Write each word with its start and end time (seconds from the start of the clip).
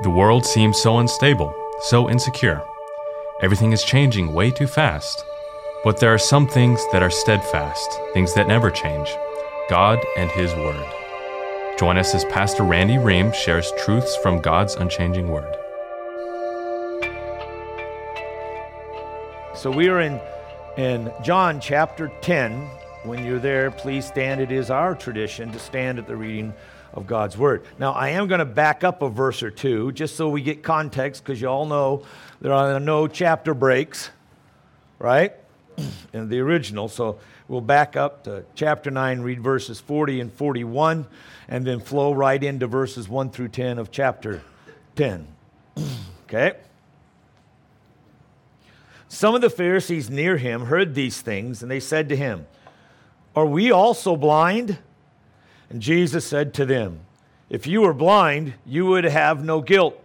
The 0.00 0.10
world 0.10 0.46
seems 0.46 0.80
so 0.80 0.98
unstable, 0.98 1.52
so 1.80 2.08
insecure. 2.08 2.62
Everything 3.42 3.72
is 3.72 3.82
changing 3.82 4.32
way 4.32 4.52
too 4.52 4.68
fast. 4.68 5.24
But 5.82 5.98
there 5.98 6.14
are 6.14 6.18
some 6.18 6.46
things 6.46 6.80
that 6.92 7.02
are 7.02 7.10
steadfast, 7.10 7.98
things 8.14 8.32
that 8.34 8.46
never 8.46 8.70
change 8.70 9.08
God 9.68 9.98
and 10.16 10.30
His 10.30 10.54
Word. 10.54 10.86
Join 11.80 11.98
us 11.98 12.14
as 12.14 12.24
Pastor 12.26 12.62
Randy 12.62 12.96
Ream 12.96 13.32
shares 13.32 13.72
truths 13.84 14.16
from 14.18 14.40
God's 14.40 14.76
unchanging 14.76 15.30
Word. 15.30 15.52
So 19.56 19.68
we 19.68 19.88
are 19.88 20.00
in, 20.00 20.20
in 20.76 21.12
John 21.24 21.58
chapter 21.58 22.12
10. 22.20 22.52
When 23.02 23.24
you're 23.24 23.40
there, 23.40 23.72
please 23.72 24.06
stand. 24.06 24.40
It 24.40 24.52
is 24.52 24.70
our 24.70 24.94
tradition 24.94 25.50
to 25.50 25.58
stand 25.58 25.98
at 25.98 26.06
the 26.06 26.14
reading 26.14 26.54
of 26.92 27.06
God's 27.06 27.36
word. 27.36 27.64
Now, 27.78 27.92
I 27.92 28.10
am 28.10 28.28
going 28.28 28.38
to 28.38 28.44
back 28.44 28.84
up 28.84 29.02
a 29.02 29.08
verse 29.08 29.42
or 29.42 29.50
two 29.50 29.92
just 29.92 30.16
so 30.16 30.28
we 30.28 30.42
get 30.42 30.62
context 30.62 31.22
because 31.22 31.40
you 31.40 31.48
all 31.48 31.66
know 31.66 32.04
there 32.40 32.52
are 32.52 32.80
no 32.80 33.06
chapter 33.06 33.54
breaks, 33.54 34.10
right? 34.98 35.34
In 36.12 36.28
the 36.28 36.40
original. 36.40 36.88
So 36.88 37.18
we'll 37.46 37.60
back 37.60 37.96
up 37.96 38.24
to 38.24 38.44
chapter 38.54 38.90
9, 38.90 39.20
read 39.20 39.40
verses 39.40 39.80
40 39.80 40.20
and 40.20 40.32
41, 40.32 41.06
and 41.48 41.66
then 41.66 41.80
flow 41.80 42.12
right 42.12 42.42
into 42.42 42.66
verses 42.66 43.08
1 43.08 43.30
through 43.30 43.48
10 43.48 43.78
of 43.78 43.90
chapter 43.90 44.42
10. 44.96 45.26
okay? 46.24 46.54
Some 49.08 49.34
of 49.34 49.40
the 49.40 49.50
Pharisees 49.50 50.10
near 50.10 50.36
him 50.36 50.66
heard 50.66 50.94
these 50.94 51.20
things, 51.20 51.62
and 51.62 51.70
they 51.70 51.80
said 51.80 52.08
to 52.10 52.16
him, 52.16 52.46
Are 53.34 53.46
we 53.46 53.70
also 53.70 54.16
blind? 54.16 54.78
And 55.70 55.82
Jesus 55.82 56.26
said 56.26 56.54
to 56.54 56.66
them, 56.66 57.00
If 57.50 57.66
you 57.66 57.82
were 57.82 57.94
blind, 57.94 58.54
you 58.64 58.86
would 58.86 59.04
have 59.04 59.44
no 59.44 59.60
guilt. 59.60 60.02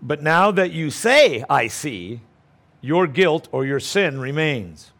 But 0.00 0.22
now 0.22 0.50
that 0.50 0.70
you 0.70 0.90
say, 0.90 1.44
I 1.50 1.66
see, 1.66 2.20
your 2.80 3.06
guilt 3.06 3.48
or 3.50 3.66
your 3.66 3.80
sin 3.80 4.20
remains. 4.20 4.92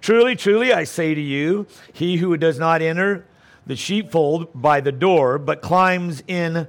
Truly, 0.00 0.36
truly, 0.36 0.72
I 0.72 0.84
say 0.84 1.14
to 1.14 1.20
you, 1.20 1.66
he 1.92 2.18
who 2.18 2.36
does 2.36 2.58
not 2.58 2.80
enter 2.80 3.26
the 3.66 3.76
sheepfold 3.76 4.48
by 4.54 4.80
the 4.80 4.92
door, 4.92 5.38
but 5.38 5.60
climbs 5.60 6.22
in 6.26 6.68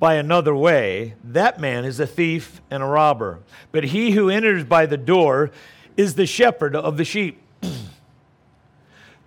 by 0.00 0.14
another 0.14 0.56
way, 0.56 1.14
that 1.22 1.60
man 1.60 1.84
is 1.84 2.00
a 2.00 2.06
thief 2.06 2.62
and 2.70 2.82
a 2.82 2.86
robber. 2.86 3.40
But 3.70 3.84
he 3.84 4.12
who 4.12 4.30
enters 4.30 4.64
by 4.64 4.86
the 4.86 4.96
door 4.96 5.50
is 5.94 6.14
the 6.14 6.24
shepherd 6.24 6.74
of 6.74 6.96
the 6.96 7.04
sheep. 7.04 7.38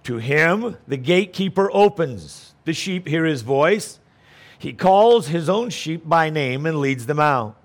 To 0.04 0.18
him, 0.18 0.78
the 0.88 0.98
gatekeeper 0.98 1.70
opens. 1.72 2.54
The 2.66 2.74
sheep 2.74 3.08
hear 3.08 3.26
his 3.26 3.42
voice. 3.42 4.00
He 4.60 4.74
calls 4.74 5.28
his 5.28 5.50
own 5.50 5.70
sheep 5.70 6.08
by 6.08 6.30
name 6.30 6.66
and 6.66 6.80
leads 6.80 7.06
them 7.06 7.20
out. 7.20 7.56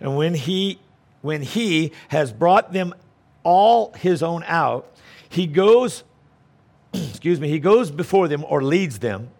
And 0.00 0.16
when 0.16 0.34
he, 0.34 0.78
when 1.22 1.42
he 1.42 1.92
has 2.08 2.32
brought 2.32 2.72
them 2.72 2.94
all 3.42 3.92
his 3.94 4.22
own 4.22 4.42
out, 4.46 4.92
he 5.28 5.46
goes, 5.46 6.04
excuse 6.92 7.40
me, 7.40 7.48
he 7.48 7.58
goes 7.58 7.90
before 7.90 8.28
them 8.28 8.44
or 8.48 8.62
leads 8.62 8.98
them, 8.98 9.30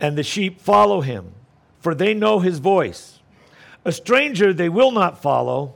and 0.00 0.16
the 0.16 0.22
sheep 0.22 0.60
follow 0.60 1.00
him, 1.00 1.32
for 1.80 1.94
they 1.94 2.14
know 2.14 2.40
his 2.40 2.58
voice. 2.58 3.20
A 3.84 3.92
stranger 3.92 4.52
they 4.52 4.68
will 4.68 4.90
not 4.90 5.20
follow, 5.20 5.74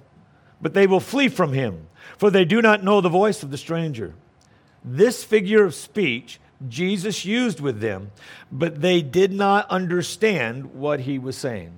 but 0.60 0.74
they 0.74 0.86
will 0.86 1.00
flee 1.00 1.28
from 1.28 1.52
him, 1.52 1.88
for 2.16 2.30
they 2.30 2.44
do 2.44 2.62
not 2.62 2.84
know 2.84 3.00
the 3.00 3.08
voice 3.08 3.42
of 3.42 3.50
the 3.50 3.58
stranger. 3.58 4.14
This 4.86 5.24
figure 5.24 5.64
of 5.64 5.74
speech 5.74 6.38
Jesus 6.68 7.24
used 7.24 7.60
with 7.60 7.80
them, 7.80 8.10
but 8.50 8.80
they 8.80 9.02
did 9.02 9.32
not 9.32 9.68
understand 9.68 10.74
what 10.74 11.00
he 11.00 11.18
was 11.18 11.36
saying. 11.36 11.72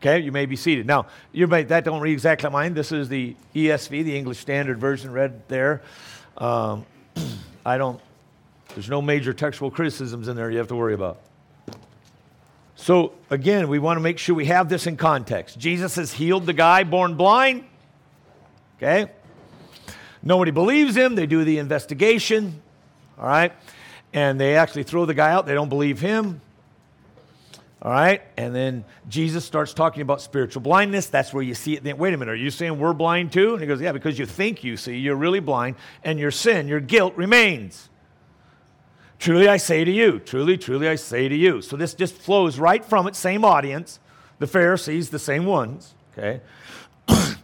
Okay, 0.00 0.20
you 0.20 0.32
may 0.32 0.46
be 0.46 0.56
seated. 0.56 0.86
Now, 0.86 1.06
you 1.32 1.46
may, 1.46 1.64
that 1.64 1.84
don't 1.84 2.00
read 2.00 2.12
exactly 2.12 2.48
mine. 2.50 2.74
This 2.74 2.92
is 2.92 3.08
the 3.08 3.34
ESV, 3.54 4.04
the 4.04 4.16
English 4.16 4.38
Standard 4.38 4.78
Version, 4.78 5.10
read 5.10 5.48
there. 5.48 5.82
Um, 6.36 6.86
I 7.66 7.78
don't, 7.78 8.00
there's 8.74 8.88
no 8.88 9.02
major 9.02 9.32
textual 9.32 9.70
criticisms 9.70 10.28
in 10.28 10.36
there 10.36 10.50
you 10.50 10.58
have 10.58 10.68
to 10.68 10.76
worry 10.76 10.94
about. 10.94 11.20
So, 12.76 13.12
again, 13.30 13.68
we 13.68 13.78
want 13.78 13.96
to 13.96 14.02
make 14.02 14.18
sure 14.18 14.34
we 14.34 14.46
have 14.46 14.68
this 14.68 14.86
in 14.86 14.96
context. 14.96 15.58
Jesus 15.58 15.96
has 15.96 16.12
healed 16.12 16.44
the 16.44 16.52
guy 16.52 16.84
born 16.84 17.14
blind. 17.14 17.64
Okay? 18.76 19.10
Nobody 20.26 20.50
believes 20.50 20.96
him. 20.96 21.14
They 21.14 21.26
do 21.26 21.44
the 21.44 21.58
investigation, 21.58 22.60
all 23.16 23.28
right? 23.28 23.52
And 24.12 24.40
they 24.40 24.56
actually 24.56 24.82
throw 24.82 25.06
the 25.06 25.14
guy 25.14 25.30
out. 25.30 25.46
They 25.46 25.54
don't 25.54 25.68
believe 25.68 26.00
him. 26.00 26.40
All 27.80 27.92
right? 27.92 28.22
And 28.36 28.52
then 28.52 28.84
Jesus 29.08 29.44
starts 29.44 29.72
talking 29.72 30.02
about 30.02 30.20
spiritual 30.20 30.62
blindness. 30.62 31.06
That's 31.06 31.32
where 31.32 31.44
you 31.44 31.54
see 31.54 31.74
it. 31.74 31.84
Then, 31.84 31.96
wait 31.96 32.12
a 32.12 32.16
minute, 32.16 32.32
are 32.32 32.34
you 32.34 32.50
saying 32.50 32.76
we're 32.76 32.92
blind 32.92 33.32
too? 33.32 33.52
And 33.52 33.60
he 33.60 33.68
goes, 33.68 33.80
Yeah, 33.80 33.92
because 33.92 34.18
you 34.18 34.26
think 34.26 34.64
you 34.64 34.76
see, 34.76 34.98
you're 34.98 35.14
really 35.14 35.38
blind, 35.38 35.76
and 36.02 36.18
your 36.18 36.32
sin, 36.32 36.66
your 36.66 36.80
guilt 36.80 37.14
remains. 37.14 37.88
Truly 39.20 39.48
I 39.48 39.58
say 39.58 39.84
to 39.84 39.90
you, 39.92 40.18
truly, 40.18 40.58
truly 40.58 40.88
I 40.88 40.96
say 40.96 41.28
to 41.28 41.36
you. 41.36 41.62
So 41.62 41.76
this 41.76 41.94
just 41.94 42.14
flows 42.16 42.58
right 42.58 42.84
from 42.84 43.06
it, 43.06 43.14
same 43.14 43.44
audience, 43.44 44.00
the 44.40 44.48
Pharisees, 44.48 45.10
the 45.10 45.20
same 45.20 45.46
ones, 45.46 45.94
okay? 46.12 46.40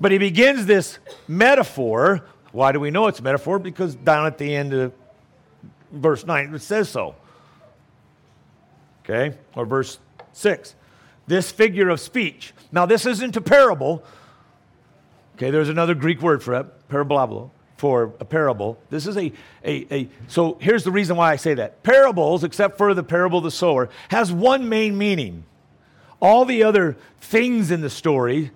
But 0.00 0.12
he 0.12 0.18
begins 0.18 0.66
this 0.66 0.98
metaphor. 1.26 2.24
Why 2.52 2.72
do 2.72 2.80
we 2.80 2.90
know 2.90 3.08
it's 3.08 3.18
a 3.18 3.22
metaphor? 3.22 3.58
Because 3.58 3.94
down 3.94 4.26
at 4.26 4.38
the 4.38 4.54
end 4.54 4.72
of 4.72 4.92
verse 5.90 6.24
9, 6.24 6.54
it 6.54 6.60
says 6.60 6.88
so. 6.88 7.14
Okay? 9.04 9.36
Or 9.56 9.66
verse 9.66 9.98
6. 10.32 10.74
This 11.26 11.50
figure 11.50 11.88
of 11.88 12.00
speech. 12.00 12.52
Now, 12.70 12.86
this 12.86 13.06
isn't 13.06 13.36
a 13.36 13.40
parable. 13.40 14.02
Okay, 15.36 15.50
there's 15.50 15.68
another 15.68 15.94
Greek 15.94 16.20
word 16.22 16.42
for 16.42 16.54
it, 16.54 16.88
parabolablo, 16.88 17.50
for 17.76 18.14
a 18.18 18.24
parable. 18.24 18.78
This 18.90 19.06
is 19.06 19.16
a, 19.16 19.32
a, 19.64 19.94
a, 19.94 20.08
so 20.26 20.58
here's 20.60 20.84
the 20.84 20.90
reason 20.90 21.16
why 21.16 21.32
I 21.32 21.36
say 21.36 21.54
that. 21.54 21.82
Parables, 21.82 22.44
except 22.44 22.76
for 22.76 22.94
the 22.94 23.02
parable 23.02 23.38
of 23.38 23.44
the 23.44 23.50
sower, 23.50 23.88
has 24.08 24.32
one 24.32 24.68
main 24.68 24.98
meaning. 24.98 25.44
All 26.20 26.44
the 26.44 26.64
other 26.64 26.96
things 27.20 27.70
in 27.70 27.80
the 27.80 27.90
story 27.90 28.50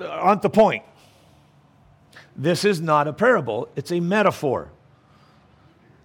aren't 0.00 0.42
the 0.42 0.50
point. 0.50 0.84
This 2.36 2.64
is 2.64 2.80
not 2.80 3.08
a 3.08 3.12
parable, 3.12 3.68
it's 3.76 3.90
a 3.90 4.00
metaphor. 4.00 4.70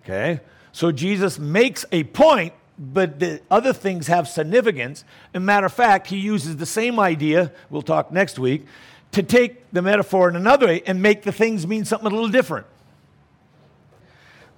Okay? 0.03 0.41
So 0.71 0.91
Jesus 0.91 1.37
makes 1.37 1.85
a 1.91 2.03
point, 2.03 2.53
but 2.77 3.19
the 3.19 3.41
other 3.51 3.73
things 3.73 4.07
have 4.07 4.27
significance. 4.27 5.05
A 5.33 5.39
matter 5.39 5.67
of 5.67 5.73
fact, 5.73 6.07
he 6.07 6.17
uses 6.17 6.57
the 6.57 6.65
same 6.65 6.99
idea, 6.99 7.51
we'll 7.69 7.83
talk 7.83 8.11
next 8.11 8.39
week, 8.39 8.65
to 9.11 9.21
take 9.21 9.71
the 9.71 9.81
metaphor 9.81 10.27
in 10.27 10.35
another 10.35 10.65
way 10.65 10.81
and 10.87 11.01
make 11.01 11.21
the 11.21 11.31
things 11.31 11.67
mean 11.67 11.85
something 11.85 12.07
a 12.07 12.09
little 12.09 12.29
different. 12.29 12.65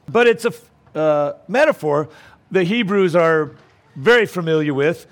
But 0.07 0.27
it's 0.27 0.45
a 0.45 0.53
uh, 0.97 1.33
metaphor 1.49 2.09
the 2.51 2.63
Hebrews 2.63 3.15
are 3.15 3.51
very 3.95 4.25
familiar 4.25 4.73
with 4.73 5.07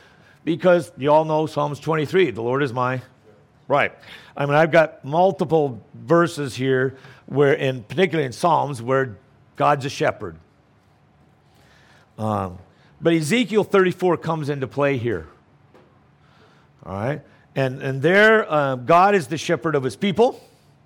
because 0.45 0.91
you 0.97 1.11
all 1.11 1.25
know 1.25 1.45
Psalms 1.45 1.79
23 1.79 2.31
the 2.31 2.41
Lord 2.41 2.63
is 2.63 2.71
my 2.71 3.01
Right. 3.67 3.93
I 4.35 4.45
mean, 4.45 4.55
I've 4.55 4.71
got 4.71 5.05
multiple 5.05 5.81
verses 5.93 6.55
here 6.55 6.97
where, 7.25 7.53
in 7.53 7.83
particularly 7.83 8.25
in 8.25 8.33
Psalms, 8.33 8.81
where 8.81 9.17
God's 9.55 9.85
a 9.85 9.89
shepherd. 9.89 10.37
Um, 12.17 12.57
but 13.01 13.13
Ezekiel 13.13 13.63
34 13.63 14.17
comes 14.17 14.49
into 14.49 14.67
play 14.67 14.97
here. 14.97 15.27
All 16.85 16.93
right. 16.93 17.21
And, 17.55 17.81
and 17.81 18.01
there, 18.01 18.51
uh, 18.51 18.75
God 18.75 19.15
is 19.15 19.27
the 19.27 19.37
shepherd 19.37 19.75
of 19.75 19.83
his 19.83 19.95
people. 19.95 20.41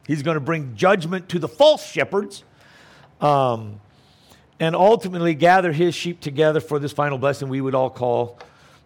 He's 0.06 0.24
going 0.24 0.36
to 0.36 0.42
bring 0.42 0.76
judgment 0.76 1.30
to 1.30 1.40
the 1.40 1.48
false 1.48 1.86
shepherds 1.86 2.44
um, 3.22 3.80
and 4.60 4.76
ultimately 4.76 5.34
gather 5.34 5.72
his 5.72 5.96
sheep 5.96 6.20
together 6.20 6.60
for 6.60 6.80
this 6.80 6.92
final 6.92 7.18
blessing 7.18 7.50
we 7.50 7.62
would 7.62 7.76
all 7.76 7.90
call 7.90 8.40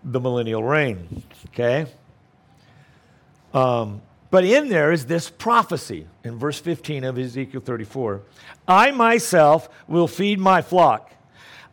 the 0.03 0.19
millennial 0.19 0.63
reign. 0.63 1.23
Okay? 1.49 1.85
Um, 3.53 4.01
but 4.29 4.45
in 4.45 4.69
there 4.69 4.91
is 4.91 5.05
this 5.05 5.29
prophecy 5.29 6.07
in 6.23 6.39
verse 6.39 6.59
15 6.59 7.03
of 7.03 7.17
Ezekiel 7.17 7.61
34 7.61 8.21
I 8.67 8.91
myself 8.91 9.69
will 9.87 10.07
feed 10.07 10.39
my 10.39 10.61
flock. 10.61 11.11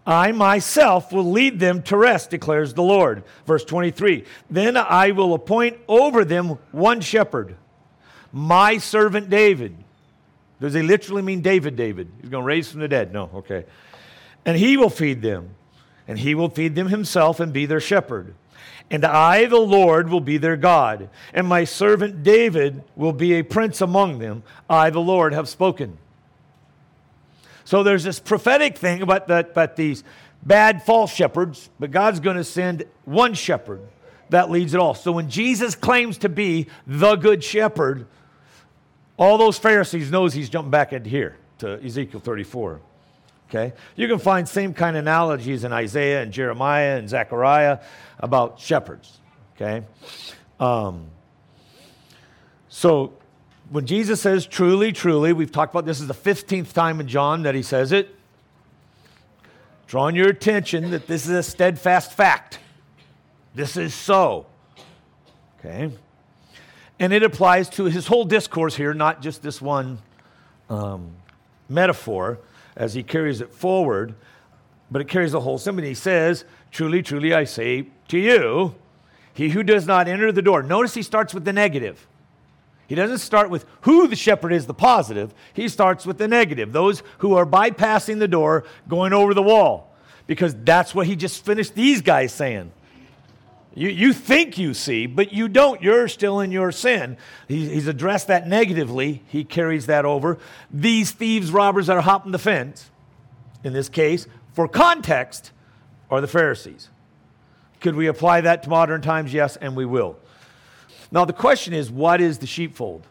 I 0.04 0.32
myself 0.32 1.12
will 1.12 1.30
lead 1.30 1.60
them 1.60 1.82
to 1.84 1.96
rest, 1.96 2.30
declares 2.30 2.72
the 2.72 2.82
Lord. 2.82 3.24
Verse 3.46 3.64
23 3.64 4.24
Then 4.50 4.76
I 4.76 5.10
will 5.10 5.34
appoint 5.34 5.78
over 5.86 6.24
them 6.24 6.58
one 6.72 7.00
shepherd, 7.00 7.56
my 8.32 8.78
servant 8.78 9.28
David. 9.28 9.76
Does 10.60 10.74
he 10.74 10.82
literally 10.82 11.22
mean 11.22 11.42
David, 11.42 11.76
David? 11.76 12.10
He's 12.20 12.30
going 12.30 12.42
to 12.42 12.46
raise 12.46 12.70
from 12.70 12.80
the 12.80 12.88
dead? 12.88 13.12
No, 13.12 13.30
okay. 13.34 13.64
And 14.44 14.56
he 14.56 14.76
will 14.76 14.90
feed 14.90 15.22
them, 15.22 15.50
and 16.08 16.18
he 16.18 16.34
will 16.34 16.48
feed 16.48 16.74
them 16.74 16.88
himself 16.88 17.38
and 17.38 17.52
be 17.52 17.66
their 17.66 17.78
shepherd. 17.78 18.34
And 18.90 19.04
I, 19.04 19.44
the 19.46 19.58
Lord, 19.58 20.08
will 20.08 20.20
be 20.20 20.38
their 20.38 20.56
God, 20.56 21.10
and 21.34 21.46
my 21.46 21.64
servant 21.64 22.22
David 22.22 22.82
will 22.96 23.12
be 23.12 23.34
a 23.34 23.42
prince 23.42 23.80
among 23.82 24.18
them. 24.18 24.42
I, 24.68 24.88
the 24.90 25.00
Lord, 25.00 25.34
have 25.34 25.48
spoken. 25.48 25.98
So 27.64 27.82
there's 27.82 28.04
this 28.04 28.18
prophetic 28.18 28.78
thing 28.78 29.02
about, 29.02 29.28
that, 29.28 29.50
about 29.50 29.76
these 29.76 30.04
bad 30.42 30.82
false 30.82 31.12
shepherds, 31.12 31.68
but 31.78 31.90
God's 31.90 32.18
going 32.18 32.38
to 32.38 32.44
send 32.44 32.84
one 33.04 33.34
shepherd, 33.34 33.80
that 34.30 34.50
leads 34.50 34.72
it 34.72 34.80
all. 34.80 34.94
So 34.94 35.12
when 35.12 35.28
Jesus 35.28 35.74
claims 35.74 36.16
to 36.18 36.30
be 36.30 36.66
the 36.86 37.16
good 37.16 37.44
shepherd, 37.44 38.06
all 39.18 39.36
those 39.36 39.58
Pharisees 39.58 40.10
knows 40.10 40.32
he's 40.32 40.48
jumping 40.48 40.70
back 40.70 40.94
into 40.94 41.10
here 41.10 41.36
to 41.58 41.82
Ezekiel 41.84 42.20
34. 42.20 42.80
Okay? 43.48 43.72
You 43.96 44.08
can 44.08 44.18
find 44.18 44.48
same 44.48 44.74
kind 44.74 44.96
of 44.96 45.02
analogies 45.02 45.64
in 45.64 45.72
Isaiah 45.72 46.22
and 46.22 46.32
Jeremiah 46.32 46.98
and 46.98 47.08
Zechariah 47.08 47.78
about 48.18 48.60
shepherds. 48.60 49.18
Okay? 49.56 49.84
Um, 50.60 51.06
so 52.68 53.14
when 53.70 53.86
Jesus 53.86 54.20
says 54.20 54.46
truly, 54.46 54.92
truly, 54.92 55.32
we've 55.32 55.52
talked 55.52 55.72
about 55.72 55.86
this 55.86 56.00
is 56.00 56.06
the 56.06 56.14
15th 56.14 56.72
time 56.72 57.00
in 57.00 57.08
John 57.08 57.42
that 57.42 57.54
he 57.54 57.62
says 57.62 57.92
it. 57.92 58.14
Drawing 59.86 60.14
your 60.14 60.28
attention 60.28 60.90
that 60.90 61.06
this 61.06 61.24
is 61.24 61.30
a 61.30 61.42
steadfast 61.42 62.12
fact. 62.12 62.58
This 63.54 63.78
is 63.78 63.94
so. 63.94 64.44
Okay? 65.58 65.90
And 67.00 67.12
it 67.12 67.22
applies 67.22 67.70
to 67.70 67.84
his 67.84 68.06
whole 68.06 68.24
discourse 68.24 68.76
here, 68.76 68.92
not 68.92 69.22
just 69.22 69.42
this 69.42 69.62
one 69.62 69.98
um, 70.68 71.12
metaphor 71.70 72.38
as 72.78 72.94
he 72.94 73.02
carries 73.02 73.42
it 73.42 73.52
forward, 73.52 74.14
but 74.90 75.02
it 75.02 75.08
carries 75.08 75.32
the 75.32 75.40
whole 75.40 75.58
symphony. 75.58 75.88
He 75.88 75.94
says, 75.94 76.44
Truly, 76.70 77.02
truly, 77.02 77.34
I 77.34 77.44
say 77.44 77.88
to 78.08 78.18
you, 78.18 78.74
he 79.34 79.50
who 79.50 79.62
does 79.62 79.86
not 79.86 80.08
enter 80.08 80.32
the 80.32 80.42
door. 80.42 80.62
Notice 80.62 80.94
he 80.94 81.02
starts 81.02 81.34
with 81.34 81.44
the 81.44 81.52
negative. 81.52 82.06
He 82.86 82.94
doesn't 82.94 83.18
start 83.18 83.50
with 83.50 83.66
who 83.82 84.08
the 84.08 84.16
shepherd 84.16 84.52
is, 84.52 84.66
the 84.66 84.74
positive. 84.74 85.34
He 85.52 85.68
starts 85.68 86.06
with 86.06 86.16
the 86.16 86.28
negative, 86.28 86.72
those 86.72 87.02
who 87.18 87.34
are 87.34 87.44
bypassing 87.44 88.18
the 88.18 88.28
door, 88.28 88.64
going 88.88 89.12
over 89.12 89.34
the 89.34 89.42
wall, 89.42 89.94
because 90.26 90.54
that's 90.64 90.94
what 90.94 91.06
he 91.06 91.14
just 91.14 91.44
finished 91.44 91.74
these 91.74 92.00
guys 92.00 92.32
saying. 92.32 92.72
You, 93.78 93.90
you 93.90 94.12
think 94.12 94.58
you 94.58 94.74
see, 94.74 95.06
but 95.06 95.32
you 95.32 95.46
don't. 95.46 95.80
You're 95.80 96.08
still 96.08 96.40
in 96.40 96.50
your 96.50 96.72
sin. 96.72 97.16
He, 97.46 97.68
he's 97.68 97.86
addressed 97.86 98.26
that 98.26 98.48
negatively. 98.48 99.22
He 99.28 99.44
carries 99.44 99.86
that 99.86 100.04
over. 100.04 100.38
These 100.68 101.12
thieves, 101.12 101.52
robbers 101.52 101.86
that 101.86 101.96
are 101.96 102.02
hopping 102.02 102.32
the 102.32 102.40
fence, 102.40 102.90
in 103.62 103.72
this 103.72 103.88
case, 103.88 104.26
for 104.52 104.66
context, 104.66 105.52
are 106.10 106.20
the 106.20 106.26
Pharisees. 106.26 106.88
Could 107.80 107.94
we 107.94 108.08
apply 108.08 108.40
that 108.40 108.64
to 108.64 108.68
modern 108.68 109.00
times? 109.00 109.32
Yes, 109.32 109.54
and 109.54 109.76
we 109.76 109.84
will. 109.84 110.16
Now, 111.12 111.24
the 111.24 111.32
question 111.32 111.72
is 111.72 111.88
what 111.88 112.20
is 112.20 112.38
the 112.38 112.48
sheepfold? 112.48 113.06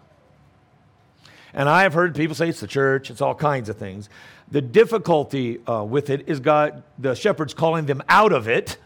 And 1.53 1.69
I 1.69 1.83
have 1.83 1.93
heard 1.93 2.13
people 2.13 2.35
say 2.35 2.49
it's 2.49 2.59
the 2.59 2.67
church, 2.67 3.09
it's 3.09 3.21
all 3.21 3.35
kinds 3.35 3.69
of 3.69 3.77
things. 3.77 4.09
The 4.51 4.61
difficulty 4.61 5.65
uh, 5.65 5.85
with 5.85 6.09
it 6.09 6.27
is 6.27 6.41
God, 6.41 6.83
the 6.99 7.15
shepherds 7.15 7.53
calling 7.53 7.85
them 7.85 8.03
out 8.09 8.33
of 8.33 8.49
it, 8.49 8.77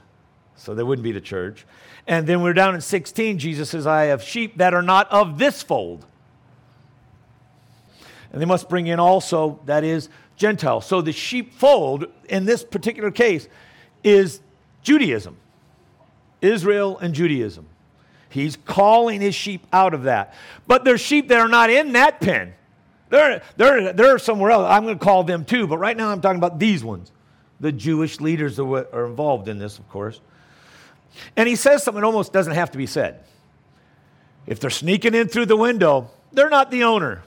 so 0.62 0.76
they 0.76 0.84
wouldn't 0.84 1.04
be 1.04 1.12
the 1.12 1.22
church. 1.22 1.66
And 2.08 2.28
then 2.28 2.42
we're 2.42 2.54
down 2.54 2.76
in 2.76 2.82
16, 2.82 3.40
Jesus 3.40 3.70
says, 3.70 3.88
I 3.88 4.06
have 4.06 4.22
sheep 4.22 4.58
that 4.58 4.74
are 4.74 4.82
not 4.82 5.12
of 5.12 5.38
this 5.38 5.64
fold. 5.64 6.06
And 8.32 8.42
they 8.42 8.46
must 8.46 8.70
bring 8.70 8.88
in 8.88 9.00
also, 9.00 9.60
that 9.66 9.84
is, 9.84 10.10
Gentiles. 10.38 10.86
So 10.86 11.02
the 11.02 11.12
sheepfold 11.12 12.06
in 12.30 12.46
this 12.46 12.64
particular 12.64 13.12
case 13.12 13.48
is 14.04 14.40
Judaism, 14.84 15.38
Israel 16.42 16.98
and 17.00 17.14
Judaism. 17.14 17.68
He's 18.30 18.56
calling 18.56 19.20
his 19.20 19.36
sheep 19.36 19.68
out 19.74 19.94
of 19.94 20.04
that. 20.04 20.34
But 20.66 20.86
there's 20.86 21.02
sheep 21.02 21.28
that 21.28 21.40
are 21.40 21.50
not 21.50 21.70
in 21.70 21.92
that 21.94 22.22
pen. 22.22 22.54
They're, 23.10 23.42
they're, 23.58 23.94
they're 23.94 24.20
somewhere 24.20 24.52
else. 24.52 24.66
I'm 24.70 24.84
going 24.84 24.98
to 24.98 25.04
call 25.04 25.24
them 25.24 25.44
too, 25.44 25.68
but 25.68 25.78
right 25.80 25.98
now 25.98 26.10
I'm 26.10 26.22
talking 26.22 26.38
about 26.38 26.58
these 26.58 26.84
ones. 26.84 27.12
The 27.60 27.72
Jewish 27.72 28.22
leaders 28.22 28.58
are, 28.58 28.88
are 28.94 29.06
involved 29.06 29.50
in 29.50 29.60
this, 29.60 29.78
of 29.78 29.88
course. 29.90 30.22
And 31.36 31.48
he 31.48 31.56
says 31.56 31.84
something 31.84 32.02
that 32.02 32.06
almost 32.06 32.34
doesn't 32.34 32.54
have 32.54 32.72
to 32.72 32.78
be 32.78 32.86
said. 32.86 33.24
If 34.48 34.60
they're 34.60 34.70
sneaking 34.70 35.14
in 35.14 35.28
through 35.28 35.46
the 35.46 35.58
window, 35.58 36.10
they're 36.32 36.50
not 36.50 36.72
the 36.72 36.84
owner. 36.84 37.24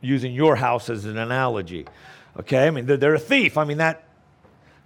Using 0.00 0.32
your 0.32 0.56
house 0.56 0.88
as 0.88 1.04
an 1.04 1.18
analogy. 1.18 1.86
Okay? 2.38 2.66
I 2.66 2.70
mean, 2.70 2.86
they're, 2.86 2.96
they're 2.96 3.14
a 3.14 3.18
thief. 3.18 3.58
I 3.58 3.64
mean, 3.64 3.78
that 3.78 4.04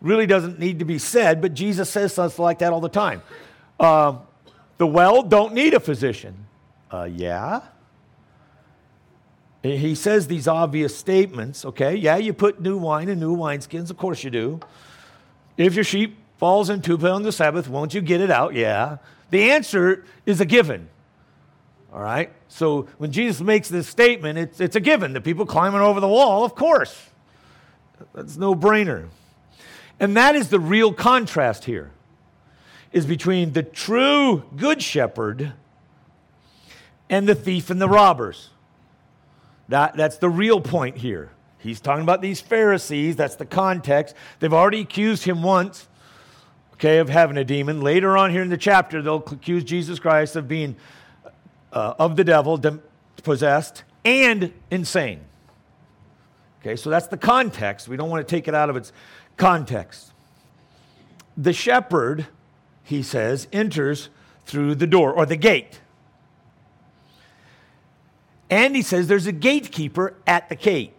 really 0.00 0.26
doesn't 0.26 0.58
need 0.58 0.78
to 0.78 0.84
be 0.84 0.98
said, 0.98 1.40
but 1.40 1.54
Jesus 1.54 1.90
says 1.90 2.12
stuff 2.12 2.38
like 2.38 2.60
that 2.60 2.72
all 2.72 2.80
the 2.80 2.88
time. 2.88 3.22
Um, 3.78 4.20
the 4.78 4.86
well 4.86 5.22
don't 5.22 5.54
need 5.54 5.74
a 5.74 5.80
physician. 5.80 6.46
Uh, 6.90 7.08
yeah. 7.10 7.60
He 9.62 9.94
says 9.94 10.28
these 10.28 10.46
obvious 10.46 10.96
statements, 10.96 11.64
okay? 11.64 11.96
Yeah, 11.96 12.16
you 12.16 12.32
put 12.32 12.60
new 12.60 12.78
wine 12.78 13.08
in 13.08 13.18
new 13.18 13.36
wineskins, 13.36 13.90
of 13.90 13.96
course 13.96 14.22
you 14.22 14.30
do. 14.30 14.60
If 15.56 15.74
your 15.74 15.84
sheep 15.84 16.16
falls 16.38 16.70
into 16.70 16.94
it 16.94 17.04
on 17.04 17.22
the 17.22 17.32
Sabbath, 17.32 17.68
won't 17.68 17.94
you 17.94 18.00
get 18.00 18.20
it 18.20 18.30
out? 18.30 18.54
Yeah. 18.54 18.98
The 19.30 19.50
answer 19.50 20.04
is 20.24 20.40
a 20.40 20.46
given. 20.46 20.88
All 21.92 22.00
right? 22.00 22.32
So 22.48 22.88
when 22.98 23.12
Jesus 23.12 23.40
makes 23.40 23.68
this 23.68 23.88
statement, 23.88 24.38
it's, 24.38 24.60
it's 24.60 24.76
a 24.76 24.80
given. 24.80 25.12
The 25.12 25.20
people 25.20 25.46
climbing 25.46 25.80
over 25.80 26.00
the 26.00 26.08
wall, 26.08 26.44
of 26.44 26.54
course. 26.54 27.10
That's 28.14 28.36
no 28.36 28.54
brainer. 28.54 29.08
And 30.00 30.16
that 30.16 30.36
is 30.36 30.48
the 30.48 30.60
real 30.60 30.92
contrast 30.92 31.64
here 31.64 31.90
is 32.92 33.04
between 33.04 33.52
the 33.52 33.62
true 33.62 34.44
good 34.56 34.82
shepherd 34.82 35.52
and 37.10 37.28
the 37.28 37.34
thief 37.34 37.70
and 37.70 37.80
the 37.80 37.88
robbers. 37.88 38.50
That, 39.68 39.96
that's 39.96 40.18
the 40.18 40.30
real 40.30 40.60
point 40.60 40.96
here. 40.96 41.30
He's 41.58 41.80
talking 41.80 42.02
about 42.02 42.22
these 42.22 42.40
Pharisees. 42.40 43.16
That's 43.16 43.34
the 43.34 43.44
context. 43.44 44.14
They've 44.38 44.52
already 44.52 44.80
accused 44.80 45.24
him 45.24 45.42
once, 45.42 45.88
okay, 46.78 46.98
of 46.98 47.08
having 47.08 47.36
a 47.36 47.44
demon. 47.44 47.80
Later 47.80 48.16
on 48.16 48.30
here 48.30 48.42
in 48.42 48.48
the 48.48 48.56
chapter, 48.56 49.02
they'll 49.02 49.16
accuse 49.16 49.64
Jesus 49.64 49.98
Christ 49.98 50.36
of 50.36 50.48
being 50.48 50.76
uh, 51.72 51.94
of 51.98 52.16
the 52.16 52.24
devil, 52.24 52.60
possessed, 53.22 53.84
and 54.04 54.52
insane. 54.70 55.20
Okay, 56.60 56.76
so 56.76 56.90
that's 56.90 57.06
the 57.06 57.16
context. 57.16 57.88
We 57.88 57.96
don't 57.96 58.10
want 58.10 58.26
to 58.26 58.30
take 58.30 58.48
it 58.48 58.54
out 58.54 58.70
of 58.70 58.76
its 58.76 58.92
context. 59.36 60.12
The 61.36 61.52
shepherd 61.52 62.26
he 62.88 63.02
says, 63.02 63.48
enters 63.52 64.08
through 64.46 64.74
the 64.74 64.86
door 64.86 65.12
or 65.12 65.26
the 65.26 65.36
gate. 65.36 65.80
And 68.48 68.74
he 68.74 68.80
says 68.80 69.08
there's 69.08 69.26
a 69.26 69.32
gatekeeper 69.32 70.14
at 70.26 70.48
the 70.48 70.54
gate. 70.54 70.94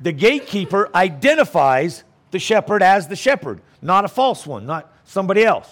The 0.00 0.12
gatekeeper 0.12 0.90
identifies 0.94 2.04
the 2.30 2.38
shepherd 2.38 2.84
as 2.84 3.08
the 3.08 3.16
shepherd, 3.16 3.60
not 3.82 4.04
a 4.04 4.08
false 4.08 4.46
one, 4.46 4.64
not 4.64 4.92
somebody 5.04 5.44
else. 5.44 5.68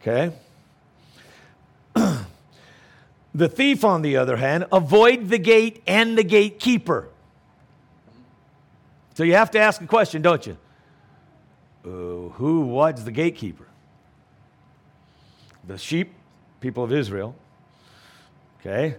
Okay? 0.00 0.32
the 3.34 3.48
thief, 3.48 3.84
on 3.84 4.02
the 4.02 4.16
other 4.16 4.36
hand, 4.36 4.66
avoid 4.72 5.28
the 5.28 5.38
gate 5.38 5.82
and 5.86 6.16
the 6.16 6.24
gatekeeper. 6.24 7.08
So 9.14 9.24
you 9.24 9.34
have 9.34 9.50
to 9.52 9.58
ask 9.58 9.80
a 9.80 9.86
question, 9.86 10.22
don't 10.22 10.46
you? 10.46 10.56
Uh, 11.84 12.30
who, 12.34 12.62
what's 12.62 13.02
the 13.02 13.10
gatekeeper? 13.10 13.66
the 15.64 15.78
sheep, 15.78 16.12
people 16.60 16.84
of 16.84 16.92
Israel. 16.92 17.34
Okay? 18.60 18.96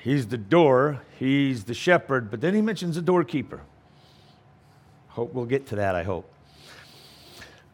He's 0.00 0.28
the 0.28 0.38
door, 0.38 1.02
he's 1.18 1.64
the 1.64 1.74
shepherd, 1.74 2.30
but 2.30 2.40
then 2.40 2.54
he 2.54 2.62
mentions 2.62 2.94
the 2.96 3.02
doorkeeper. 3.02 3.62
Hope 5.08 5.34
we'll 5.34 5.44
get 5.44 5.66
to 5.68 5.76
that, 5.76 5.94
I 5.94 6.04
hope. 6.04 6.30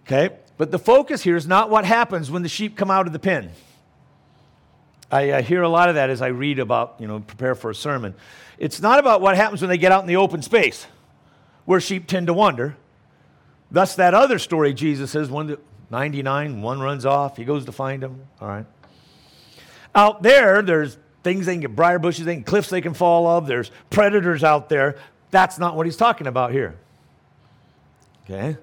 Okay? 0.06 0.30
But 0.56 0.70
the 0.70 0.78
focus 0.78 1.23
here 1.23 1.37
is 1.37 1.46
not 1.46 1.70
what 1.70 1.84
happens 1.84 2.30
when 2.30 2.42
the 2.42 2.49
sheep 2.49 2.76
come 2.76 2.90
out 2.90 3.06
of 3.06 3.12
the 3.12 3.18
pen. 3.18 3.50
I, 5.11 5.42
hear 5.42 5.62
a 5.62 5.68
lot 5.68 5.88
of 5.88 5.94
that 5.94 6.11
as 6.11 6.20
I 6.20 6.28
read 6.28 6.58
about, 6.58 6.96
you 6.99 7.06
know, 7.06 7.20
prepare 7.20 7.54
for 7.54 7.70
a 7.70 7.75
sermon. 7.75 8.14
It's 8.58 8.80
not 8.80 8.99
about 8.99 9.20
what 9.20 9.37
happens 9.37 9.61
when 9.61 9.68
they 9.68 9.78
get 9.78 9.92
out 9.92 10.02
in 10.02 10.08
the 10.08 10.16
open 10.16 10.42
space, 10.42 10.87
where 11.66 11.80
sheep 11.80 12.08
tend 12.08 12.26
to 12.26 12.34
wander. 12.34 12.76
Thus, 13.70 13.94
that 13.96 14.14
other 14.14 14.38
story 14.38 14.75
Jesus 14.75 15.12
says, 15.12 15.30
one 15.30 15.56
99, 15.90 16.62
one 16.62 16.80
runs 16.80 17.06
off. 17.06 17.37
He 17.37 17.44
goes 17.44 17.66
to 17.66 17.73
find 17.73 18.02
him. 18.02 18.26
All 18.40 18.49
right. 18.49 18.66
Out 19.94 20.23
there, 20.23 20.62
there's 20.62 20.99
things 21.23 21.46
they 21.46 21.54
can 21.54 21.61
get 21.61 21.76
briar 21.76 21.99
bushes, 21.99 22.25
they 22.25 22.34
can, 22.34 22.44
cliffs 22.44 22.68
they 22.68 22.80
can 22.80 22.94
fall 22.94 23.26
of. 23.28 23.46
There's 23.46 23.70
predators 23.90 24.42
out 24.42 24.68
there. 24.68 24.96
That's 25.30 25.58
not 25.58 25.76
what 25.76 25.87
he's 25.87 25.96
talking 25.96 26.26
about 26.26 26.50
here. 26.50 26.76
Okay? 28.25 28.56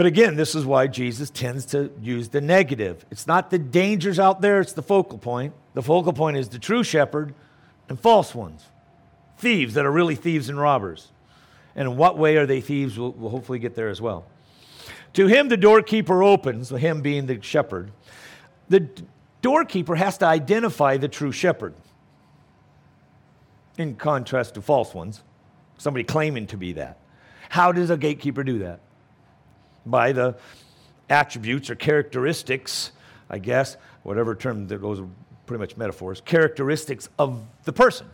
But 0.00 0.06
again, 0.06 0.34
this 0.34 0.54
is 0.54 0.64
why 0.64 0.86
Jesus 0.86 1.28
tends 1.28 1.66
to 1.66 1.92
use 2.00 2.30
the 2.30 2.40
negative. 2.40 3.04
It's 3.10 3.26
not 3.26 3.50
the 3.50 3.58
dangers 3.58 4.18
out 4.18 4.40
there, 4.40 4.58
it's 4.62 4.72
the 4.72 4.80
focal 4.80 5.18
point. 5.18 5.52
The 5.74 5.82
focal 5.82 6.14
point 6.14 6.38
is 6.38 6.48
the 6.48 6.58
true 6.58 6.82
shepherd 6.82 7.34
and 7.86 8.00
false 8.00 8.34
ones. 8.34 8.64
Thieves 9.36 9.74
that 9.74 9.84
are 9.84 9.92
really 9.92 10.14
thieves 10.14 10.48
and 10.48 10.58
robbers. 10.58 11.08
And 11.76 11.86
in 11.86 11.98
what 11.98 12.16
way 12.16 12.38
are 12.38 12.46
they 12.46 12.62
thieves? 12.62 12.98
We'll, 12.98 13.10
we'll 13.10 13.28
hopefully 13.28 13.58
get 13.58 13.74
there 13.74 13.90
as 13.90 14.00
well. 14.00 14.24
To 15.12 15.26
him, 15.26 15.50
the 15.50 15.58
doorkeeper 15.58 16.22
opens, 16.22 16.70
him 16.70 17.02
being 17.02 17.26
the 17.26 17.42
shepherd. 17.42 17.92
The 18.70 18.88
doorkeeper 19.42 19.96
has 19.96 20.16
to 20.16 20.24
identify 20.24 20.96
the 20.96 21.08
true 21.08 21.30
shepherd, 21.30 21.74
in 23.76 23.96
contrast 23.96 24.54
to 24.54 24.62
false 24.62 24.94
ones, 24.94 25.22
somebody 25.76 26.04
claiming 26.04 26.46
to 26.46 26.56
be 26.56 26.72
that. 26.72 26.96
How 27.50 27.70
does 27.70 27.90
a 27.90 27.98
gatekeeper 27.98 28.42
do 28.44 28.60
that? 28.60 28.80
By 29.90 30.12
the 30.12 30.36
attributes 31.08 31.68
or 31.70 31.74
characteristics, 31.74 32.92
I 33.28 33.38
guess, 33.38 33.76
whatever 34.02 34.34
term, 34.34 34.66
those 34.68 34.80
goes 34.80 35.02
pretty 35.46 35.60
much 35.60 35.76
metaphors, 35.76 36.20
characteristics 36.20 37.08
of 37.18 37.42
the 37.64 37.72
person. 37.72 38.06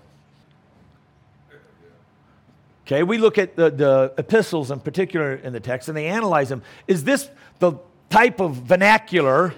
Okay, 2.87 3.03
we 3.03 3.19
look 3.19 3.37
at 3.37 3.57
the, 3.57 3.69
the 3.71 4.15
epistles 4.17 4.71
in 4.71 4.79
particular 4.79 5.35
in 5.35 5.53
the 5.53 5.61
text 5.61 5.89
and 5.89 5.97
they 5.97 6.07
analyze 6.07 6.49
them. 6.49 6.63
Is 6.87 7.03
this 7.03 7.29
the 7.59 7.73
type 8.11 8.41
of 8.41 8.55
vernacular 8.55 9.55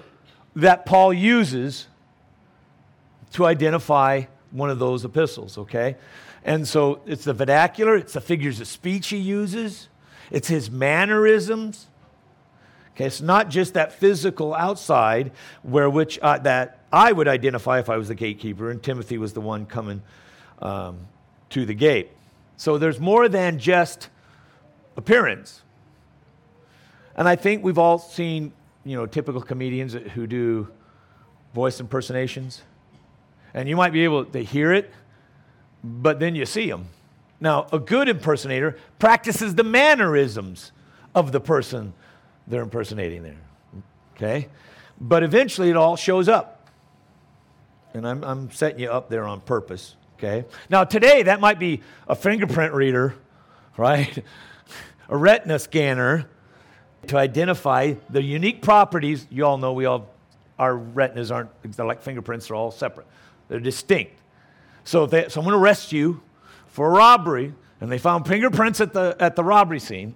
that 0.55 0.85
Paul 0.85 1.13
uses 1.13 1.87
to 3.33 3.45
identify 3.45 4.23
one 4.49 4.71
of 4.71 4.79
those 4.79 5.05
epistles, 5.05 5.59
okay? 5.59 5.95
And 6.43 6.67
so 6.67 7.01
it's 7.05 7.23
the 7.23 7.33
vernacular, 7.33 7.95
it's 7.95 8.13
the 8.13 8.21
figures 8.21 8.59
of 8.59 8.67
speech 8.67 9.09
he 9.09 9.17
uses, 9.17 9.89
it's 10.31 10.47
his 10.47 10.71
mannerisms. 10.71 11.85
Okay, 12.99 13.07
it's 13.07 13.21
not 13.21 13.47
just 13.47 13.75
that 13.75 13.93
physical 13.93 14.53
outside 14.53 15.31
where 15.63 15.89
which 15.89 16.19
uh, 16.19 16.37
that 16.39 16.79
I 16.91 17.13
would 17.13 17.29
identify 17.29 17.79
if 17.79 17.89
I 17.89 17.95
was 17.95 18.09
the 18.09 18.15
gatekeeper, 18.15 18.69
and 18.69 18.83
Timothy 18.83 19.17
was 19.17 19.31
the 19.31 19.39
one 19.39 19.65
coming 19.65 20.01
um, 20.61 21.07
to 21.51 21.65
the 21.65 21.73
gate. 21.73 22.09
So 22.57 22.77
there's 22.77 22.99
more 22.99 23.29
than 23.29 23.57
just 23.57 24.09
appearance. 24.97 25.61
And 27.15 27.25
I 27.25 27.37
think 27.37 27.63
we've 27.63 27.77
all 27.77 27.99
seen, 27.99 28.51
you 28.83 28.97
know, 28.97 29.05
typical 29.05 29.41
comedians 29.41 29.93
who 29.93 30.27
do 30.27 30.67
voice 31.53 31.79
impersonations. 31.79 32.63
And 33.53 33.69
you 33.69 33.77
might 33.77 33.93
be 33.93 34.03
able 34.03 34.25
to 34.25 34.43
hear 34.43 34.73
it, 34.73 34.91
but 35.85 36.19
then 36.19 36.35
you 36.35 36.45
see 36.45 36.69
them. 36.69 36.89
Now, 37.39 37.67
a 37.71 37.79
good 37.79 38.09
impersonator 38.09 38.77
practices 38.99 39.55
the 39.55 39.63
mannerisms 39.63 40.73
of 41.15 41.31
the 41.31 41.39
person 41.39 41.93
they're 42.49 42.63
impersonating 42.63 43.23
there. 43.23 43.37
Okay? 44.15 44.49
But 44.99 45.23
eventually 45.23 45.69
it 45.69 45.77
all 45.77 45.95
shows 45.95 46.27
up. 46.27 46.67
And 47.93 48.07
I'm, 48.07 48.23
I'm 48.23 48.51
setting 48.51 48.79
you 48.79 48.89
up 48.89 49.09
there 49.09 49.25
on 49.25 49.41
purpose. 49.41 49.95
Okay? 50.17 50.45
Now, 50.69 50.83
today 50.83 51.23
that 51.23 51.39
might 51.39 51.59
be 51.59 51.81
a 52.07 52.15
fingerprint 52.15 52.73
reader, 52.73 53.15
right? 53.77 54.23
a 55.09 55.17
retina 55.17 55.57
scanner 55.57 56.27
to 57.07 57.17
identify 57.17 57.93
the 58.09 58.21
unique 58.21 58.61
properties. 58.61 59.25
You 59.29 59.45
all 59.45 59.57
know 59.57 59.73
we 59.73 59.85
all, 59.85 60.09
our 60.57 60.75
retinas 60.75 61.31
aren't, 61.31 61.49
they're 61.63 61.85
like 61.85 62.01
fingerprints, 62.01 62.47
they're 62.47 62.57
all 62.57 62.71
separate, 62.71 63.07
they're 63.47 63.59
distinct. 63.59 64.13
So 64.83 65.05
if 65.05 65.11
they, 65.11 65.29
someone 65.29 65.53
arrests 65.53 65.91
you 65.91 66.21
for 66.67 66.87
a 66.87 66.91
robbery 66.91 67.53
and 67.79 67.91
they 67.91 67.97
found 67.97 68.27
fingerprints 68.27 68.81
at 68.81 68.93
the, 68.93 69.15
at 69.19 69.35
the 69.35 69.43
robbery 69.43 69.79
scene, 69.79 70.15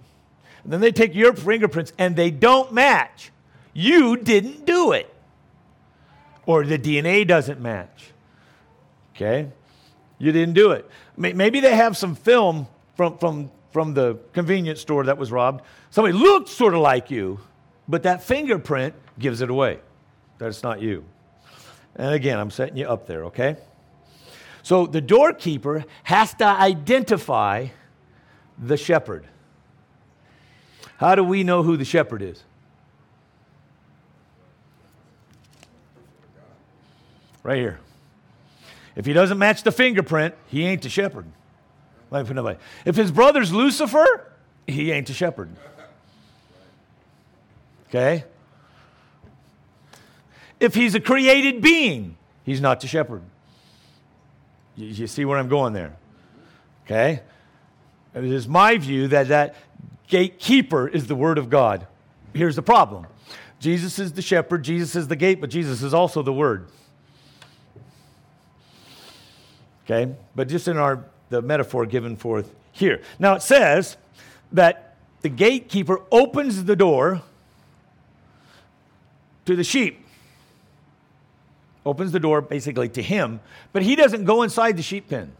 and 0.63 0.71
then 0.71 0.81
they 0.81 0.91
take 0.91 1.13
your 1.13 1.33
fingerprints 1.33 1.93
and 1.97 2.15
they 2.15 2.31
don't 2.31 2.71
match, 2.71 3.31
you 3.73 4.17
didn't 4.17 4.65
do 4.65 4.91
it. 4.91 5.13
Or 6.45 6.65
the 6.65 6.77
DNA 6.77 7.27
doesn't 7.27 7.59
match. 7.59 8.11
Okay? 9.15 9.49
You 10.17 10.31
didn't 10.31 10.53
do 10.53 10.71
it. 10.71 10.89
Maybe 11.17 11.59
they 11.59 11.75
have 11.75 11.97
some 11.97 12.15
film 12.15 12.67
from, 12.95 13.17
from, 13.17 13.51
from 13.71 13.93
the 13.93 14.17
convenience 14.33 14.81
store 14.81 15.03
that 15.05 15.17
was 15.17 15.31
robbed. 15.31 15.63
Somebody 15.89 16.13
looked 16.17 16.49
sort 16.49 16.73
of 16.73 16.79
like 16.81 17.11
you, 17.11 17.39
but 17.87 18.03
that 18.03 18.23
fingerprint 18.23 18.95
gives 19.19 19.41
it 19.41 19.49
away 19.49 19.79
that 20.37 20.47
it's 20.47 20.63
not 20.63 20.81
you. 20.81 21.05
And 21.95 22.13
again, 22.13 22.39
I'm 22.39 22.51
setting 22.51 22.77
you 22.77 22.87
up 22.87 23.05
there, 23.05 23.25
okay? 23.25 23.57
So 24.63 24.87
the 24.87 25.01
doorkeeper 25.01 25.85
has 26.03 26.33
to 26.35 26.45
identify 26.45 27.67
the 28.57 28.77
shepherd. 28.77 29.27
How 31.03 31.15
do 31.15 31.23
we 31.25 31.43
know 31.43 31.63
who 31.63 31.75
the 31.75 31.83
shepherd 31.83 32.21
is? 32.21 32.41
Right 37.43 37.57
here. 37.57 37.81
If 38.95 39.05
he 39.05 39.11
doesn't 39.11 39.37
match 39.37 39.63
the 39.63 39.73
fingerprint, 39.73 40.33
he 40.47 40.63
ain't 40.63 40.81
the 40.81 40.87
shepherd. 40.87 41.25
Put 42.09 42.29
it 42.29 42.57
If 42.85 42.95
his 42.95 43.11
brother's 43.11 43.51
Lucifer, 43.51 44.31
he 44.65 44.93
ain't 44.93 45.07
the 45.07 45.13
shepherd. 45.13 45.49
Okay? 47.89 48.23
If 50.61 50.73
he's 50.73 50.95
a 50.95 51.01
created 51.01 51.61
being, 51.61 52.15
he's 52.45 52.61
not 52.61 52.79
the 52.79 52.87
shepherd. 52.87 53.23
You 54.77 55.07
see 55.07 55.25
where 55.25 55.37
I'm 55.37 55.49
going 55.49 55.73
there? 55.73 55.97
Okay? 56.85 57.23
It 58.15 58.23
is 58.23 58.47
my 58.47 58.77
view 58.77 59.09
that 59.09 59.27
that 59.27 59.55
gatekeeper 60.07 60.87
is 60.87 61.07
the 61.07 61.15
word 61.15 61.37
of 61.37 61.49
God. 61.49 61.87
Here's 62.33 62.55
the 62.55 62.61
problem 62.61 63.07
Jesus 63.59 63.99
is 63.99 64.13
the 64.13 64.21
shepherd, 64.21 64.63
Jesus 64.63 64.95
is 64.95 65.07
the 65.07 65.15
gate, 65.15 65.39
but 65.39 65.49
Jesus 65.49 65.81
is 65.83 65.93
also 65.93 66.21
the 66.21 66.33
word. 66.33 66.67
Okay? 69.85 70.13
But 70.35 70.47
just 70.47 70.67
in 70.67 70.77
our 70.77 71.05
the 71.33 71.41
metaphor 71.41 71.85
given 71.85 72.15
forth 72.15 72.53
here. 72.71 73.01
Now 73.17 73.33
it 73.33 73.41
says 73.41 73.97
that 74.51 74.95
the 75.21 75.29
gatekeeper 75.29 76.01
opens 76.11 76.65
the 76.65 76.75
door 76.75 77.23
to 79.45 79.55
the 79.55 79.63
sheep. 79.63 79.99
Opens 81.85 82.11
the 82.11 82.19
door 82.19 82.41
basically 82.41 82.87
to 82.89 83.01
him, 83.01 83.39
but 83.73 83.81
he 83.81 83.95
doesn't 83.95 84.25
go 84.25 84.43
inside 84.43 84.77
the 84.77 84.83
sheep 84.83 85.09
pen. 85.09 85.33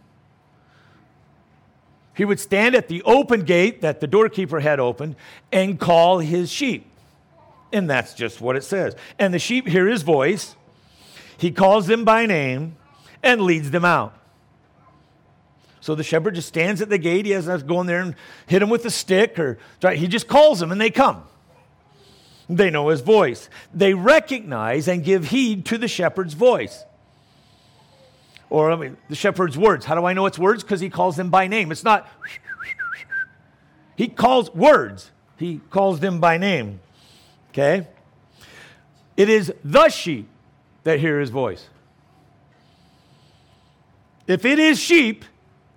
He 2.13 2.25
would 2.25 2.39
stand 2.39 2.75
at 2.75 2.88
the 2.88 3.01
open 3.03 3.41
gate 3.41 3.82
that 3.82 4.00
the 4.00 4.08
doorkeeper 4.08 4.60
had 4.60 4.79
opened 4.79 5.15
and 5.51 5.79
call 5.79 6.20
his 6.20 6.51
sheep. 6.51 6.86
And 7.72 7.89
that's 7.89 8.13
just 8.13 8.39
what 8.39 8.55
it 8.55 8.63
says. 8.63 8.96
And 9.17 9.34
the 9.34 9.39
sheep 9.39 9.67
hear 9.67 9.88
his 9.88 10.03
voice. 10.03 10.55
He 11.38 11.50
calls 11.51 11.88
them 11.88 12.05
by 12.05 12.27
name 12.27 12.75
and 13.24 13.41
leads 13.41 13.72
them 13.72 13.84
out. 13.84 14.13
So 15.82 15.96
the 15.96 16.03
shepherd 16.03 16.36
just 16.36 16.48
stands 16.48 16.82
at 16.82 16.89
the 16.89 16.98
gate. 16.98 17.25
He 17.25 17.34
doesn't 17.34 17.60
to 17.60 17.65
go 17.65 17.82
in 17.82 17.88
there 17.88 18.01
and 18.01 18.15
hit 18.48 18.60
them 18.60 18.70
with 18.70 18.86
a 18.86 18.91
stick 18.91 19.38
or 19.39 19.58
try. 19.82 19.96
He 19.96 20.08
just 20.08 20.27
calls 20.27 20.60
them 20.60 20.72
and 20.72 20.79
they 20.79 20.91
come. 20.91 21.24
They 22.48 22.70
know 22.70 22.89
his 22.89 23.01
voice. 23.01 23.50
They 23.74 23.93
recognize 23.93 24.88
and 24.88 25.03
give 25.03 25.29
heed 25.29 25.65
to 25.65 25.77
the 25.77 25.88
shepherd's 25.88 26.36
voice. 26.36 26.86
Or 28.53 28.72
I 28.72 28.75
mean, 28.75 28.98
the 29.10 29.15
shepherd's 29.15 29.57
words. 29.57 29.83
How 29.83 29.95
do 29.95 30.05
I 30.05 30.13
know 30.13 30.27
it's 30.27 30.38
words? 30.38 30.62
Because 30.62 30.79
he 30.79 30.88
calls 30.88 31.15
them 31.15 31.31
by 31.31 31.48
name. 31.48 31.72
It's 31.72 31.83
not, 31.83 32.07
he 33.95 34.07
calls 34.07 34.53
words, 34.53 35.10
he 35.38 35.60
calls 35.72 36.01
them 36.01 36.19
by 36.19 36.38
name. 36.38 36.79
Okay? 37.50 37.88
It 39.17 39.27
is 39.27 39.51
the 39.65 39.89
sheep 39.89 40.29
that 40.83 41.00
hear 41.00 41.19
his 41.19 41.31
voice. 41.31 41.67
If 44.27 44.45
it 44.45 44.60
is 44.60 44.79
sheep, 44.79 45.25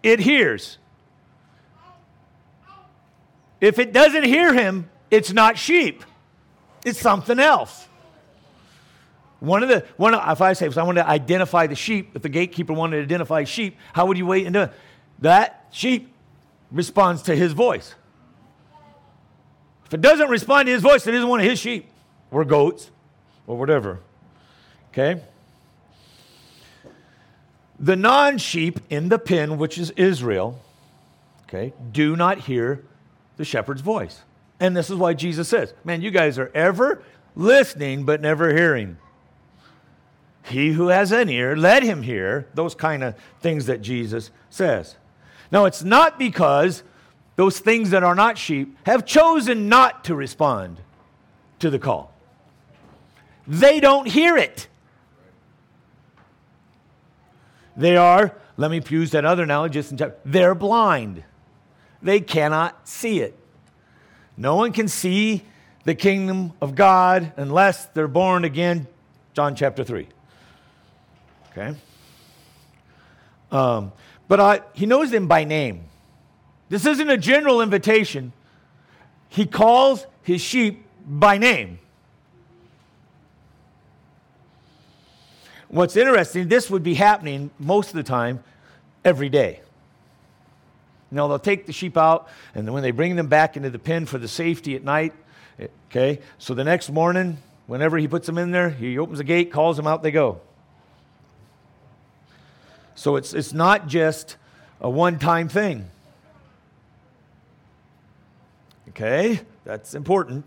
it 0.03 0.21
hears. 0.21 0.77
If 3.59 3.79
it 3.79 3.95
doesn't 3.95 4.25
hear 4.25 4.53
him, 4.53 4.91
it's 5.11 5.33
not 5.33 5.57
sheep. 5.57 6.05
It's 6.85 7.01
something 7.01 7.39
else. 7.39 7.89
One 9.41 9.63
of 9.63 9.69
the 9.69 9.85
one 9.97 10.15
of, 10.15 10.33
if 10.33 10.41
I 10.41 10.55
say 10.55 10.67
if 10.67 10.79
I 10.79 10.83
want 10.83 10.97
to 10.99 11.07
identify 11.07 11.67
the 11.67 11.75
sheep, 11.75 12.13
if 12.15 12.23
the 12.23 12.29
gatekeeper 12.29 12.73
wanted 12.73 12.97
to 12.97 13.03
identify 13.03 13.45
sheep, 13.45 13.77
how 13.93 14.07
would 14.07 14.17
you 14.17 14.27
wait 14.27 14.47
and 14.47 14.55
do 14.55 14.63
it? 14.63 14.73
That 15.21 15.67
sheep 15.71 16.13
responds 16.71 17.23
to 17.23 17.37
his 17.37 17.53
voice. 17.53 17.95
If 19.87 19.95
it 19.95 20.01
doesn't 20.01 20.29
respond 20.29 20.67
to 20.67 20.73
his 20.73 20.83
voice, 20.83 21.07
it 21.07 21.15
isn't 21.15 21.29
one 21.29 21.41
of 21.41 21.47
his 21.47 21.59
sheep 21.59 21.89
or 22.31 22.45
goats 22.45 22.91
or 23.47 23.57
whatever. 23.57 24.01
Okay? 24.91 25.23
The 27.79 27.95
non 27.95 28.39
sheep 28.39 28.81
in 28.89 29.11
the 29.11 29.19
pen, 29.19 29.59
which 29.59 29.79
is 29.79 29.91
Israel, 29.93 30.59
okay, 31.45 31.73
do 31.93 32.17
not 32.17 32.39
hear 32.41 32.85
the 33.37 33.45
shepherd's 33.45 33.83
voice. 33.83 34.23
And 34.59 34.75
this 34.77 34.89
is 34.89 34.97
why 34.97 35.13
Jesus 35.13 35.49
says, 35.49 35.75
Man, 35.85 36.01
you 36.01 36.11
guys 36.11 36.39
are 36.39 36.51
ever 36.55 37.03
listening 37.35 38.05
but 38.05 38.21
never 38.21 38.55
hearing. 38.55 38.97
He 40.49 40.73
who 40.73 40.89
has 40.89 41.11
an 41.11 41.29
ear, 41.29 41.57
let 41.57 41.83
him 41.83 42.03
hear 42.03 42.47
those 42.55 42.75
kind 42.75 43.03
of 43.03 43.15
things 43.41 43.67
that 43.67 43.83
Jesus 43.83 44.31
says. 44.49 44.97
Now, 45.51 45.65
it's 45.65 45.83
not 45.83 46.19
because 46.19 46.83
those 47.35 47.59
things 47.59 47.91
that 47.91 48.05
are 48.05 48.15
not 48.15 48.39
sheep 48.39 48.77
have 48.85 49.05
chosen 49.05 49.69
not 49.69 50.05
to 50.05 50.15
respond 50.15 50.81
to 51.59 51.71
the 51.71 51.79
call, 51.79 52.13
they 53.47 53.81
don't 53.81 54.07
hear 54.07 54.37
it. 54.37 54.69
They 57.77 57.97
are, 57.97 58.35
let 58.57 58.71
me 58.71 58.81
use 58.89 59.11
that 59.11 59.25
other 59.25 59.43
analogy 59.43 59.83
they're 60.25 60.55
blind. 60.55 61.25
They 62.01 62.21
cannot 62.21 62.89
see 62.89 63.21
it. 63.21 63.39
No 64.37 64.55
one 64.55 64.73
can 64.73 64.89
see 64.89 65.43
the 65.85 65.95
kingdom 65.95 66.53
of 66.61 66.75
God 66.75 67.33
unless 67.37 67.87
they're 67.87 68.09
born 68.09 68.45
again. 68.45 68.87
John 69.35 69.55
chapter 69.55 69.85
3. 69.85 70.09
Okay? 71.57 71.77
Um, 73.51 73.93
but 74.29 74.41
I, 74.41 74.61
he 74.75 74.87
knows 74.87 75.11
them 75.11 75.27
by 75.27 75.45
name. 75.45 75.85
This 76.69 76.85
isn't 76.85 77.09
a 77.09 77.17
general 77.17 77.63
invitation. 77.63 78.33
He 79.29 79.47
calls 79.47 80.07
his 80.23 80.41
sheep 80.41 80.85
by 81.07 81.39
name. 81.39 81.79
What's 85.69 85.97
interesting, 85.97 86.49
this 86.49 86.71
would 86.71 86.83
be 86.83 86.95
happening 86.95 87.51
most 87.59 87.89
of 87.89 87.95
the 87.95 88.03
time 88.03 88.43
every 89.05 89.29
day. 89.29 89.61
Now, 91.11 91.29
they'll 91.29 91.39
take 91.39 91.67
the 91.67 91.73
sheep 91.73 91.97
out, 91.97 92.29
and 92.55 92.73
when 92.73 92.83
they 92.83 92.91
bring 92.91 93.15
them 93.17 93.29
back 93.29 93.57
into 93.57 93.71
the 93.71 93.79
pen 93.79 94.07
for 94.07 94.19
the 94.19 94.29
safety 94.29 94.75
at 94.75 94.83
night, 94.83 95.13
eh, 95.59 95.69
okay, 95.91 96.21
so 96.39 96.53
the 96.55 96.65
next 96.65 96.91
morning, 96.91 97.39
whenever 97.67 97.97
he 97.97 98.09
puts 98.09 98.27
them 98.27 98.39
in 98.39 98.51
there, 98.51 98.71
he 98.71 98.99
opens 98.99 99.19
the 99.19 99.25
gate, 99.25 99.53
calls 99.53 99.77
them 99.77 99.87
out, 99.87 100.03
they 100.03 100.11
go. 100.11 100.41
So 102.97 103.15
it's, 103.15 103.33
it's 103.33 103.53
not 103.53 103.87
just 103.87 104.37
a 104.81 104.91
one 104.91 105.21
time 105.21 105.49
thing. 105.49 105.89
Okay, 108.89 109.41
that's 109.65 109.95
important 109.95 110.47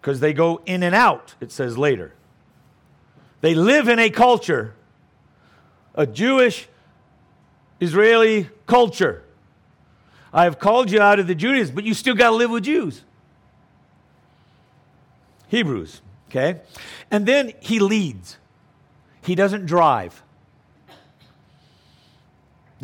because 0.00 0.20
they 0.20 0.32
go 0.32 0.62
in 0.64 0.82
and 0.82 0.94
out, 0.94 1.34
it 1.40 1.50
says 1.52 1.76
later. 1.76 2.12
They 3.40 3.54
live 3.54 3.88
in 3.88 3.98
a 3.98 4.08
culture, 4.08 4.74
a 5.94 6.06
Jewish 6.06 6.68
Israeli 7.80 8.48
culture. 8.66 9.22
I 10.32 10.44
have 10.44 10.58
called 10.58 10.90
you 10.90 11.00
out 11.00 11.18
of 11.18 11.26
the 11.26 11.34
Judaism, 11.34 11.74
but 11.74 11.84
you 11.84 11.94
still 11.94 12.14
got 12.14 12.30
to 12.30 12.36
live 12.36 12.50
with 12.50 12.64
Jews. 12.64 13.02
Hebrews, 15.48 16.00
okay? 16.28 16.60
And 17.10 17.26
then 17.26 17.52
he 17.60 17.78
leads, 17.78 18.38
he 19.22 19.34
doesn't 19.34 19.66
drive. 19.66 20.23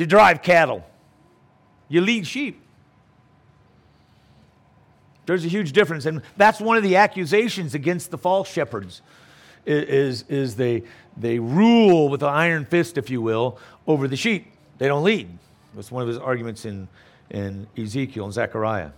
You 0.01 0.07
drive 0.07 0.41
cattle, 0.41 0.83
you 1.91 2.01
lead 2.01 2.27
sheep. 2.27 2.59
There's 5.27 5.45
a 5.45 5.49
huge 5.49 5.73
difference. 5.73 6.07
And 6.07 6.23
that's 6.39 6.59
one 6.59 6.79
of 6.79 6.83
the 6.83 6.97
accusations 6.97 7.75
against 7.75 8.11
the 8.11 8.17
false 8.17 8.51
shepherds 8.51 9.03
is, 9.67 10.25
is 10.31 10.57
they, 10.57 10.85
they 11.19 11.39
rule 11.39 12.09
with 12.09 12.23
an 12.23 12.31
iron 12.31 12.65
fist, 12.65 12.97
if 12.97 13.11
you 13.11 13.21
will, 13.21 13.59
over 13.87 14.09
the 14.09 14.17
sheep. 14.17 14.51
They 14.79 14.89
don't 14.89 15.05
lead. 15.05 15.29
That's 15.75 15.93
one 15.93 16.01
of 16.03 16.09
his 16.09 16.17
arguments 16.17 16.65
in, 16.65 16.89
in 17.29 17.67
Ezekiel 17.77 18.25
and 18.25 18.33
Zechariah. 18.33 18.93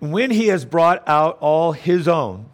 When 0.00 0.30
he 0.30 0.48
has 0.48 0.66
brought 0.66 1.02
out 1.08 1.38
all 1.40 1.72
his 1.72 2.06
own, 2.06 2.44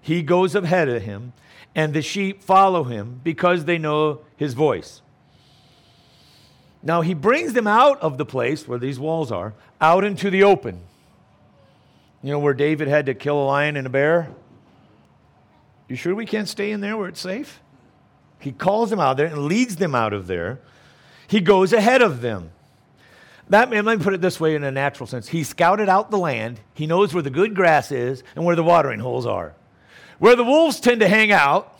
he 0.00 0.22
goes 0.22 0.54
ahead 0.54 0.88
of 0.88 1.02
him, 1.02 1.32
and 1.74 1.92
the 1.92 2.02
sheep 2.02 2.44
follow 2.44 2.84
him 2.84 3.20
because 3.24 3.64
they 3.64 3.76
know 3.76 4.20
his 4.36 4.54
voice. 4.54 5.02
Now 6.82 7.00
he 7.00 7.14
brings 7.14 7.52
them 7.52 7.66
out 7.66 8.00
of 8.00 8.18
the 8.18 8.24
place 8.24 8.66
where 8.66 8.78
these 8.78 8.98
walls 8.98 9.30
are, 9.30 9.54
out 9.80 10.04
into 10.04 10.30
the 10.30 10.42
open. 10.42 10.80
You 12.22 12.32
know 12.32 12.38
where 12.38 12.54
David 12.54 12.88
had 12.88 13.06
to 13.06 13.14
kill 13.14 13.42
a 13.42 13.46
lion 13.46 13.76
and 13.76 13.86
a 13.86 13.90
bear? 13.90 14.30
You 15.88 15.96
sure 15.96 16.14
we 16.14 16.26
can't 16.26 16.48
stay 16.48 16.72
in 16.72 16.80
there 16.80 16.96
where 16.96 17.08
it's 17.08 17.20
safe? 17.20 17.60
He 18.38 18.50
calls 18.50 18.90
them 18.90 18.98
out 18.98 19.16
there 19.16 19.26
and 19.26 19.44
leads 19.44 19.76
them 19.76 19.94
out 19.94 20.12
of 20.12 20.26
there. 20.26 20.60
He 21.28 21.40
goes 21.40 21.72
ahead 21.72 22.02
of 22.02 22.20
them. 22.20 22.50
That 23.48 23.70
man, 23.70 23.84
let 23.84 23.98
me 23.98 24.04
put 24.04 24.14
it 24.14 24.20
this 24.20 24.40
way 24.40 24.54
in 24.54 24.64
a 24.64 24.70
natural 24.70 25.06
sense. 25.06 25.28
He 25.28 25.44
scouted 25.44 25.88
out 25.88 26.10
the 26.10 26.18
land. 26.18 26.60
He 26.74 26.86
knows 26.86 27.12
where 27.12 27.22
the 27.22 27.30
good 27.30 27.54
grass 27.54 27.92
is 27.92 28.22
and 28.34 28.44
where 28.44 28.56
the 28.56 28.62
watering 28.62 29.00
holes 29.00 29.26
are. 29.26 29.54
Where 30.18 30.36
the 30.36 30.44
wolves 30.44 30.80
tend 30.80 31.00
to 31.00 31.08
hang 31.08 31.32
out, 31.32 31.78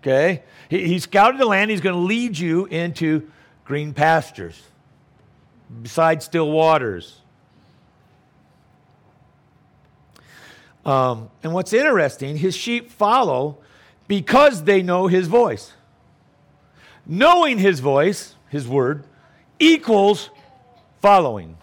okay, 0.00 0.42
he, 0.68 0.86
he 0.86 0.98
scouted 0.98 1.40
the 1.40 1.46
land. 1.46 1.70
He's 1.70 1.80
going 1.80 1.94
to 1.94 2.00
lead 2.00 2.36
you 2.36 2.66
into 2.66 3.30
green 3.64 3.94
pastures, 3.94 4.60
beside 5.82 6.22
still 6.22 6.50
waters. 6.50 7.20
Um, 10.84 11.30
and 11.42 11.52
what's 11.52 11.72
interesting, 11.72 12.36
his 12.36 12.56
sheep 12.56 12.90
follow 12.90 13.58
because 14.08 14.64
they 14.64 14.82
know 14.82 15.06
his 15.06 15.28
voice. 15.28 15.72
Knowing 17.06 17.58
his 17.58 17.80
voice, 17.80 18.34
his 18.48 18.66
word, 18.66 19.04
equals 19.58 20.30
following. 21.00 21.56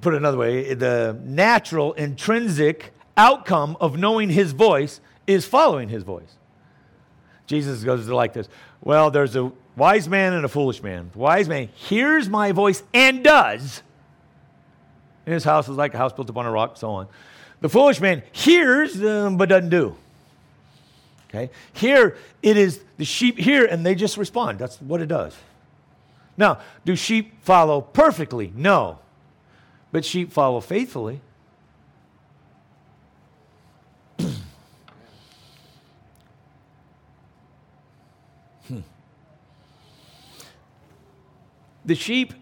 Put 0.00 0.14
it 0.14 0.18
another 0.18 0.36
way, 0.36 0.74
the 0.74 1.18
natural, 1.24 1.94
intrinsic 1.94 2.92
outcome 3.16 3.76
of 3.80 3.96
knowing 3.96 4.28
his 4.28 4.52
voice 4.52 5.00
is 5.26 5.46
following 5.46 5.88
his 5.88 6.02
voice. 6.02 6.37
Jesus 7.48 7.82
goes 7.82 8.06
like 8.06 8.32
this 8.34 8.48
Well, 8.80 9.10
there's 9.10 9.34
a 9.34 9.50
wise 9.74 10.08
man 10.08 10.34
and 10.34 10.44
a 10.44 10.48
foolish 10.48 10.80
man. 10.82 11.10
The 11.12 11.18
wise 11.18 11.48
man 11.48 11.68
hears 11.74 12.28
my 12.28 12.52
voice 12.52 12.84
and 12.94 13.24
does. 13.24 13.82
And 15.26 15.34
his 15.34 15.44
house 15.44 15.68
is 15.68 15.76
like 15.76 15.92
a 15.94 15.98
house 15.98 16.12
built 16.12 16.30
upon 16.30 16.46
a 16.46 16.50
rock, 16.50 16.76
so 16.76 16.90
on. 16.90 17.08
The 17.60 17.68
foolish 17.68 18.00
man 18.00 18.22
hears 18.30 19.02
um, 19.02 19.36
but 19.36 19.48
doesn't 19.48 19.70
do. 19.70 19.96
Okay? 21.28 21.50
Here 21.72 22.16
it 22.42 22.56
is 22.56 22.80
the 22.96 23.04
sheep 23.04 23.38
hear 23.38 23.64
and 23.64 23.84
they 23.84 23.94
just 23.94 24.16
respond. 24.16 24.58
That's 24.58 24.80
what 24.80 25.00
it 25.00 25.06
does. 25.06 25.34
Now, 26.36 26.60
do 26.84 26.94
sheep 26.94 27.42
follow 27.42 27.80
perfectly? 27.80 28.52
No. 28.54 29.00
But 29.90 30.04
sheep 30.04 30.32
follow 30.32 30.60
faithfully. 30.60 31.20
The 41.88 41.94
sheep 41.94 42.34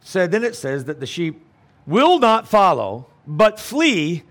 said, 0.00 0.30
then 0.30 0.42
it 0.42 0.56
says 0.56 0.86
that 0.86 1.00
the 1.00 1.06
sheep 1.06 1.44
will 1.86 2.18
not 2.18 2.48
follow, 2.48 3.06
but 3.26 3.60
flee 3.60 4.22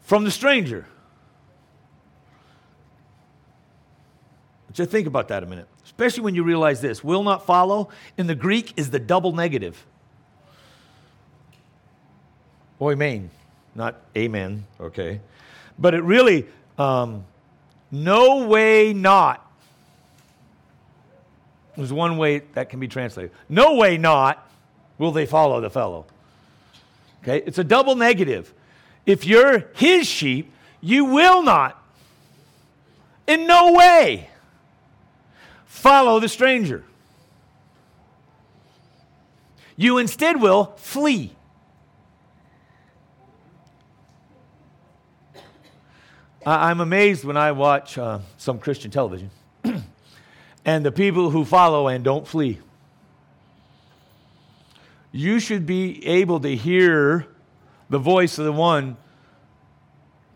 from 0.00 0.24
the 0.24 0.30
stranger. 0.30 0.86
Just 4.72 4.90
think 4.90 5.06
about 5.06 5.28
that 5.28 5.42
a 5.42 5.46
minute, 5.46 5.68
especially 5.84 6.22
when 6.22 6.34
you 6.34 6.42
realize 6.42 6.80
this 6.80 7.04
will 7.04 7.22
not 7.22 7.44
follow 7.44 7.90
in 8.16 8.26
the 8.26 8.34
Greek 8.34 8.72
is 8.76 8.90
the 8.90 8.98
double 8.98 9.32
negative. 9.32 9.84
Oimen, 12.80 13.28
not 13.74 14.00
amen, 14.16 14.66
okay? 14.80 15.20
But 15.78 15.92
it 15.94 16.02
really, 16.02 16.46
um, 16.78 17.26
no 17.90 18.46
way 18.46 18.94
not 18.94 19.45
there's 21.76 21.92
one 21.92 22.16
way 22.16 22.38
that 22.54 22.70
can 22.70 22.80
be 22.80 22.88
translated. 22.88 23.32
No 23.48 23.74
way 23.74 23.98
not 23.98 24.50
will 24.98 25.12
they 25.12 25.26
follow 25.26 25.60
the 25.60 25.70
fellow. 25.70 26.06
Okay? 27.22 27.42
It's 27.46 27.58
a 27.58 27.64
double 27.64 27.96
negative. 27.96 28.52
If 29.04 29.26
you're 29.26 29.68
his 29.74 30.06
sheep, 30.06 30.52
you 30.80 31.04
will 31.04 31.42
not, 31.42 31.82
in 33.26 33.46
no 33.46 33.72
way, 33.72 34.30
follow 35.66 36.18
the 36.18 36.28
stranger. 36.28 36.84
You 39.76 39.98
instead 39.98 40.40
will 40.40 40.72
flee. 40.76 41.32
I'm 46.46 46.80
amazed 46.80 47.24
when 47.24 47.36
I 47.36 47.52
watch 47.52 47.98
uh, 47.98 48.20
some 48.38 48.60
Christian 48.60 48.90
television 48.90 49.30
and 50.66 50.84
the 50.84 50.92
people 50.92 51.30
who 51.30 51.44
follow 51.44 51.86
and 51.86 52.04
don't 52.04 52.26
flee. 52.26 52.58
You 55.12 55.38
should 55.38 55.64
be 55.64 56.04
able 56.06 56.40
to 56.40 56.54
hear 56.54 57.26
the 57.88 58.00
voice 58.00 58.36
of 58.38 58.44
the 58.44 58.52
one 58.52 58.96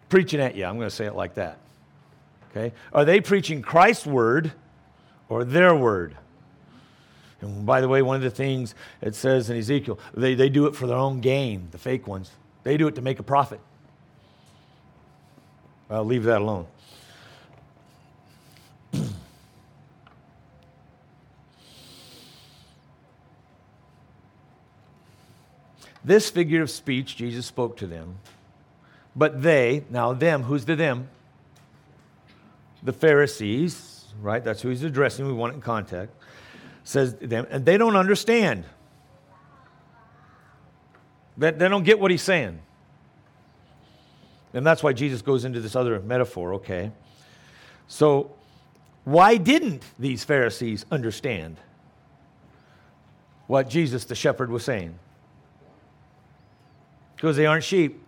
preaching 0.08 0.40
at 0.40 0.54
you. 0.54 0.64
I'm 0.64 0.76
going 0.76 0.88
to 0.88 0.94
say 0.94 1.04
it 1.04 1.16
like 1.16 1.34
that. 1.34 1.58
Okay? 2.50 2.72
Are 2.92 3.04
they 3.04 3.20
preaching 3.20 3.60
Christ's 3.60 4.06
word 4.06 4.52
or 5.28 5.44
their 5.44 5.74
word? 5.74 6.16
And 7.40 7.66
by 7.66 7.80
the 7.80 7.88
way, 7.88 8.00
one 8.00 8.16
of 8.16 8.22
the 8.22 8.30
things 8.30 8.74
it 9.02 9.14
says 9.16 9.50
in 9.50 9.56
Ezekiel, 9.56 9.98
they, 10.14 10.34
they 10.34 10.48
do 10.48 10.66
it 10.66 10.76
for 10.76 10.86
their 10.86 10.96
own 10.96 11.20
gain, 11.20 11.68
the 11.72 11.78
fake 11.78 12.06
ones. 12.06 12.30
They 12.62 12.76
do 12.76 12.86
it 12.86 12.94
to 12.94 13.02
make 13.02 13.18
a 13.18 13.22
profit. 13.24 13.60
I'll 15.88 16.04
leave 16.04 16.24
that 16.24 16.40
alone. 16.40 16.66
This 26.10 26.28
figure 26.28 26.60
of 26.60 26.70
speech, 26.70 27.14
Jesus 27.14 27.46
spoke 27.46 27.76
to 27.76 27.86
them. 27.86 28.18
But 29.14 29.44
they, 29.44 29.84
now 29.90 30.12
them, 30.12 30.42
who's 30.42 30.64
the 30.64 30.74
them? 30.74 31.08
The 32.82 32.92
Pharisees, 32.92 34.06
right? 34.20 34.42
That's 34.42 34.60
who 34.60 34.70
he's 34.70 34.82
addressing. 34.82 35.24
We 35.24 35.32
want 35.32 35.52
it 35.52 35.54
in 35.54 35.62
context. 35.62 36.12
Says 36.82 37.14
them, 37.14 37.46
and 37.48 37.64
they 37.64 37.78
don't 37.78 37.94
understand. 37.94 38.64
They, 41.38 41.52
they 41.52 41.68
don't 41.68 41.84
get 41.84 42.00
what 42.00 42.10
he's 42.10 42.22
saying. 42.22 42.58
And 44.52 44.66
that's 44.66 44.82
why 44.82 44.92
Jesus 44.92 45.22
goes 45.22 45.44
into 45.44 45.60
this 45.60 45.76
other 45.76 46.00
metaphor, 46.00 46.54
okay? 46.54 46.90
So, 47.86 48.32
why 49.04 49.36
didn't 49.36 49.84
these 49.96 50.24
Pharisees 50.24 50.86
understand 50.90 51.58
what 53.46 53.70
Jesus 53.70 54.06
the 54.06 54.16
shepherd 54.16 54.50
was 54.50 54.64
saying? 54.64 54.98
because 57.20 57.36
they 57.36 57.44
aren't 57.44 57.64
sheep. 57.64 58.02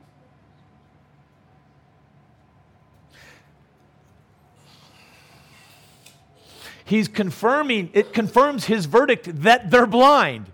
He's 6.84 7.08
confirming, 7.08 7.90
it 7.92 8.14
confirms 8.14 8.64
his 8.64 8.86
verdict 8.86 9.42
that 9.42 9.70
they're 9.70 9.86
blind. 9.86 10.46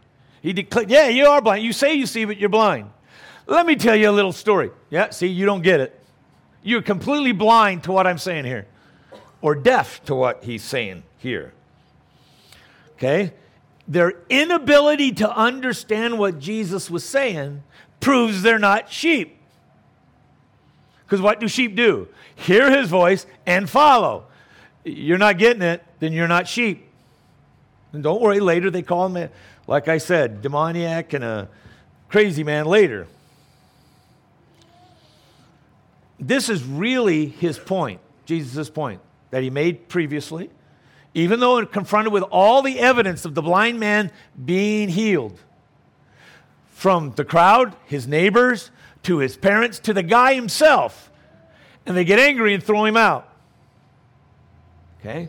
He 0.43 0.53
declared, 0.53 0.91
Yeah, 0.91 1.09
you 1.09 1.27
are 1.27 1.41
blind. 1.41 1.63
You 1.63 1.73
say 1.73 1.95
you 1.95 2.07
see, 2.07 2.25
but 2.25 2.37
you're 2.37 2.49
blind. 2.49 2.91
Let 3.47 3.65
me 3.65 3.77
tell 3.77 3.95
you 3.95 4.11
a 4.11 4.13
little 4.13 4.33
story. 4.33 4.71
Yeah, 4.91 5.11
see, 5.11 5.29
you 5.29 5.47
don't 5.47 5.63
get 5.63 5.79
it. 5.79 6.01
You're 6.63 6.83
completely 6.83 7.33
blind 7.33 7.85
to 7.85 7.93
what 7.93 8.09
I'm 8.09 8.19
saying 8.19 8.45
here, 8.45 8.67
or 9.41 9.55
deaf 9.55 10.05
to 10.07 10.17
what 10.17 10.43
he's 10.43 10.65
saying 10.65 11.05
here. 11.19 11.53
Okay? 12.97 13.33
Their 13.87 14.15
inability 14.29 15.13
to 15.13 15.31
understand 15.31 16.19
what 16.19 16.41
Jesus 16.41 16.91
was 16.91 17.05
saying 17.05 17.63
proves 18.01 18.43
they're 18.43 18.59
not 18.59 18.91
sheep. 18.91 19.37
Because 21.05 21.21
what 21.21 21.41
do 21.41 21.49
sheep 21.49 21.75
do? 21.75 22.09
Hear 22.37 22.71
his 22.71 22.89
voice 22.89 23.27
and 23.47 23.69
follow. 23.69 24.27
You're 24.85 25.19
not 25.19 25.39
getting 25.39 25.63
it, 25.63 25.83
then 26.01 26.13
you're 26.13 26.29
not 26.29 26.47
sheep. 26.47 26.87
And 27.93 28.03
don't 28.03 28.21
worry, 28.21 28.41
later 28.41 28.71
they 28.71 28.83
call 28.83 29.09
him, 29.09 29.31
like 29.67 29.89
I 29.89 29.99
said, 29.99 30.43
demoniac 30.43 31.15
and 31.15 31.25
a 31.25 31.49
crazy 32.09 32.45
man 32.45 32.67
later. 32.67 33.07
This 36.21 36.49
is 36.49 36.65
really 36.65 37.27
his 37.27 37.59
point, 37.59 38.01
Jesus' 38.27 38.69
point 38.69 39.01
that 39.31 39.43
he 39.43 39.51
made 39.51 39.89
previously. 39.89 40.51
Even 41.15 41.41
though 41.41 41.65
confronted 41.65 42.13
with 42.13 42.25
all 42.25 42.61
the 42.63 42.79
evidence 42.79 43.25
of 43.25 43.35
the 43.35 43.43
blind 43.43 43.81
man 43.81 44.11
being 44.45 44.89
healed 44.89 45.41
from 46.79 47.11
the 47.17 47.25
crowd, 47.25 47.75
his 47.87 48.07
neighbors, 48.07 48.71
to 49.03 49.19
his 49.19 49.37
parents, 49.37 49.81
to 49.81 49.93
the 49.93 50.03
guy 50.03 50.35
himself, 50.35 51.11
and 51.85 51.97
they 51.97 52.05
get 52.05 52.21
angry 52.21 52.55
and 52.55 52.63
throw 52.63 52.85
him 52.85 52.97
out. 52.97 53.29
Okay? 55.01 55.29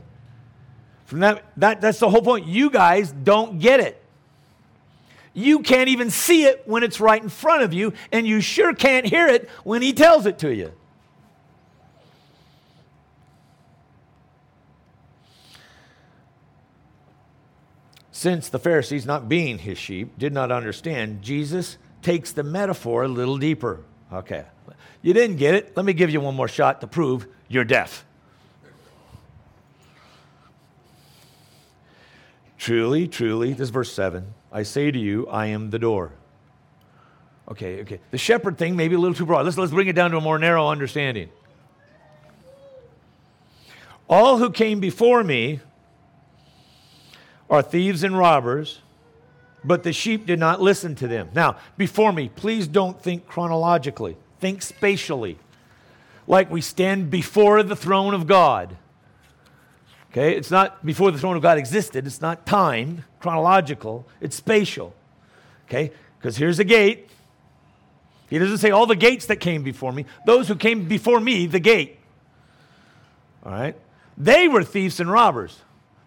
From 1.05 1.21
that, 1.21 1.43
that 1.57 1.81
that's 1.81 1.97
the 1.97 2.07
whole 2.07 2.21
point. 2.21 2.45
You 2.45 2.69
guys 2.69 3.11
don't 3.11 3.57
get 3.57 3.79
it. 3.79 3.99
You 5.33 5.61
can't 5.61 5.89
even 5.89 6.11
see 6.11 6.43
it 6.43 6.61
when 6.67 6.83
it's 6.83 6.99
right 6.99 7.21
in 7.21 7.29
front 7.29 7.63
of 7.63 7.73
you, 7.73 7.93
and 8.11 8.27
you 8.27 8.41
sure 8.41 8.75
can't 8.75 9.07
hear 9.07 9.25
it 9.25 9.49
when 9.63 9.81
he 9.81 9.91
tells 9.91 10.27
it 10.27 10.37
to 10.39 10.53
you. 10.53 10.71
Since 18.19 18.49
the 18.49 18.59
Pharisees, 18.59 19.05
not 19.05 19.29
being 19.29 19.59
his 19.59 19.77
sheep, 19.77 20.19
did 20.19 20.33
not 20.33 20.51
understand, 20.51 21.21
Jesus 21.21 21.77
takes 22.01 22.33
the 22.33 22.43
metaphor 22.43 23.03
a 23.03 23.07
little 23.07 23.37
deeper. 23.37 23.79
Okay, 24.11 24.43
you 25.01 25.13
didn't 25.13 25.37
get 25.37 25.55
it. 25.55 25.71
Let 25.77 25.85
me 25.85 25.93
give 25.93 26.09
you 26.09 26.19
one 26.19 26.35
more 26.35 26.49
shot 26.49 26.81
to 26.81 26.87
prove 26.87 27.27
you're 27.47 27.63
deaf. 27.63 28.03
Truly, 32.57 33.07
truly, 33.07 33.53
this 33.53 33.61
is 33.61 33.69
verse 33.69 33.93
7. 33.93 34.33
I 34.51 34.63
say 34.63 34.91
to 34.91 34.99
you, 34.99 35.25
I 35.29 35.45
am 35.45 35.69
the 35.69 35.79
door. 35.79 36.11
Okay, 37.49 37.79
okay. 37.83 38.01
The 38.11 38.17
shepherd 38.17 38.57
thing 38.57 38.75
may 38.75 38.89
be 38.89 38.95
a 38.95 38.99
little 38.99 39.15
too 39.15 39.25
broad. 39.25 39.45
Let's, 39.45 39.57
let's 39.57 39.71
bring 39.71 39.87
it 39.87 39.95
down 39.95 40.11
to 40.11 40.17
a 40.17 40.21
more 40.21 40.37
narrow 40.37 40.67
understanding. 40.67 41.29
All 44.09 44.39
who 44.39 44.49
came 44.49 44.81
before 44.81 45.23
me 45.23 45.61
are 47.49 47.61
thieves 47.61 48.03
and 48.03 48.17
robbers, 48.17 48.81
but 49.63 49.83
the 49.83 49.91
sheep 49.91 50.25
did 50.25 50.39
not 50.39 50.61
listen 50.61 50.95
to 50.95 51.07
them. 51.07 51.29
Now, 51.33 51.57
before 51.77 52.13
me, 52.13 52.29
please 52.29 52.67
don't 52.67 53.01
think 53.01 53.27
chronologically, 53.27 54.15
think 54.39 54.61
spatially, 54.61 55.37
like 56.27 56.51
we 56.51 56.61
stand 56.61 57.09
before 57.09 57.63
the 57.63 57.75
throne 57.75 58.13
of 58.13 58.27
God. 58.27 58.77
Okay, 60.11 60.35
it's 60.35 60.51
not 60.51 60.85
before 60.85 61.11
the 61.11 61.19
throne 61.19 61.35
of 61.35 61.41
God 61.41 61.57
existed, 61.57 62.07
it's 62.07 62.21
not 62.21 62.45
time, 62.45 63.03
chronological, 63.19 64.07
it's 64.21 64.35
spatial. 64.35 64.95
Okay, 65.67 65.91
because 66.17 66.37
here's 66.37 66.59
a 66.59 66.63
gate. 66.63 67.09
He 68.29 68.37
doesn't 68.37 68.59
say 68.59 68.69
all 68.69 68.85
the 68.85 68.95
gates 68.95 69.25
that 69.25 69.37
came 69.37 69.63
before 69.63 69.91
me, 69.91 70.05
those 70.25 70.47
who 70.47 70.55
came 70.55 70.87
before 70.87 71.19
me, 71.19 71.47
the 71.47 71.59
gate. 71.59 71.97
All 73.43 73.51
right, 73.51 73.75
they 74.17 74.47
were 74.47 74.63
thieves 74.63 74.99
and 74.99 75.11
robbers 75.11 75.59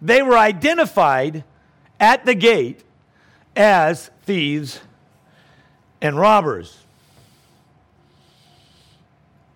they 0.02 0.20
were 0.20 0.36
identified 0.36 1.44
at 2.00 2.26
the 2.26 2.34
gate 2.34 2.82
as 3.54 4.10
thieves 4.24 4.80
and 6.00 6.18
robbers. 6.18 6.76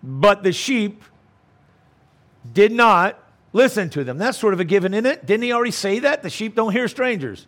But 0.01 0.43
the 0.43 0.53
sheep 0.53 1.03
did 2.53 2.71
not 2.71 3.19
listen 3.51 3.89
to 3.89 4.05
them. 4.05 4.17
That's 4.17 4.37
sort 4.37 4.53
of 4.53 4.61
a 4.61 4.63
given, 4.63 4.93
in 4.93 5.05
it? 5.05 5.25
Didn't 5.25 5.43
he 5.43 5.51
already 5.51 5.71
say 5.71 5.99
that? 5.99 6.23
The 6.23 6.29
sheep 6.29 6.55
don't 6.55 6.71
hear 6.71 6.87
strangers. 6.87 7.45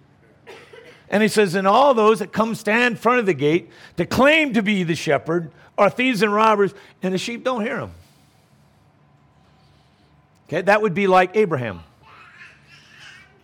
And 1.09 1.23
he 1.23 1.29
says, 1.29 1.55
And 1.55 1.65
all 1.65 1.93
those 1.93 2.19
that 2.19 2.33
come 2.33 2.53
stand 2.53 2.95
in 2.95 2.97
front 2.97 3.19
of 3.19 3.25
the 3.25 3.33
gate 3.33 3.69
to 3.95 4.05
claim 4.05 4.53
to 4.53 4.61
be 4.61 4.83
the 4.83 4.95
shepherd 4.95 5.51
are 5.77 5.89
thieves 5.89 6.21
and 6.21 6.33
robbers, 6.33 6.73
and 7.01 7.13
the 7.13 7.17
sheep 7.17 7.45
don't 7.45 7.61
hear 7.61 7.77
them. 7.77 7.91
Okay, 10.49 10.61
that 10.63 10.81
would 10.81 10.93
be 10.93 11.07
like 11.07 11.37
Abraham 11.37 11.83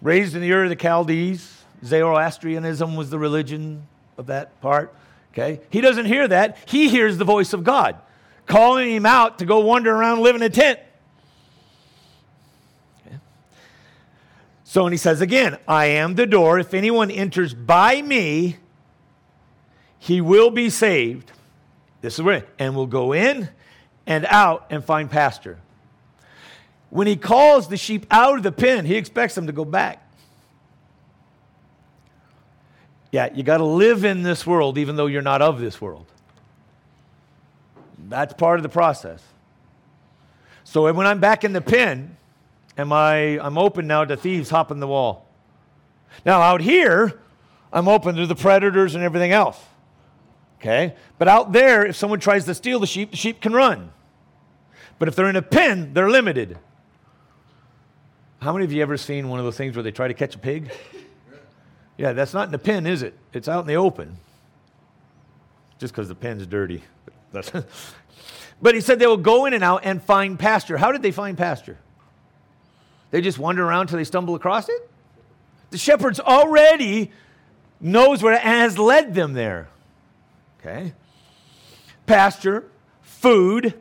raised 0.01 0.35
in 0.35 0.41
the 0.41 0.51
Ur 0.51 0.63
of 0.63 0.69
the 0.69 0.75
Chaldees. 0.75 1.63
Zoroastrianism 1.83 2.95
was 2.95 3.09
the 3.09 3.19
religion 3.19 3.87
of 4.17 4.27
that 4.27 4.59
part. 4.61 4.93
Okay? 5.33 5.59
He 5.69 5.81
doesn't 5.81 6.05
hear 6.05 6.27
that. 6.27 6.57
He 6.65 6.89
hears 6.89 7.17
the 7.17 7.25
voice 7.25 7.53
of 7.53 7.63
God 7.63 7.97
calling 8.45 8.91
him 8.91 9.05
out 9.05 9.39
to 9.39 9.45
go 9.45 9.59
wander 9.59 9.93
around, 9.93 10.21
live 10.21 10.35
in 10.35 10.41
a 10.41 10.49
tent. 10.49 10.79
Okay. 13.05 13.17
So, 14.63 14.85
and 14.85 14.93
he 14.93 14.97
says 14.97 15.21
again, 15.21 15.57
I 15.67 15.85
am 15.85 16.15
the 16.15 16.25
door. 16.25 16.59
If 16.59 16.73
anyone 16.73 17.11
enters 17.11 17.53
by 17.53 18.01
me, 18.01 18.57
he 19.99 20.21
will 20.21 20.51
be 20.51 20.69
saved. 20.69 21.31
This 22.01 22.15
is 22.15 22.21
where, 22.21 22.45
and 22.59 22.75
will 22.75 22.85
go 22.85 23.13
in 23.13 23.49
and 24.05 24.25
out 24.27 24.67
and 24.69 24.83
find 24.83 25.09
pasture. 25.09 25.57
When 26.95 27.07
he 27.07 27.17
calls 27.17 27.67
the 27.67 27.75
sheep 27.75 28.05
out 28.09 28.37
of 28.37 28.43
the 28.43 28.53
pen, 28.53 28.85
he 28.85 28.95
expects 28.95 29.35
them 29.35 29.47
to 29.47 29.51
go 29.51 29.65
back. 29.65 30.01
Yeah, 33.11 33.27
you 33.33 33.43
got 33.43 33.57
to 33.57 33.65
live 33.65 34.05
in 34.05 34.23
this 34.23 34.47
world 34.47 34.77
even 34.77 34.95
though 34.95 35.07
you're 35.07 35.21
not 35.21 35.41
of 35.41 35.59
this 35.59 35.81
world. 35.81 36.05
That's 38.07 38.33
part 38.35 38.59
of 38.59 38.63
the 38.63 38.69
process. 38.69 39.21
So 40.63 40.89
when 40.93 41.05
I'm 41.05 41.19
back 41.19 41.43
in 41.43 41.51
the 41.51 41.59
pen, 41.59 42.15
am 42.77 42.93
I 42.93 43.41
I'm 43.41 43.57
open 43.57 43.87
now 43.87 44.05
to 44.05 44.15
thieves 44.15 44.49
hopping 44.49 44.79
the 44.79 44.87
wall. 44.87 45.27
Now 46.25 46.39
out 46.39 46.61
here, 46.61 47.19
I'm 47.73 47.89
open 47.89 48.15
to 48.15 48.25
the 48.25 48.35
predators 48.35 48.95
and 48.95 49.03
everything 49.03 49.33
else. 49.33 49.61
Okay? 50.61 50.95
But 51.17 51.27
out 51.27 51.51
there, 51.51 51.85
if 51.85 51.97
someone 51.97 52.21
tries 52.21 52.45
to 52.45 52.55
steal 52.55 52.79
the 52.79 52.87
sheep, 52.87 53.11
the 53.11 53.17
sheep 53.17 53.41
can 53.41 53.51
run. 53.51 53.91
But 54.97 55.09
if 55.09 55.17
they're 55.17 55.29
in 55.29 55.35
a 55.35 55.41
pen, 55.41 55.93
they're 55.93 56.09
limited. 56.09 56.57
How 58.41 58.53
many 58.53 58.65
of 58.65 58.71
you 58.71 58.81
ever 58.81 58.97
seen 58.97 59.29
one 59.29 59.39
of 59.39 59.45
those 59.45 59.57
things 59.57 59.75
where 59.75 59.83
they 59.83 59.91
try 59.91 60.07
to 60.07 60.13
catch 60.13 60.35
a 60.35 60.39
pig? 60.39 60.71
Yeah, 61.97 62.13
that's 62.13 62.33
not 62.33 62.47
in 62.47 62.51
the 62.51 62.59
pen, 62.59 62.85
is 62.85 63.01
it? 63.01 63.13
It's 63.33 63.47
out 63.47 63.61
in 63.61 63.67
the 63.67 63.75
open. 63.75 64.17
Just 65.79 65.93
because 65.93 66.07
the 66.07 66.15
pen's 66.15 66.45
dirty. 66.45 66.83
but 68.61 68.75
he 68.75 68.81
said 68.81 68.99
they 68.99 69.07
will 69.07 69.17
go 69.17 69.45
in 69.45 69.53
and 69.53 69.63
out 69.63 69.81
and 69.83 70.01
find 70.01 70.37
pasture. 70.37 70.77
How 70.77 70.91
did 70.91 71.01
they 71.01 71.11
find 71.11 71.37
pasture? 71.37 71.77
They 73.11 73.21
just 73.21 73.39
wander 73.39 73.65
around 73.65 73.87
till 73.87 73.97
they 73.97 74.03
stumble 74.03 74.35
across 74.35 74.67
it? 74.69 74.89
The 75.69 75.77
shepherd's 75.77 76.19
already 76.19 77.11
knows 77.79 78.21
where 78.21 78.33
it 78.33 78.41
has 78.41 78.77
led 78.77 79.13
them 79.13 79.33
there. 79.33 79.69
Okay? 80.59 80.93
Pasture, 82.05 82.69
food. 83.01 83.73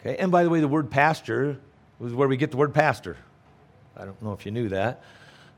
Okay, 0.00 0.16
and 0.16 0.30
by 0.30 0.42
the 0.42 0.50
way, 0.50 0.60
the 0.60 0.68
word 0.68 0.90
pasture 0.90 1.58
was 2.04 2.12
where 2.12 2.28
we 2.28 2.36
get 2.36 2.50
the 2.50 2.56
word 2.58 2.74
pastor. 2.74 3.16
I 3.96 4.04
don't 4.04 4.20
know 4.22 4.34
if 4.34 4.44
you 4.44 4.52
knew 4.52 4.68
that. 4.68 5.02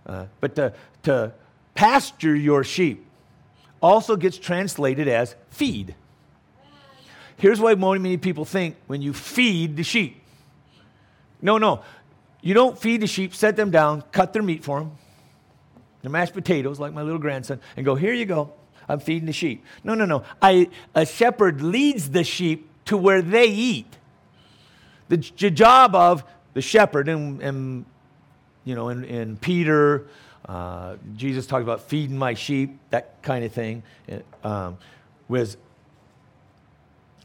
Uh, 0.07 0.27
but 0.41 0.55
to, 0.55 0.73
to 1.03 1.33
pasture 1.75 2.35
your 2.35 2.63
sheep 2.63 3.05
also 3.83 4.17
gets 4.17 4.39
translated 4.39 5.09
as 5.09 5.35
feed. 5.51 5.95
Here's 7.37 7.61
why 7.61 7.75
many 7.75 8.17
people 8.17 8.45
think 8.45 8.77
when 8.87 9.03
you 9.03 9.13
feed 9.13 9.77
the 9.77 9.83
sheep. 9.83 10.23
No, 11.43 11.59
no. 11.59 11.83
You 12.41 12.55
don't 12.55 12.79
feed 12.79 13.01
the 13.01 13.07
sheep, 13.07 13.35
set 13.35 13.57
them 13.57 13.71
down, 13.71 14.03
cut 14.13 14.33
their 14.33 14.43
meat 14.43 14.63
for 14.63 14.79
them, 14.79 14.93
their 16.03 16.11
mashed 16.11 16.33
potatoes, 16.33 16.79
like 16.79 16.93
my 16.93 17.03
little 17.03 17.19
grandson, 17.19 17.61
and 17.77 17.85
go, 17.85 17.97
here 17.97 18.15
you 18.15 18.25
go. 18.25 18.53
I'm 18.89 19.01
feeding 19.01 19.27
the 19.27 19.33
sheep. 19.33 19.65
No, 19.83 19.95
no, 19.95 20.05
no. 20.05 20.23
I, 20.41 20.69
a 20.95 21.05
shepherd 21.05 21.61
leads 21.61 22.11
the 22.11 22.23
sheep 22.23 22.71
to 22.85 22.97
where 22.97 23.21
they 23.21 23.47
eat. 23.47 23.99
The, 25.09 25.17
the 25.39 25.51
job 25.51 25.95
of 25.95 26.25
the 26.57 26.63
shepherd, 26.63 27.07
and, 27.11 27.43
and 27.43 27.85
you 28.65 28.75
know, 28.75 28.89
in, 28.89 29.05
in 29.05 29.37
Peter, 29.37 30.07
uh, 30.49 30.97
Jesus 31.15 31.47
talked 31.47 31.63
about 31.63 31.83
feeding 31.83 32.17
my 32.17 32.33
sheep, 32.33 32.79
that 32.89 33.23
kind 33.23 33.45
of 33.45 33.53
thing, 33.53 33.83
um, 34.43 34.79
was 35.29 35.59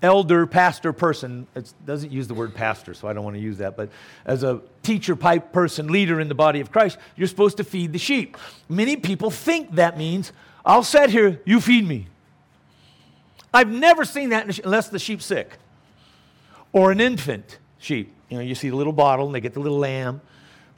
elder, 0.03 0.45
pastor 0.45 0.91
person, 0.91 1.47
it 1.55 1.73
doesn't 1.85 2.11
use 2.11 2.27
the 2.27 2.33
word 2.33 2.53
pastor, 2.53 2.93
so 2.93 3.07
I 3.07 3.13
don't 3.13 3.23
want 3.23 3.37
to 3.37 3.41
use 3.41 3.59
that, 3.59 3.77
but 3.77 3.89
as 4.25 4.43
a 4.43 4.59
teacher, 4.83 5.15
pipe 5.15 5.53
person, 5.53 5.87
leader 5.87 6.19
in 6.19 6.27
the 6.27 6.35
body 6.35 6.59
of 6.59 6.69
Christ, 6.69 6.97
you're 7.15 7.29
supposed 7.29 7.55
to 7.55 7.63
feed 7.63 7.93
the 7.93 7.99
sheep. 7.99 8.35
Many 8.67 8.97
people 8.97 9.31
think 9.31 9.75
that 9.75 9.97
means, 9.97 10.33
I'll 10.65 10.83
sit 10.83 11.09
here, 11.09 11.39
you 11.45 11.61
feed 11.61 11.87
me. 11.87 12.07
I've 13.53 13.71
never 13.71 14.03
seen 14.03 14.31
that 14.31 14.59
unless 14.59 14.89
the 14.89 14.99
sheep's 14.99 15.25
sick 15.25 15.57
or 16.73 16.91
an 16.91 16.99
infant 16.99 17.59
sheep. 17.79 18.13
You 18.31 18.37
know, 18.37 18.43
you 18.43 18.55
see 18.55 18.69
the 18.69 18.77
little 18.77 18.93
bottle 18.93 19.25
and 19.25 19.35
they 19.35 19.41
get 19.41 19.53
the 19.53 19.59
little 19.59 19.77
lamb. 19.77 20.21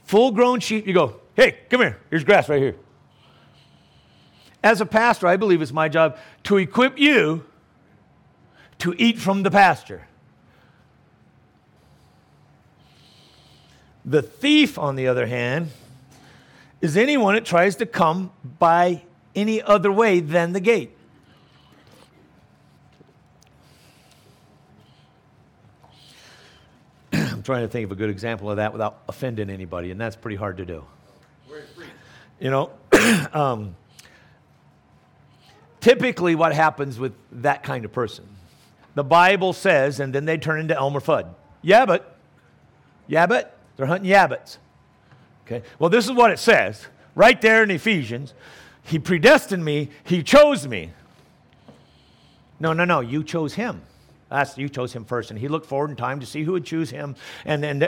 Full 0.05 0.31
grown 0.31 0.59
sheep, 0.59 0.87
you 0.87 0.93
go, 0.93 1.21
hey, 1.35 1.59
come 1.69 1.81
here, 1.81 1.99
here's 2.09 2.23
grass 2.23 2.49
right 2.49 2.59
here. 2.59 2.75
As 4.63 4.81
a 4.81 4.87
pastor, 4.87 5.27
I 5.27 5.37
believe 5.37 5.61
it's 5.61 5.71
my 5.71 5.87
job 5.87 6.17
to 6.45 6.57
equip 6.57 6.97
you 6.97 7.45
to 8.79 8.95
eat 8.97 9.19
from 9.19 9.43
the 9.43 9.51
pasture. 9.51 10.07
The 14.03 14.23
thief, 14.23 14.79
on 14.79 14.95
the 14.95 15.07
other 15.07 15.27
hand, 15.27 15.69
is 16.81 16.97
anyone 16.97 17.35
that 17.35 17.45
tries 17.45 17.75
to 17.77 17.85
come 17.85 18.31
by 18.57 19.03
any 19.35 19.61
other 19.61 19.91
way 19.91 20.21
than 20.21 20.53
the 20.53 20.59
gate. 20.59 20.97
Trying 27.43 27.63
to 27.63 27.67
think 27.67 27.86
of 27.86 27.91
a 27.91 27.95
good 27.95 28.10
example 28.10 28.49
of 28.49 28.58
that 28.58 28.71
without 28.71 29.01
offending 29.08 29.49
anybody, 29.49 29.91
and 29.91 29.99
that's 29.99 30.15
pretty 30.15 30.38
hard 30.38 30.58
to 30.58 30.65
do. 30.65 30.86
You 32.39 32.49
know, 32.49 32.71
um, 33.34 33.75
typically 35.82 36.36
what 36.36 36.53
happens 36.53 36.99
with 36.99 37.13
that 37.32 37.63
kind 37.63 37.86
of 37.86 37.91
person 37.91 38.27
the 38.95 39.03
Bible 39.03 39.53
says, 39.53 39.99
and 39.99 40.13
then 40.13 40.25
they 40.25 40.38
turn 40.38 40.60
into 40.60 40.75
Elmer 40.75 40.99
Fudd. 40.99 41.27
Yabbit. 41.63 42.03
Yabbit. 43.10 43.47
They're 43.75 43.88
hunting 43.88 44.12
yabbits. 44.12 44.58
Okay. 45.45 45.63
Well, 45.79 45.89
this 45.89 46.06
is 46.06 46.12
what 46.12 46.32
it 46.32 46.39
says 46.39 46.88
right 47.15 47.39
there 47.41 47.63
in 47.63 47.71
Ephesians. 47.71 48.34
He 48.84 48.99
predestined 48.99 49.63
me, 49.63 49.89
he 50.03 50.23
chose 50.23 50.67
me. 50.67 50.91
No, 52.60 52.73
no, 52.73 52.86
no. 52.86 52.99
You 52.99 53.23
chose 53.23 53.56
him. 53.56 53.82
That's 54.34 54.58
you 54.58 54.67
chose 54.67 54.91
him 54.91 55.06
first, 55.06 55.30
and 55.30 55.39
he 55.39 55.48
looked 55.48 55.67
forward 55.67 55.91
in 55.91 55.96
time 55.96 56.19
to 56.19 56.26
see 56.26 56.41
who 56.41 56.54
would 56.54 56.65
choose 56.65 56.89
him. 56.89 57.15
And 57.46 57.63
then, 57.63 57.88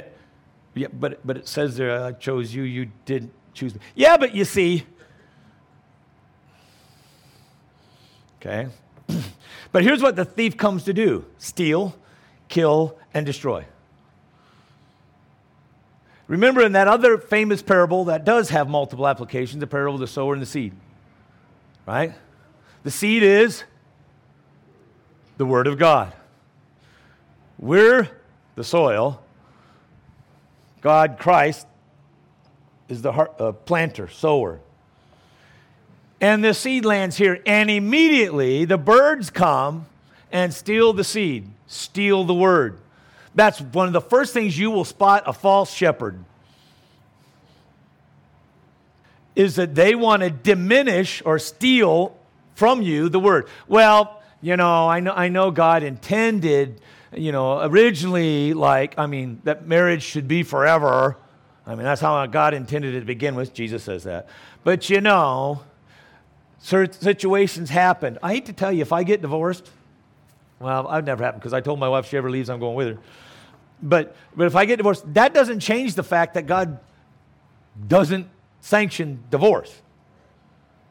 yeah, 0.76 0.90
but 0.94 1.26
but 1.26 1.38
it 1.38 1.48
says 1.48 1.76
there, 1.76 2.06
I 2.06 2.12
chose 2.12 2.54
you. 2.54 2.62
You 2.62 2.92
didn't 3.06 3.34
choose 3.56 3.74
me. 3.74 3.82
Yeah, 3.96 4.16
but 4.18 4.36
you 4.36 4.46
see. 4.46 4.86
Okay. 8.40 8.68
But 9.72 9.84
here's 9.84 10.02
what 10.02 10.16
the 10.16 10.24
thief 10.24 10.56
comes 10.56 10.86
to 10.86 10.94
do 10.94 11.26
steal, 11.38 11.98
kill, 12.48 12.98
and 13.14 13.26
destroy. 13.26 13.66
Remember 16.28 16.62
in 16.62 16.72
that 16.74 16.88
other 16.88 17.18
famous 17.18 17.62
parable 17.62 18.06
that 18.06 18.24
does 18.24 18.50
have 18.52 18.70
multiple 18.70 19.06
applications, 19.06 19.60
the 19.60 19.68
parable 19.68 19.96
of 19.96 20.00
the 20.00 20.08
sower 20.08 20.32
and 20.32 20.42
the 20.42 20.46
seed. 20.46 20.74
Right? 21.86 22.14
The 22.84 22.92
seed 22.92 23.22
is 23.22 23.66
the 25.36 25.46
Word 25.46 25.68
of 25.68 25.78
God. 25.78 26.14
We're 27.58 28.10
the 28.56 28.64
soil. 28.64 29.22
God, 30.82 31.18
Christ, 31.18 31.66
is 32.88 33.02
the 33.02 33.12
heart, 33.12 33.34
uh, 33.40 33.52
planter, 33.54 34.08
sower 34.08 34.60
and 36.22 36.44
the 36.44 36.54
seed 36.54 36.86
lands 36.86 37.18
here. 37.18 37.42
And 37.46 37.70
immediately 37.70 38.66
the 38.66 38.78
birds 38.78 39.30
come 39.30 39.86
and 40.32 40.54
steal 40.54 40.94
the 40.94 41.04
seed, 41.04 41.48
steal 41.68 42.24
the 42.24 42.34
word. 42.34 42.80
That's 43.34 43.60
one 43.60 43.88
of 43.88 43.94
the 43.94 44.02
first 44.02 44.34
things 44.34 44.58
you 44.58 44.72
will 44.72 44.86
spot 44.86 45.24
a 45.26 45.34
false 45.34 45.72
shepherd. 45.72 46.18
Is 49.36 49.56
that 49.58 49.76
they 49.76 49.96
want 49.96 50.24
to 50.24 50.30
diminish 50.30 51.22
or 51.26 51.38
steal 51.40 52.18
from 52.56 52.82
you 52.82 53.10
the 53.10 53.20
word. 53.20 53.48
Well, 53.68 54.22
you 54.42 54.56
know, 54.56 54.88
I 54.88 55.02
know, 55.02 55.12
I 55.12 55.28
know 55.28 55.52
God 55.52 55.84
intended, 55.84 56.80
you 57.18 57.32
know, 57.32 57.62
originally, 57.62 58.54
like, 58.54 58.98
I 58.98 59.08
mean, 59.08 59.42
that 59.44 59.68
marriage 59.68 60.04
should 60.04 60.28
be 60.28 60.44
forever. 60.44 61.18
I 61.66 61.76
mean, 61.76 61.84
that's 61.84 62.02
how 62.02 62.26
God 62.28 62.54
intended 62.54 62.94
it 62.94 63.00
to 63.00 63.06
begin 63.06 63.36
with. 63.36 63.54
Jesus 63.54 63.84
says 63.84 64.04
that. 64.04 64.28
But 64.64 64.90
you 64.90 65.02
know, 65.02 65.64
certain 66.60 66.94
situations 66.94 67.70
happen. 67.70 68.18
I 68.22 68.34
hate 68.34 68.46
to 68.48 68.54
tell 68.54 68.72
you, 68.72 68.82
if 68.82 68.94
I 68.94 69.04
get 69.04 69.22
divorced, 69.22 69.70
well, 70.60 70.88
I've 70.88 71.06
never 71.06 71.24
happened 71.24 71.42
because 71.42 71.54
I 71.54 71.62
told 71.62 71.80
my 71.80 71.90
wife 71.90 72.06
if 72.06 72.12
she 72.12 72.18
ever 72.18 72.30
leaves, 72.30 72.50
I'm 72.50 72.60
going 72.60 72.76
with 72.76 72.88
her. 72.96 73.00
But, 73.82 74.16
but 74.36 74.48
if 74.48 74.56
I 74.56 74.66
get 74.66 74.78
divorced, 74.78 75.14
that 75.14 75.34
doesn't 75.34 75.60
change 75.60 75.96
the 75.96 76.04
fact 76.04 76.36
that 76.36 76.48
God 76.48 76.80
doesn't 77.88 78.30
sanction 78.62 79.24
divorce 79.30 79.82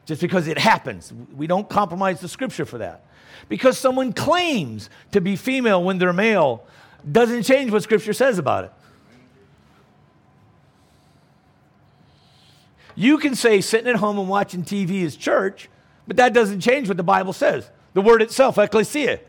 just 0.05 0.21
because 0.21 0.47
it 0.47 0.57
happens. 0.57 1.11
We 1.35 1.47
don't 1.47 1.67
compromise 1.67 2.21
the 2.21 2.27
scripture 2.27 2.65
for 2.65 2.77
that. 2.77 3.05
Because 3.49 3.77
someone 3.77 4.13
claims 4.13 4.89
to 5.11 5.21
be 5.21 5.35
female 5.35 5.83
when 5.83 5.97
they're 5.97 6.13
male 6.13 6.65
doesn't 7.09 7.43
change 7.43 7.71
what 7.71 7.83
scripture 7.83 8.13
says 8.13 8.37
about 8.37 8.65
it. 8.65 8.73
You 12.95 13.17
can 13.17 13.35
say 13.35 13.59
sitting 13.61 13.89
at 13.89 13.97
home 13.97 14.17
and 14.17 14.29
watching 14.29 14.63
TV 14.63 15.01
is 15.01 15.17
church, 15.17 15.69
but 16.07 16.17
that 16.17 16.33
doesn't 16.33 16.61
change 16.61 16.87
what 16.87 16.97
the 16.97 17.03
Bible 17.03 17.33
says. 17.33 17.69
The 17.93 18.01
word 18.01 18.21
itself, 18.21 18.57
ecclesia, 18.57 19.19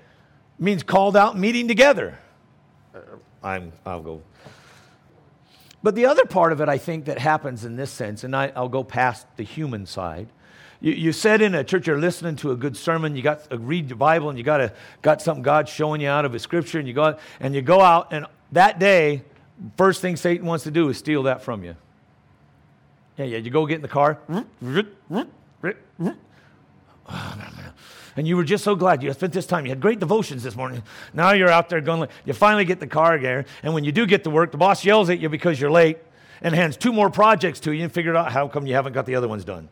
means 0.58 0.82
called 0.82 1.16
out 1.16 1.36
meeting 1.36 1.66
together. 1.66 2.18
Uh, 2.94 3.00
I'm, 3.42 3.72
I'll 3.84 4.02
go. 4.02 4.22
But 5.82 5.94
the 5.94 6.06
other 6.06 6.24
part 6.24 6.52
of 6.52 6.60
it, 6.60 6.68
I 6.68 6.78
think, 6.78 7.04
that 7.06 7.18
happens 7.18 7.64
in 7.64 7.76
this 7.76 7.90
sense, 7.90 8.24
and 8.24 8.34
I, 8.34 8.52
will 8.56 8.68
go 8.68 8.84
past 8.84 9.26
the 9.36 9.42
human 9.42 9.86
side. 9.86 10.28
You, 10.86 10.92
you 10.92 11.12
said 11.12 11.42
in 11.42 11.52
a 11.56 11.64
church, 11.64 11.88
you're 11.88 11.98
listening 11.98 12.36
to 12.36 12.52
a 12.52 12.56
good 12.56 12.76
sermon, 12.76 13.16
you 13.16 13.22
got 13.22 13.50
to 13.50 13.58
read 13.58 13.88
your 13.88 13.96
Bible, 13.96 14.28
and 14.28 14.38
you 14.38 14.44
got, 14.44 14.60
a, 14.60 14.72
got 15.02 15.20
something 15.20 15.42
God's 15.42 15.68
showing 15.68 16.00
you 16.00 16.08
out 16.08 16.24
of 16.24 16.32
His 16.32 16.42
Scripture, 16.42 16.78
and 16.78 16.86
you 16.86 16.94
go 16.94 17.18
and 17.40 17.56
you 17.56 17.60
go 17.60 17.80
out, 17.80 18.12
and 18.12 18.24
that 18.52 18.78
day, 18.78 19.22
first 19.76 20.00
thing 20.00 20.14
Satan 20.14 20.46
wants 20.46 20.62
to 20.62 20.70
do 20.70 20.88
is 20.88 20.96
steal 20.96 21.24
that 21.24 21.42
from 21.42 21.64
you. 21.64 21.74
Yeah, 23.16 23.24
yeah. 23.24 23.38
You 23.38 23.50
go 23.50 23.66
get 23.66 23.74
in 23.74 23.82
the 23.82 23.88
car. 23.88 24.20
And 28.16 28.28
you 28.28 28.36
were 28.36 28.44
just 28.44 28.62
so 28.62 28.76
glad 28.76 29.02
you 29.02 29.12
spent 29.12 29.32
this 29.32 29.46
time. 29.46 29.66
You 29.66 29.70
had 29.70 29.80
great 29.80 29.98
devotions 29.98 30.44
this 30.44 30.54
morning. 30.54 30.84
Now 31.12 31.32
you're 31.32 31.50
out 31.50 31.68
there 31.68 31.80
going, 31.80 32.08
you 32.24 32.32
finally 32.32 32.64
get 32.64 32.78
the 32.78 32.86
car 32.86 33.18
there. 33.18 33.44
And 33.64 33.74
when 33.74 33.82
you 33.82 33.90
do 33.90 34.06
get 34.06 34.22
to 34.22 34.30
work, 34.30 34.52
the 34.52 34.56
boss 34.56 34.84
yells 34.84 35.10
at 35.10 35.18
you 35.18 35.28
because 35.28 35.60
you're 35.60 35.68
late 35.68 35.98
and 36.42 36.54
hands 36.54 36.76
two 36.76 36.92
more 36.92 37.10
projects 37.10 37.58
to 37.60 37.72
you 37.72 37.82
and 37.82 37.92
figure 37.92 38.14
out 38.14 38.30
how 38.30 38.46
come 38.46 38.68
you 38.68 38.74
haven't 38.74 38.92
got 38.92 39.04
the 39.04 39.16
other 39.16 39.26
ones 39.26 39.44
done. 39.44 39.68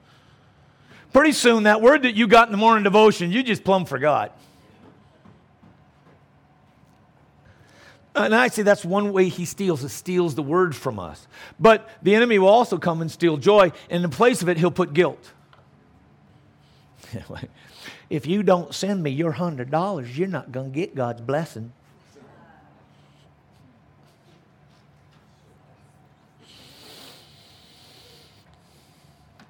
Pretty 1.14 1.32
soon, 1.32 1.62
that 1.62 1.80
word 1.80 2.02
that 2.02 2.16
you 2.16 2.26
got 2.26 2.48
in 2.48 2.52
the 2.52 2.58
morning 2.58 2.82
devotion, 2.82 3.30
you 3.30 3.44
just 3.44 3.62
plumb 3.62 3.84
forgot. 3.84 4.36
And 8.16 8.34
I 8.34 8.48
say 8.48 8.62
that's 8.62 8.84
one 8.84 9.12
way 9.12 9.28
he 9.28 9.44
steals, 9.44 9.82
He 9.82 9.88
steals 9.88 10.34
the 10.34 10.42
word 10.42 10.74
from 10.74 10.98
us. 10.98 11.28
But 11.58 11.88
the 12.02 12.16
enemy 12.16 12.40
will 12.40 12.48
also 12.48 12.78
come 12.78 13.00
and 13.00 13.08
steal 13.08 13.36
joy, 13.36 13.70
and 13.88 14.02
in 14.02 14.10
place 14.10 14.42
of 14.42 14.48
it, 14.48 14.56
he'll 14.56 14.72
put 14.72 14.92
guilt. 14.92 15.32
if 18.10 18.26
you 18.26 18.42
don't 18.42 18.74
send 18.74 19.00
me 19.00 19.10
your 19.10 19.32
hundred 19.32 19.70
dollars, 19.70 20.18
you're 20.18 20.26
not 20.26 20.50
going 20.50 20.72
to 20.72 20.74
get 20.74 20.96
God's 20.96 21.20
blessing. 21.20 21.72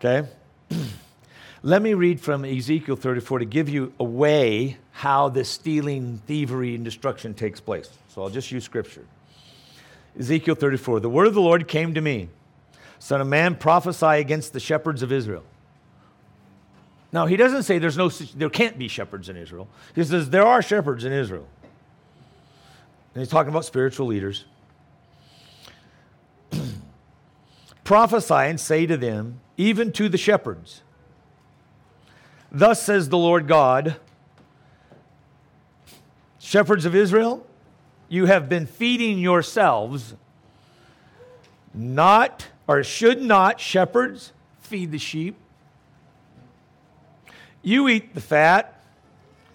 Okay? 0.05 0.29
Let 1.65 1.81
me 1.81 1.95
read 1.95 2.21
from 2.21 2.45
Ezekiel 2.45 2.95
34 2.95 3.39
to 3.39 3.45
give 3.47 3.71
you 3.71 3.95
a 3.99 4.05
way 4.05 4.77
how 4.93 5.31
this 5.31 5.49
stealing, 5.49 6.21
thievery, 6.27 6.75
and 6.75 6.85
destruction 6.85 7.33
takes 7.33 7.59
place. 7.59 7.89
So 8.09 8.23
I'll 8.23 8.29
just 8.29 8.53
use 8.53 8.65
scripture. 8.65 9.07
Ezekiel 10.19 10.57
34 10.57 11.01
The 11.01 11.09
word 11.09 11.27
of 11.27 11.33
the 11.33 11.41
Lord 11.41 11.67
came 11.67 11.95
to 11.95 12.03
me, 12.03 12.29
Son 12.99 13.23
of 13.23 13.27
man, 13.27 13.55
prophesy 13.55 14.21
against 14.21 14.53
the 14.53 14.61
shepherds 14.61 15.03
of 15.03 15.11
Israel. 15.11 15.43
Now, 17.13 17.25
he 17.25 17.39
doesn't 17.39 17.63
say 17.63 17.79
there's 17.79 17.97
no, 17.97 18.11
there 18.11 18.51
can't 18.51 18.79
be 18.79 18.87
shepherds 18.87 19.31
in 19.31 19.39
Israel. 19.39 19.67
He 19.95 20.05
says 20.05 20.29
there 20.29 20.47
are 20.47 20.61
shepherds 20.61 21.07
in 21.07 21.15
Israel. 21.15 21.49
And 23.15 23.23
he's 23.23 23.31
talking 23.31 23.49
about 23.49 23.65
spiritual 23.65 24.09
leaders. 24.09 24.45
Prophesy 27.85 28.35
and 28.35 28.61
say 28.61 28.85
to 28.85 28.99
them, 28.99 29.41
even 29.57 29.93
to 29.93 30.11
the 30.11 30.19
shepherds, 30.19 30.83
Thus 32.55 32.81
says 32.81 33.09
the 33.09 33.19
Lord 33.19 33.49
God, 33.49 33.97
shepherds 36.39 36.85
of 36.85 36.95
Israel, 36.95 37.45
you 38.09 38.27
have 38.27 38.49
been 38.49 38.67
feeding 38.67 39.19
yourselves, 39.19 40.15
not, 41.75 42.47
or 42.69 42.85
should 42.85 43.21
not 43.21 43.59
shepherds 43.59 44.33
feed 44.61 44.93
the 44.93 44.99
sheep? 44.99 45.35
You 47.61 47.89
eat 47.89 48.15
the 48.15 48.21
fat, 48.21 48.81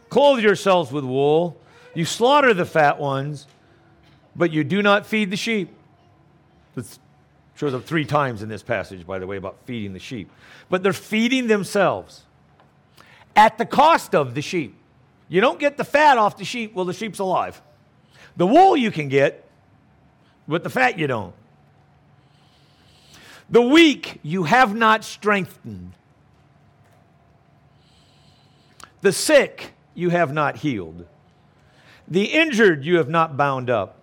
clothe 0.10 0.42
yourselves 0.42 0.92
with 0.92 1.06
wool, 1.06 1.58
You 1.96 2.04
slaughter 2.04 2.54
the 2.54 2.66
fat 2.66 3.00
ones, 3.00 3.48
but 4.36 4.52
you 4.52 4.66
do 4.66 4.82
not 4.82 5.06
feed 5.06 5.32
the 5.32 5.38
sheep. 5.38 5.74
This 6.76 7.00
shows 7.56 7.74
up 7.74 7.86
three 7.86 8.06
times 8.06 8.44
in 8.44 8.50
this 8.50 8.62
passage, 8.62 9.08
by 9.08 9.20
the 9.20 9.28
way, 9.28 9.38
about 9.38 9.58
feeding 9.64 9.94
the 9.94 10.00
sheep. 10.00 10.30
But 10.70 10.84
they're 10.84 10.92
feeding 10.92 11.48
themselves 11.48 12.26
at 13.36 13.58
the 13.58 13.66
cost 13.66 14.16
of 14.16 14.36
the 14.36 14.42
sheep. 14.42 14.76
You 15.28 15.42
don't 15.42 15.60
get 15.60 15.78
the 15.78 15.84
fat 15.84 16.18
off 16.18 16.38
the 16.38 16.46
sheep 16.46 16.74
while 16.74 16.86
the 16.86 16.94
sheep's 16.94 17.20
alive. 17.20 17.62
The 18.36 18.48
wool 18.48 18.76
you 18.76 18.92
can 18.92 19.10
get, 19.10 19.46
but 20.48 20.64
the 20.64 20.70
fat 20.70 20.98
you 20.98 21.08
don't. 21.08 21.36
The 23.50 23.62
weak 23.62 24.20
you 24.24 24.44
have 24.44 24.76
not 24.76 25.04
strengthened. 25.04 25.94
The 29.02 29.12
sick 29.12 29.74
you 29.94 30.10
have 30.10 30.34
not 30.34 30.58
healed. 30.58 31.06
The 32.08 32.26
injured 32.26 32.84
you 32.84 32.98
have 32.98 33.10
not 33.10 33.38
bound 33.38 33.70
up. 33.70 33.98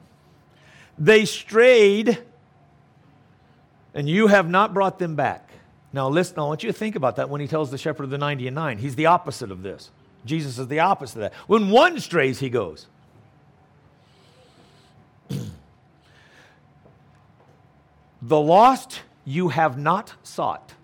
They 0.99 1.25
strayed, 1.25 2.19
and 3.95 4.09
you 4.09 4.29
have 4.29 4.49
not 4.49 4.73
brought 4.73 4.99
them 4.99 5.17
back. 5.17 5.46
Now, 5.97 6.09
listen, 6.11 6.39
I 6.39 6.43
want 6.43 6.63
you 6.63 6.71
to 6.71 6.75
think 6.75 6.95
about 6.95 7.17
that 7.17 7.31
when 7.31 7.41
he 7.41 7.47
tells 7.47 7.71
the 7.71 7.79
shepherd 7.79 8.05
of 8.05 8.11
the 8.11 8.19
90 8.19 8.49
and 8.49 8.55
9. 8.55 8.77
He's 8.77 8.97
the 8.97 9.07
opposite 9.07 9.51
of 9.51 9.63
this. 9.63 9.91
Jesus 10.27 10.59
is 10.59 10.69
the 10.69 10.81
opposite 10.81 11.17
of 11.17 11.21
that. 11.23 11.33
When 11.47 11.71
one 11.71 11.99
strays, 12.01 12.39
he 12.39 12.51
goes. 12.51 12.87
the 18.21 18.39
lost 18.39 19.01
you 19.25 19.49
have 19.49 19.79
not 19.79 20.13
sought. 20.23 20.75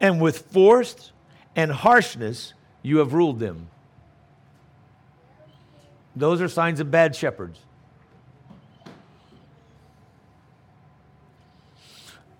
And 0.00 0.22
with 0.22 0.38
force 0.38 1.12
and 1.54 1.70
harshness 1.70 2.54
you 2.80 2.96
have 2.96 3.12
ruled 3.12 3.40
them. 3.40 3.68
Those 6.16 6.40
are 6.40 6.48
signs 6.48 6.80
of 6.80 6.90
bad 6.90 7.14
shepherds. 7.14 7.60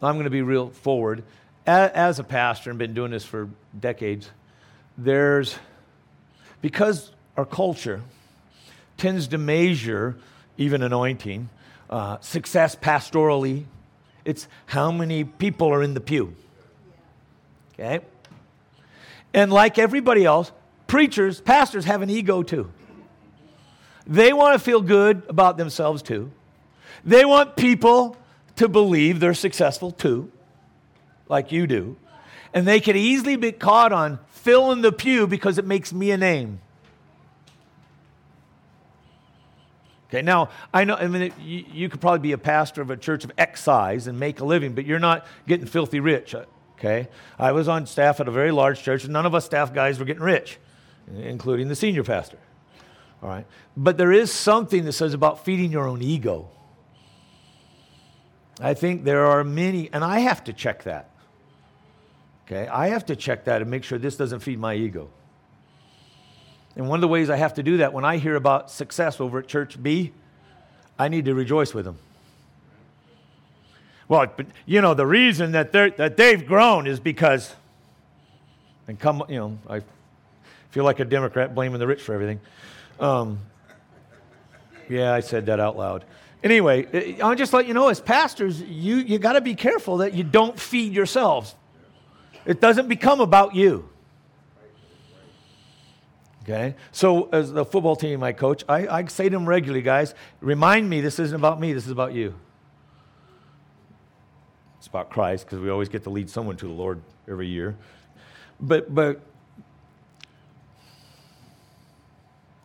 I'm 0.03 0.15
going 0.15 0.25
to 0.25 0.31
be 0.31 0.43
real 0.43 0.71
forward. 0.71 1.25
As 1.67 2.19
a 2.19 2.25
pastor 2.25 2.71
and 2.71 2.79
been 2.79 2.95
doing 2.95 3.11
this 3.11 3.25
for 3.25 3.49
decades, 3.79 4.31
there's, 4.97 5.59
because 6.63 7.11
our 7.37 7.45
culture 7.45 8.03
tends 8.97 9.29
to 9.29 9.39
measure 9.39 10.17
even 10.57 10.83
anointing, 10.83 11.49
uh, 11.91 12.19
success 12.21 12.77
pastorally, 12.77 13.65
it's 14.25 14.49
how 14.67 14.91
many 14.91 15.25
people 15.25 15.69
are 15.73 15.83
in 15.83 15.95
the 15.95 16.01
pew. 16.01 16.35
Okay? 17.75 18.01
And 19.35 19.53
like 19.53 19.79
everybody 19.79 20.25
else, 20.25 20.51
preachers, 20.87 21.41
pastors 21.41 21.85
have 21.85 22.03
an 22.03 22.11
ego 22.11 22.43
too. 22.43 22.71
They 24.07 24.33
want 24.33 24.55
to 24.55 24.59
feel 24.59 24.81
good 24.81 25.23
about 25.29 25.57
themselves 25.57 26.03
too. 26.03 26.31
They 27.05 27.25
want 27.25 27.57
people 27.57 28.17
to 28.57 28.69
believe 28.69 29.21
they're 29.21 29.35
successful 29.35 29.91
too, 29.91 30.31
like 31.29 31.53
you 31.53 31.67
do. 31.67 31.97
And 32.53 32.67
they 32.67 32.81
could 32.81 32.97
easily 32.97 33.37
be 33.37 33.53
caught 33.53 33.93
on 33.93 34.19
filling 34.31 34.83
the 34.83 34.93
pew 34.93 35.27
because 35.27 35.59
it 35.59 35.67
makes 35.67 35.93
me 35.93 36.11
a 36.11 36.17
name. 36.17 36.61
Okay, 40.09 40.23
now 40.23 40.51
I 40.73 40.85
know. 40.85 40.95
I 40.95 41.09
mean, 41.09 41.33
you, 41.43 41.65
you, 41.73 41.89
could 41.89 42.01
probably 42.01 42.21
be 42.21 42.33
a 42.33 42.39
pastor 42.39 42.81
of 42.81 42.91
a 42.91 42.97
church 42.97 43.25
of 43.25 43.33
X 43.37 43.63
size 43.63 44.07
and 44.07 44.21
make 44.21 44.39
a 44.41 44.45
living, 44.45 44.73
but 44.73 44.87
you're 44.87 45.01
not 45.01 45.27
getting 45.49 45.67
filthy 45.67 45.99
rich. 45.99 46.35
Uh, 46.35 46.45
okay, 46.79 47.09
I 47.39 47.53
was 47.53 47.67
on 47.67 47.87
staff 47.87 48.21
at 48.21 48.29
a 48.29 48.31
very 48.31 48.53
large 48.53 48.83
church, 48.83 49.03
and 49.03 49.13
none 49.13 49.27
of 49.27 49.35
us 49.35 49.45
staff 49.45 49.75
guys 49.75 49.99
were 49.99 50.05
getting 50.05 50.23
rich, 50.23 50.59
including 51.17 51.67
the 51.69 51.75
senior 51.75 52.05
pastor. 52.05 52.39
All 53.21 53.29
right, 53.29 53.47
but 53.77 53.99
there 53.99 54.13
is 54.13 54.33
something 54.33 54.85
that 54.85 54.93
says 54.93 55.13
about 55.13 55.45
feeding 55.45 55.73
your 55.73 55.89
own 55.89 56.03
ego. 56.03 56.51
I 58.61 58.75
think 58.75 59.05
there 59.05 59.27
are 59.27 59.45
many, 59.45 59.91
and 59.93 60.03
I 60.03 60.21
have 60.21 60.45
to 60.45 60.53
check 60.53 60.85
that. 60.85 61.11
Okay, 62.47 62.69
I 62.69 62.89
have 62.89 63.07
to 63.07 63.17
check 63.17 63.45
that 63.45 63.61
and 63.61 63.71
make 63.71 63.85
sure 63.85 63.99
this 63.99 64.17
doesn't 64.17 64.41
feed 64.41 64.59
my 64.59 64.75
ego. 64.75 65.09
And 66.77 66.89
one 66.89 66.99
of 66.99 67.01
the 67.01 67.09
ways 67.09 67.29
I 67.31 67.37
have 67.37 67.55
to 67.55 67.63
do 67.63 67.79
that 67.79 67.93
when 67.93 68.05
I 68.05 68.19
hear 68.19 68.37
about 68.37 68.71
success 68.71 69.21
over 69.21 69.41
at 69.41 69.49
Church 69.49 69.83
B, 69.83 70.13
I 70.99 71.09
need 71.09 71.25
to 71.25 71.35
rejoice 71.35 71.75
with 71.75 71.85
them. 71.85 71.99
Well, 74.09 74.27
but 74.37 74.47
you 74.67 74.81
know, 74.81 74.95
the 74.95 75.07
reason 75.07 75.53
that, 75.53 75.73
they're, 75.73 75.91
that 75.91 76.17
they've 76.17 76.47
grown 76.47 76.87
is 76.87 77.01
because, 77.01 77.55
and 78.87 78.99
come, 78.99 79.25
you 79.29 79.37
know, 79.37 79.59
I 79.69 79.83
feel 80.71 80.85
like 80.85 81.01
a 81.01 81.05
Democrat 81.05 81.55
blaming 81.55 81.81
the 81.81 81.87
rich 81.87 82.03
for 82.03 82.15
everything. 82.15 82.41
Um, 83.01 83.41
yeah, 84.89 85.13
I 85.13 85.21
said 85.21 85.47
that 85.47 85.59
out 85.59 85.77
loud. 85.77 86.05
Anyway, 86.47 86.87
eh, 86.93 87.17
I'll 87.21 87.35
just 87.35 87.53
let 87.53 87.67
you 87.67 87.75
know 87.75 87.89
as 87.89 88.01
pastors, 88.01 88.63
you, 88.63 88.99
you 88.99 89.19
got 89.19 89.33
to 89.33 89.41
be 89.41 89.57
careful 89.57 89.97
that 89.97 90.15
you 90.15 90.23
don't 90.23 90.57
feed 90.57 90.93
yourselves. 90.93 91.57
It 92.45 92.61
doesn't 92.61 92.87
become 92.87 93.21
about 93.21 93.57
you. 93.57 93.89
Okay? 96.45 96.77
So, 96.93 97.29
as 97.33 97.53
the 97.53 97.65
football 97.65 97.97
team 97.97 98.23
I 98.23 98.31
coach, 98.31 98.63
I, 98.69 98.87
I 98.87 99.05
say 99.07 99.25
to 99.25 99.31
them 99.31 99.45
regularly, 99.45 99.83
guys, 99.83 100.15
remind 100.41 100.89
me 100.89 101.01
this 101.01 101.19
isn't 101.19 101.35
about 101.35 101.59
me, 101.59 101.73
this 101.73 101.85
is 101.85 101.91
about 101.91 102.15
you. 102.15 102.37
It's 104.79 104.87
about 104.87 105.11
Christ 105.11 105.47
because 105.47 105.59
we 105.59 105.69
always 105.69 105.89
get 105.89 106.05
to 106.05 106.11
lead 106.11 106.31
someone 106.31 106.57
to 106.59 106.67
the 106.67 106.73
Lord 106.73 107.03
every 107.29 107.49
year. 107.49 107.77
But, 108.61 108.95
but 108.95 109.21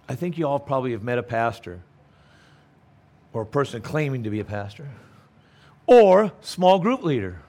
I 0.08 0.14
think 0.14 0.38
you 0.38 0.48
all 0.48 0.60
probably 0.60 0.92
have 0.92 1.02
met 1.02 1.18
a 1.18 1.24
pastor 1.24 1.82
or 3.34 3.44
a 3.44 3.46
person 3.46 3.82
claiming 3.82 4.24
to 4.24 4.30
be 4.30 4.40
a 4.40 4.46
pastor 4.46 4.90
or 5.86 6.32
small 6.42 6.80
group 6.80 7.04
leader 7.04 7.40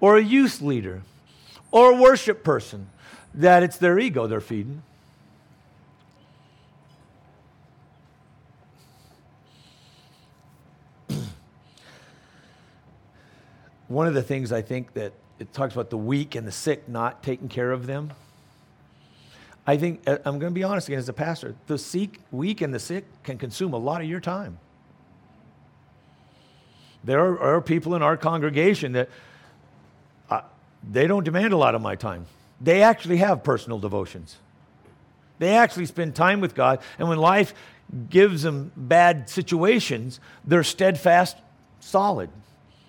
or 0.00 0.16
a 0.16 0.22
youth 0.22 0.60
leader 0.60 1.02
or 1.70 1.92
a 1.92 1.96
worship 1.96 2.42
person 2.44 2.88
that 3.34 3.62
it's 3.62 3.78
their 3.78 3.98
ego 3.98 4.26
they're 4.26 4.40
feeding. 4.40 4.82
one 13.88 14.06
of 14.06 14.14
the 14.14 14.22
things 14.22 14.52
I 14.52 14.60
think 14.60 14.92
that 14.94 15.12
it 15.38 15.52
talks 15.52 15.74
about 15.74 15.90
the 15.90 15.96
weak 15.96 16.34
and 16.34 16.46
the 16.46 16.52
sick 16.52 16.88
not 16.88 17.22
taking 17.22 17.48
care 17.48 17.72
of 17.72 17.86
them. 17.86 18.12
I 19.66 19.76
think, 19.76 20.02
uh, 20.06 20.18
I'm 20.24 20.38
going 20.38 20.50
to 20.52 20.54
be 20.54 20.64
honest 20.64 20.88
again 20.88 20.98
as 20.98 21.08
a 21.08 21.12
pastor, 21.12 21.54
the 21.66 21.78
sick, 21.78 22.18
weak 22.30 22.60
and 22.60 22.74
the 22.74 22.78
sick 22.78 23.04
can 23.22 23.38
consume 23.38 23.72
a 23.72 23.78
lot 23.78 24.00
of 24.00 24.08
your 24.08 24.20
time. 24.20 24.58
There 27.04 27.20
are, 27.20 27.56
are 27.56 27.60
people 27.60 27.94
in 27.94 28.02
our 28.02 28.16
congregation 28.16 28.92
that 28.92 29.08
uh, 30.30 30.42
they 30.88 31.06
don't 31.06 31.24
demand 31.24 31.52
a 31.52 31.56
lot 31.56 31.74
of 31.74 31.82
my 31.82 31.96
time. 31.96 32.26
They 32.60 32.82
actually 32.82 33.16
have 33.18 33.42
personal 33.42 33.78
devotions. 33.78 34.36
They 35.38 35.56
actually 35.56 35.86
spend 35.86 36.14
time 36.14 36.40
with 36.40 36.54
God, 36.54 36.80
and 36.98 37.08
when 37.08 37.18
life 37.18 37.54
gives 38.08 38.42
them 38.42 38.70
bad 38.76 39.28
situations, 39.28 40.20
they're 40.44 40.62
steadfast, 40.62 41.36
solid. 41.80 42.30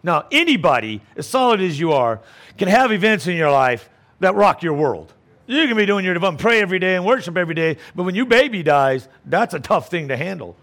Now, 0.04 0.26
anybody, 0.32 1.02
as 1.15 1.28
solid 1.28 1.62
as 1.62 1.80
you 1.80 1.93
are, 1.93 2.21
can 2.58 2.67
have 2.67 2.91
events 2.91 3.26
in 3.26 3.36
your 3.36 3.52
life 3.52 3.89
that 4.19 4.36
rock 4.36 4.62
your 4.62 4.73
world. 4.73 5.12
You 5.47 5.67
can 5.67 5.76
be 5.76 5.86
doing 5.86 6.06
your 6.06 6.13
devotion, 6.13 6.38
pray 6.38 6.62
every 6.62 6.80
day 6.80 6.95
and 6.95 7.06
worship 7.06 7.36
every 7.38 7.56
day, 7.56 7.78
but 7.95 8.04
when 8.04 8.15
your 8.15 8.26
baby 8.26 8.63
dies, 8.63 9.08
that's 9.26 9.54
a 9.54 9.60
tough 9.60 9.89
thing 9.89 10.10
to 10.10 10.17
handle. 10.17 10.56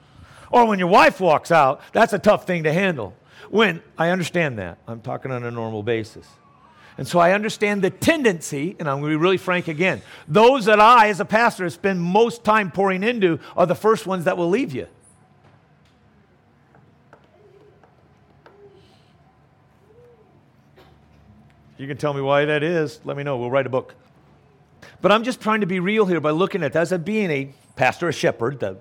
Or 0.50 0.66
when 0.66 0.78
your 0.78 0.88
wife 0.88 1.20
walks 1.20 1.50
out, 1.50 1.80
that's 1.92 2.12
a 2.12 2.18
tough 2.18 2.46
thing 2.46 2.64
to 2.64 2.72
handle. 2.72 3.14
When 3.50 3.82
I 3.98 4.10
understand 4.10 4.58
that, 4.58 4.78
I'm 4.86 5.00
talking 5.00 5.32
on 5.32 5.44
a 5.44 5.50
normal 5.50 5.82
basis. 5.82 6.26
And 6.96 7.06
so 7.06 7.18
I 7.18 7.32
understand 7.32 7.82
the 7.82 7.90
tendency, 7.90 8.76
and 8.78 8.88
I'm 8.88 9.00
going 9.00 9.10
to 9.10 9.18
be 9.18 9.22
really 9.22 9.38
frank 9.38 9.66
again. 9.66 10.02
Those 10.28 10.66
that 10.66 10.78
I, 10.78 11.08
as 11.08 11.18
a 11.18 11.24
pastor, 11.24 11.68
spend 11.68 12.00
most 12.00 12.44
time 12.44 12.70
pouring 12.70 13.02
into 13.02 13.40
are 13.56 13.66
the 13.66 13.74
first 13.74 14.06
ones 14.06 14.24
that 14.24 14.36
will 14.36 14.48
leave 14.48 14.72
you. 14.72 14.86
You 21.76 21.88
can 21.88 21.96
tell 21.96 22.14
me 22.14 22.20
why 22.20 22.44
that 22.44 22.62
is. 22.62 23.00
Let 23.04 23.16
me 23.16 23.24
know. 23.24 23.38
We'll 23.38 23.50
write 23.50 23.66
a 23.66 23.70
book. 23.70 23.94
But 25.00 25.10
I'm 25.10 25.24
just 25.24 25.40
trying 25.40 25.62
to 25.62 25.66
be 25.66 25.80
real 25.80 26.06
here 26.06 26.20
by 26.20 26.30
looking 26.30 26.62
at 26.62 26.74
that 26.74 26.82
as 26.82 26.92
a 26.92 26.98
being 26.98 27.30
a 27.30 27.52
pastor, 27.74 28.08
a 28.08 28.12
shepherd. 28.12 28.60
The, 28.60 28.76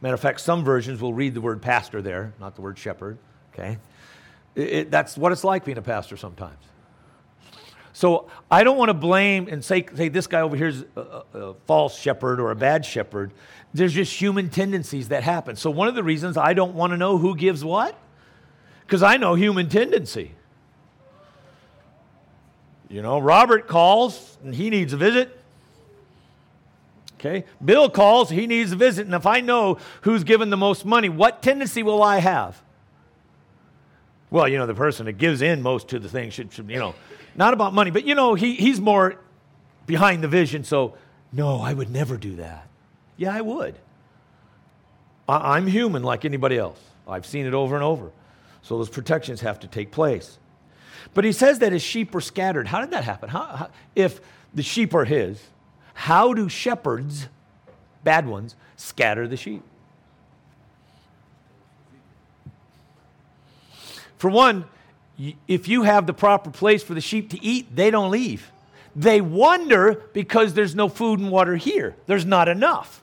matter 0.00 0.14
of 0.14 0.20
fact, 0.20 0.40
some 0.40 0.64
versions 0.64 1.02
will 1.02 1.12
read 1.12 1.34
the 1.34 1.40
word 1.40 1.60
pastor 1.60 2.00
there, 2.00 2.32
not 2.40 2.54
the 2.54 2.62
word 2.62 2.78
shepherd. 2.78 3.18
Okay? 3.52 3.78
It, 4.54 4.68
it, 4.68 4.90
that's 4.90 5.16
what 5.16 5.32
it's 5.32 5.44
like 5.44 5.64
being 5.64 5.78
a 5.78 5.82
pastor 5.82 6.16
sometimes. 6.16 6.56
So 7.92 8.30
I 8.50 8.64
don't 8.64 8.78
want 8.78 8.88
to 8.88 8.94
blame 8.94 9.48
and 9.48 9.64
say, 9.64 9.84
say 9.94 10.08
this 10.08 10.26
guy 10.26 10.40
over 10.40 10.56
here 10.56 10.68
is 10.68 10.84
a, 10.96 11.00
a, 11.00 11.38
a 11.38 11.54
false 11.66 11.98
shepherd 11.98 12.40
or 12.40 12.50
a 12.50 12.56
bad 12.56 12.84
shepherd. 12.84 13.32
There's 13.74 13.92
just 13.92 14.18
human 14.18 14.48
tendencies 14.48 15.08
that 15.08 15.22
happen. 15.22 15.56
So 15.56 15.70
one 15.70 15.88
of 15.88 15.94
the 15.94 16.02
reasons 16.02 16.36
I 16.36 16.54
don't 16.54 16.74
want 16.74 16.92
to 16.92 16.96
know 16.96 17.18
who 17.18 17.36
gives 17.36 17.64
what, 17.64 17.96
because 18.86 19.02
I 19.02 19.16
know 19.16 19.34
human 19.34 19.68
tendency. 19.68 20.32
You 22.88 23.02
know, 23.02 23.18
Robert 23.18 23.68
calls 23.68 24.38
and 24.42 24.54
he 24.54 24.70
needs 24.70 24.92
a 24.92 24.96
visit. 24.96 25.38
Okay? 27.18 27.44
Bill 27.62 27.90
calls, 27.90 28.30
he 28.30 28.46
needs 28.46 28.72
a 28.72 28.76
visit. 28.76 29.04
And 29.04 29.14
if 29.14 29.26
I 29.26 29.40
know 29.40 29.78
who's 30.02 30.24
given 30.24 30.50
the 30.50 30.56
most 30.56 30.86
money, 30.86 31.08
what 31.08 31.42
tendency 31.42 31.82
will 31.82 32.02
I 32.02 32.18
have? 32.18 32.60
Well, 34.30 34.46
you 34.46 34.58
know, 34.58 34.66
the 34.66 34.74
person 34.74 35.06
that 35.06 35.12
gives 35.14 35.42
in 35.42 35.60
most 35.62 35.88
to 35.88 35.98
the 35.98 36.08
thing 36.08 36.30
should, 36.30 36.52
should 36.52 36.70
you 36.70 36.78
know, 36.78 36.94
not 37.34 37.52
about 37.52 37.74
money, 37.74 37.90
but 37.90 38.04
you 38.04 38.14
know, 38.14 38.34
he, 38.34 38.54
he's 38.54 38.80
more 38.80 39.16
behind 39.86 40.22
the 40.22 40.28
vision. 40.28 40.62
So, 40.64 40.94
no, 41.32 41.60
I 41.60 41.72
would 41.72 41.90
never 41.90 42.16
do 42.16 42.36
that. 42.36 42.68
Yeah, 43.16 43.34
I 43.34 43.40
would. 43.40 43.74
I, 45.28 45.56
I'm 45.56 45.66
human 45.66 46.02
like 46.02 46.24
anybody 46.24 46.56
else. 46.58 46.80
I've 47.08 47.26
seen 47.26 47.46
it 47.46 47.54
over 47.54 47.74
and 47.74 47.84
over. 47.84 48.10
So 48.62 48.78
those 48.78 48.88
protections 48.88 49.40
have 49.40 49.58
to 49.60 49.66
take 49.66 49.90
place. 49.90 50.38
But 51.12 51.24
he 51.24 51.32
says 51.32 51.58
that 51.58 51.72
his 51.72 51.82
sheep 51.82 52.14
were 52.14 52.20
scattered. 52.20 52.68
How 52.68 52.80
did 52.80 52.90
that 52.92 53.04
happen? 53.04 53.30
How, 53.30 53.44
how, 53.44 53.70
if 53.96 54.20
the 54.54 54.62
sheep 54.62 54.94
are 54.94 55.04
his, 55.04 55.42
how 55.94 56.32
do 56.34 56.48
shepherds, 56.48 57.28
bad 58.04 58.26
ones, 58.26 58.54
scatter 58.76 59.26
the 59.26 59.36
sheep? 59.36 59.62
For 64.20 64.28
one, 64.28 64.66
if 65.48 65.66
you 65.66 65.84
have 65.84 66.06
the 66.06 66.12
proper 66.12 66.50
place 66.50 66.82
for 66.82 66.92
the 66.92 67.00
sheep 67.00 67.30
to 67.30 67.42
eat, 67.42 67.74
they 67.74 67.90
don't 67.90 68.10
leave. 68.10 68.52
They 68.94 69.22
wonder 69.22 70.02
because 70.12 70.52
there's 70.52 70.74
no 70.74 70.90
food 70.90 71.20
and 71.20 71.30
water 71.30 71.56
here. 71.56 71.96
There's 72.04 72.26
not 72.26 72.46
enough. 72.46 73.02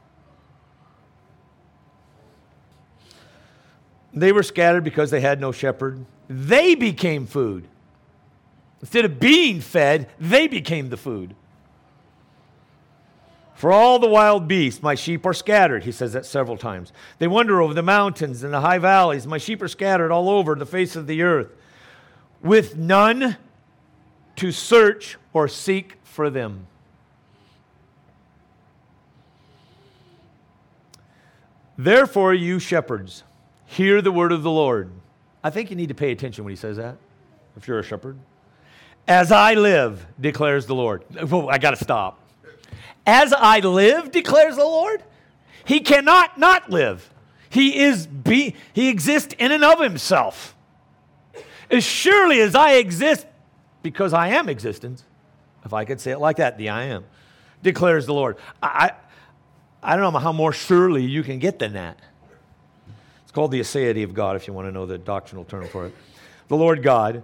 They 4.13 4.32
were 4.32 4.43
scattered 4.43 4.84
because 4.84 5.09
they 5.09 5.22
had 5.22 5.41
no 5.41 5.51
shepherd. 5.51 6.05
They 6.30 6.76
became 6.76 7.26
food. 7.26 7.68
Instead 8.82 9.03
of 9.03 9.20
being 9.20 9.59
fed, 9.59 10.11
they 10.20 10.45
became 10.45 10.89
the 10.89 10.97
food. 10.97 11.36
For 13.58 13.72
all 13.72 13.97
the 13.97 14.08
wild 14.08 14.47
beasts, 14.47 14.84
my 14.84 14.93
sheep 14.93 15.26
are 15.26 15.34
scattered. 15.34 15.84
He 15.84 15.91
says 15.91 16.14
that 16.14 16.28
several 16.28 16.58
times. 16.58 16.93
They 17.18 17.26
wander 17.26 17.60
over 17.60 17.74
the 17.74 17.82
mountains 17.82 18.43
and 18.43 18.53
the 18.53 18.62
high 18.62 18.78
valleys. 18.78 19.26
My 19.26 19.39
sheep 19.39 19.64
are 19.64 19.68
scattered 19.68 20.12
all 20.12 20.30
over 20.30 20.53
the 20.53 20.66
face 20.68 20.95
of 20.95 21.08
the 21.08 21.24
earth, 21.24 21.49
with 22.43 22.78
none 22.78 23.36
to 24.36 24.51
search 24.51 25.18
or 25.34 25.47
seek 25.47 25.95
for 26.03 26.30
them. 26.30 26.68
Therefore, 31.80 32.36
you 32.36 32.60
shepherds, 32.60 33.24
hear 33.66 34.03
the 34.03 34.12
word 34.12 34.32
of 34.32 34.43
the 34.43 34.51
Lord. 34.51 34.91
I 35.43 35.49
think 35.49 35.72
you 35.72 35.76
need 35.76 35.89
to 35.89 35.95
pay 35.95 36.12
attention 36.12 36.43
when 36.43 36.51
he 36.51 36.58
says 36.58 36.78
that, 36.78 36.97
if 37.55 37.68
you're 37.68 37.80
a 37.80 37.84
shepherd. 37.84 38.20
As 39.08 39.32
I 39.32 39.55
live, 39.55 40.05
declares 40.22 40.68
the 40.68 40.76
Lord. 40.76 41.03
Oh, 41.32 41.47
I 41.47 41.58
got 41.58 41.72
to 41.72 41.84
stop. 41.84 42.20
As 43.08 43.32
I 43.32 43.62
live, 43.62 44.12
declares 44.12 44.58
the 44.58 44.66
Lord. 44.66 45.01
He 45.64 45.80
cannot 45.80 46.38
not 46.38 46.70
live. 46.70 47.10
He 47.49 47.80
is 47.80 48.05
be, 48.05 48.53
he 48.74 48.89
exists 48.89 49.34
in 49.39 49.53
and 49.53 49.64
of 49.64 49.80
himself. 49.80 50.53
As 51.72 51.86
surely 51.86 52.41
as 52.41 52.53
I 52.53 52.74
exist, 52.74 53.26
because 53.82 54.12
I 54.12 54.30
am 54.30 54.49
existence, 54.49 55.05
if 55.64 55.74
I 55.74 55.86
could 55.86 56.01
say 56.01 56.12
it 56.12 56.20
like 56.20 56.38
that, 56.38 56.58
the 56.58 56.70
I 56.70 56.84
am, 56.84 57.05
declares 57.64 58.05
the 58.05 58.14
Lord. 58.14 58.38
I, 58.62 58.91
I 59.82 59.95
don't 59.95 60.14
know 60.14 60.20
how 60.20 60.34
more 60.34 60.51
surely 60.51 61.03
you 61.03 61.24
can 61.24 61.39
get 61.39 61.60
than 61.60 61.74
that. 61.74 61.97
It's 63.24 63.32
called 63.32 63.51
the 63.51 63.62
aseity 63.62 64.03
of 64.03 64.14
God, 64.14 64.36
if 64.36 64.47
you 64.47 64.53
want 64.53 64.68
to 64.68 64.72
know 64.72 64.86
the 64.86 64.97
doctrinal 64.97 65.45
term 65.45 65.68
for 65.68 65.88
it. 65.88 65.95
The 66.49 66.58
Lord 66.58 66.84
God 66.84 67.24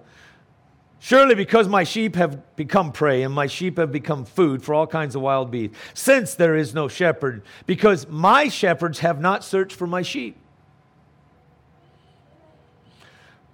Surely, 1.05 1.35
because 1.35 1.67
my 1.67 1.83
sheep 1.83 2.15
have 2.15 2.55
become 2.55 2.93
prey 2.93 3.23
and 3.23 3.33
my 3.33 3.45
sheep 3.45 3.77
have 3.77 3.91
become 3.91 4.23
food 4.23 4.63
for 4.63 4.73
all 4.73 4.87
kinds 4.87 5.17
of 5.17 5.21
wild 5.21 5.51
beasts, 5.51 5.75
since 5.93 6.33
there 6.33 6.55
is 6.55 6.73
no 6.73 6.87
shepherd, 6.87 7.43
because 7.65 8.07
my 8.07 8.47
shepherds 8.47 8.99
have 8.99 9.19
not 9.19 9.43
searched 9.43 9.75
for 9.75 9.85
my 9.85 10.01
sheep. 10.01 10.37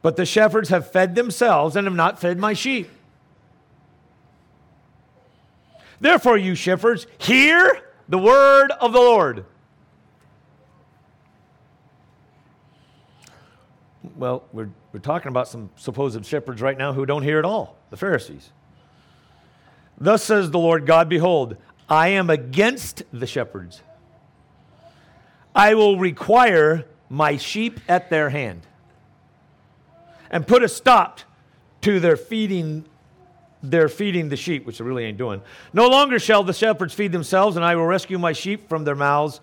But 0.03 0.15
the 0.15 0.27
shepherds 0.27 0.69
have 0.69 0.91
fed 0.91 1.15
themselves 1.15 1.75
and 1.75 1.87
have 1.87 1.95
not 1.95 2.21
fed 2.21 2.37
my 2.37 2.53
sheep. 2.53 2.87
Therefore, 5.99 6.37
you 6.37 6.53
shepherds, 6.53 7.07
hear 7.17 7.81
the 8.07 8.19
word 8.19 8.71
of 8.79 8.93
the 8.93 8.99
Lord. 8.99 9.43
Well, 14.15 14.43
we're, 14.53 14.69
we're 14.93 14.99
talking 14.99 15.29
about 15.29 15.47
some 15.47 15.69
supposed 15.75 16.25
shepherds 16.25 16.61
right 16.61 16.77
now 16.77 16.93
who 16.93 17.05
don't 17.05 17.23
hear 17.23 17.39
at 17.39 17.45
all 17.45 17.77
the 17.89 17.97
Pharisees. 17.97 18.51
Thus 19.97 20.23
says 20.23 20.51
the 20.51 20.59
Lord 20.59 20.85
God 20.85 21.09
Behold, 21.09 21.57
I 21.89 22.09
am 22.09 22.29
against 22.29 23.03
the 23.11 23.27
shepherds. 23.27 23.81
I 25.53 25.73
will 25.73 25.97
require 25.97 26.85
my 27.09 27.37
sheep 27.37 27.79
at 27.87 28.09
their 28.09 28.29
hand 28.29 28.61
and 30.29 30.47
put 30.47 30.63
a 30.63 30.69
stop 30.69 31.21
to 31.81 31.99
their 31.99 32.15
feeding 32.15 32.85
their 33.61 33.89
feeding 33.89 34.29
the 34.29 34.37
sheep, 34.37 34.65
which 34.65 34.77
they 34.77 34.85
really 34.85 35.03
ain't 35.03 35.17
doing. 35.17 35.41
No 35.73 35.89
longer 35.89 36.17
shall 36.17 36.43
the 36.43 36.53
shepherds 36.53 36.93
feed 36.93 37.11
themselves, 37.11 37.57
and 37.57 37.65
I 37.65 37.75
will 37.75 37.85
rescue 37.85 38.17
my 38.17 38.31
sheep 38.31 38.69
from 38.69 38.85
their 38.85 38.95
mouths, 38.95 39.41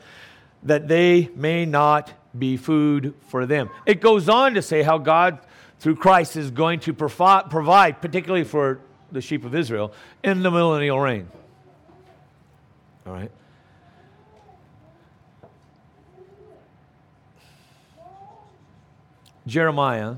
that 0.62 0.88
they 0.88 1.28
may 1.34 1.66
not 1.66 2.12
be 2.38 2.56
food 2.56 3.14
for 3.28 3.46
them. 3.46 3.70
It 3.84 4.00
goes 4.00 4.28
on 4.28 4.54
to 4.54 4.62
say 4.62 4.82
how 4.82 4.98
God, 4.98 5.38
through 5.78 5.96
Christ, 5.96 6.36
is 6.36 6.50
going 6.50 6.80
to 6.80 6.92
provide, 6.92 8.00
particularly 8.00 8.44
for 8.44 8.80
the 9.12 9.20
sheep 9.20 9.44
of 9.44 9.54
Israel, 9.54 9.92
in 10.22 10.42
the 10.42 10.50
millennial 10.50 11.00
reign. 11.00 11.28
All 13.06 13.12
right? 13.12 13.30
Jeremiah, 19.46 20.16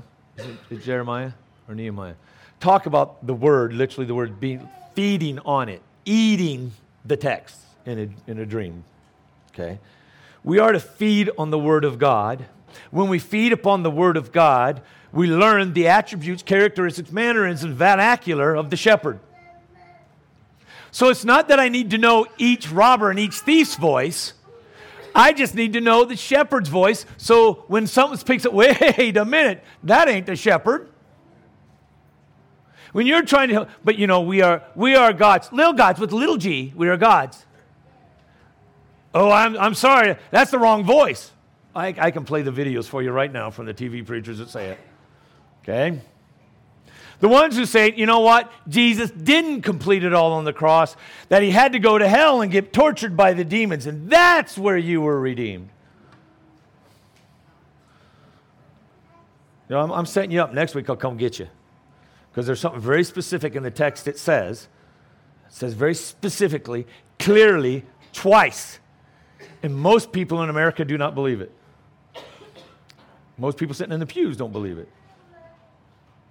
is 0.71 0.83
Jeremiah 0.83 1.31
or 1.67 1.75
Nehemiah? 1.75 2.15
Talk 2.59 2.87
about 2.87 3.25
the 3.25 3.33
word, 3.33 3.73
literally 3.73 4.07
the 4.07 4.15
word 4.15 4.39
being 4.39 4.67
feeding 4.95 5.39
on 5.39 5.69
it, 5.69 5.81
eating 6.03 6.71
the 7.05 7.15
text 7.15 7.59
in 7.85 7.99
a, 8.27 8.31
in 8.31 8.39
a 8.39 8.45
dream. 8.45 8.83
Okay? 9.53 9.79
We 10.43 10.59
are 10.59 10.71
to 10.71 10.79
feed 10.79 11.29
on 11.37 11.49
the 11.49 11.59
Word 11.59 11.83
of 11.83 11.99
God. 11.99 12.45
When 12.91 13.09
we 13.09 13.19
feed 13.19 13.51
upon 13.51 13.83
the 13.83 13.91
Word 13.91 14.17
of 14.17 14.31
God, 14.31 14.81
we 15.11 15.27
learn 15.27 15.73
the 15.73 15.87
attributes, 15.87 16.43
characteristics, 16.43 17.11
mannerisms, 17.11 17.63
and 17.63 17.73
vernacular 17.75 18.55
of 18.55 18.69
the 18.69 18.77
shepherd. 18.77 19.19
So 20.91 21.09
it's 21.09 21.25
not 21.25 21.47
that 21.49 21.59
I 21.59 21.69
need 21.69 21.91
to 21.91 21.97
know 21.97 22.25
each 22.37 22.71
robber 22.71 23.09
and 23.09 23.19
each 23.19 23.35
thief's 23.35 23.75
voice. 23.75 24.33
I 25.13 25.33
just 25.33 25.55
need 25.55 25.73
to 25.73 25.81
know 25.81 26.05
the 26.05 26.15
shepherd's 26.15 26.69
voice. 26.69 27.05
So 27.17 27.65
when 27.67 27.87
someone 27.87 28.17
speaks 28.17 28.45
up, 28.45 28.53
wait 28.53 29.17
a 29.17 29.25
minute, 29.25 29.63
that 29.83 30.07
ain't 30.07 30.25
the 30.25 30.35
shepherd. 30.35 30.89
When 32.91 33.05
you're 33.05 33.23
trying 33.23 33.49
to, 33.49 33.67
but 33.83 33.97
you 33.99 34.07
know, 34.07 34.21
we 34.21 34.41
are 34.41 34.63
we 34.75 34.95
are 34.95 35.13
gods, 35.13 35.51
little 35.51 35.73
gods 35.73 35.99
with 35.99 36.11
little 36.11 36.37
g. 36.37 36.73
We 36.75 36.89
are 36.89 36.97
gods. 36.97 37.45
Oh, 39.13 39.31
I'm, 39.31 39.57
I'm 39.57 39.73
sorry, 39.73 40.15
that's 40.31 40.51
the 40.51 40.59
wrong 40.59 40.83
voice. 40.83 41.31
I, 41.75 41.95
I 41.97 42.11
can 42.11 42.25
play 42.25 42.41
the 42.41 42.51
videos 42.51 42.85
for 42.85 43.01
you 43.01 43.11
right 43.11 43.31
now 43.31 43.49
from 43.49 43.65
the 43.65 43.73
TV 43.73 44.05
preachers 44.05 44.39
that 44.39 44.49
say 44.49 44.69
it. 44.69 44.79
Okay? 45.63 45.99
The 47.19 47.27
ones 47.27 47.55
who 47.55 47.65
say, 47.65 47.93
you 47.95 48.05
know 48.05 48.21
what, 48.21 48.51
Jesus 48.67 49.11
didn't 49.11 49.61
complete 49.61 50.03
it 50.03 50.13
all 50.13 50.33
on 50.33 50.45
the 50.45 50.53
cross, 50.53 50.95
that 51.27 51.41
he 51.41 51.51
had 51.51 51.73
to 51.73 51.79
go 51.79 51.97
to 51.97 52.07
hell 52.07 52.41
and 52.41 52.51
get 52.51 52.71
tortured 52.71 53.17
by 53.17 53.33
the 53.33 53.43
demons, 53.43 53.85
and 53.87 54.09
that's 54.09 54.57
where 54.57 54.77
you 54.77 55.01
were 55.01 55.19
redeemed. 55.19 55.69
You 59.67 59.75
know, 59.75 59.81
I'm, 59.81 59.91
I'm 59.91 60.05
setting 60.05 60.31
you 60.31 60.41
up. 60.41 60.53
Next 60.53 60.75
week 60.75 60.89
I'll 60.89 60.95
come 60.95 61.17
get 61.17 61.39
you. 61.39 61.47
Because 62.31 62.45
there's 62.45 62.59
something 62.59 62.81
very 62.81 63.03
specific 63.03 63.55
in 63.55 63.63
the 63.63 63.71
text 63.71 64.07
it 64.07 64.17
says. 64.17 64.67
It 65.47 65.53
says 65.53 65.73
very 65.73 65.93
specifically, 65.93 66.87
clearly, 67.19 67.85
twice 68.13 68.79
and 69.63 69.75
most 69.75 70.11
people 70.11 70.41
in 70.43 70.49
America 70.49 70.85
do 70.85 70.97
not 70.97 71.15
believe 71.15 71.41
it. 71.41 71.51
Most 73.37 73.57
people 73.57 73.73
sitting 73.73 73.93
in 73.93 73.99
the 73.99 74.05
pews 74.05 74.37
don't 74.37 74.51
believe 74.51 74.77
it. 74.77 74.89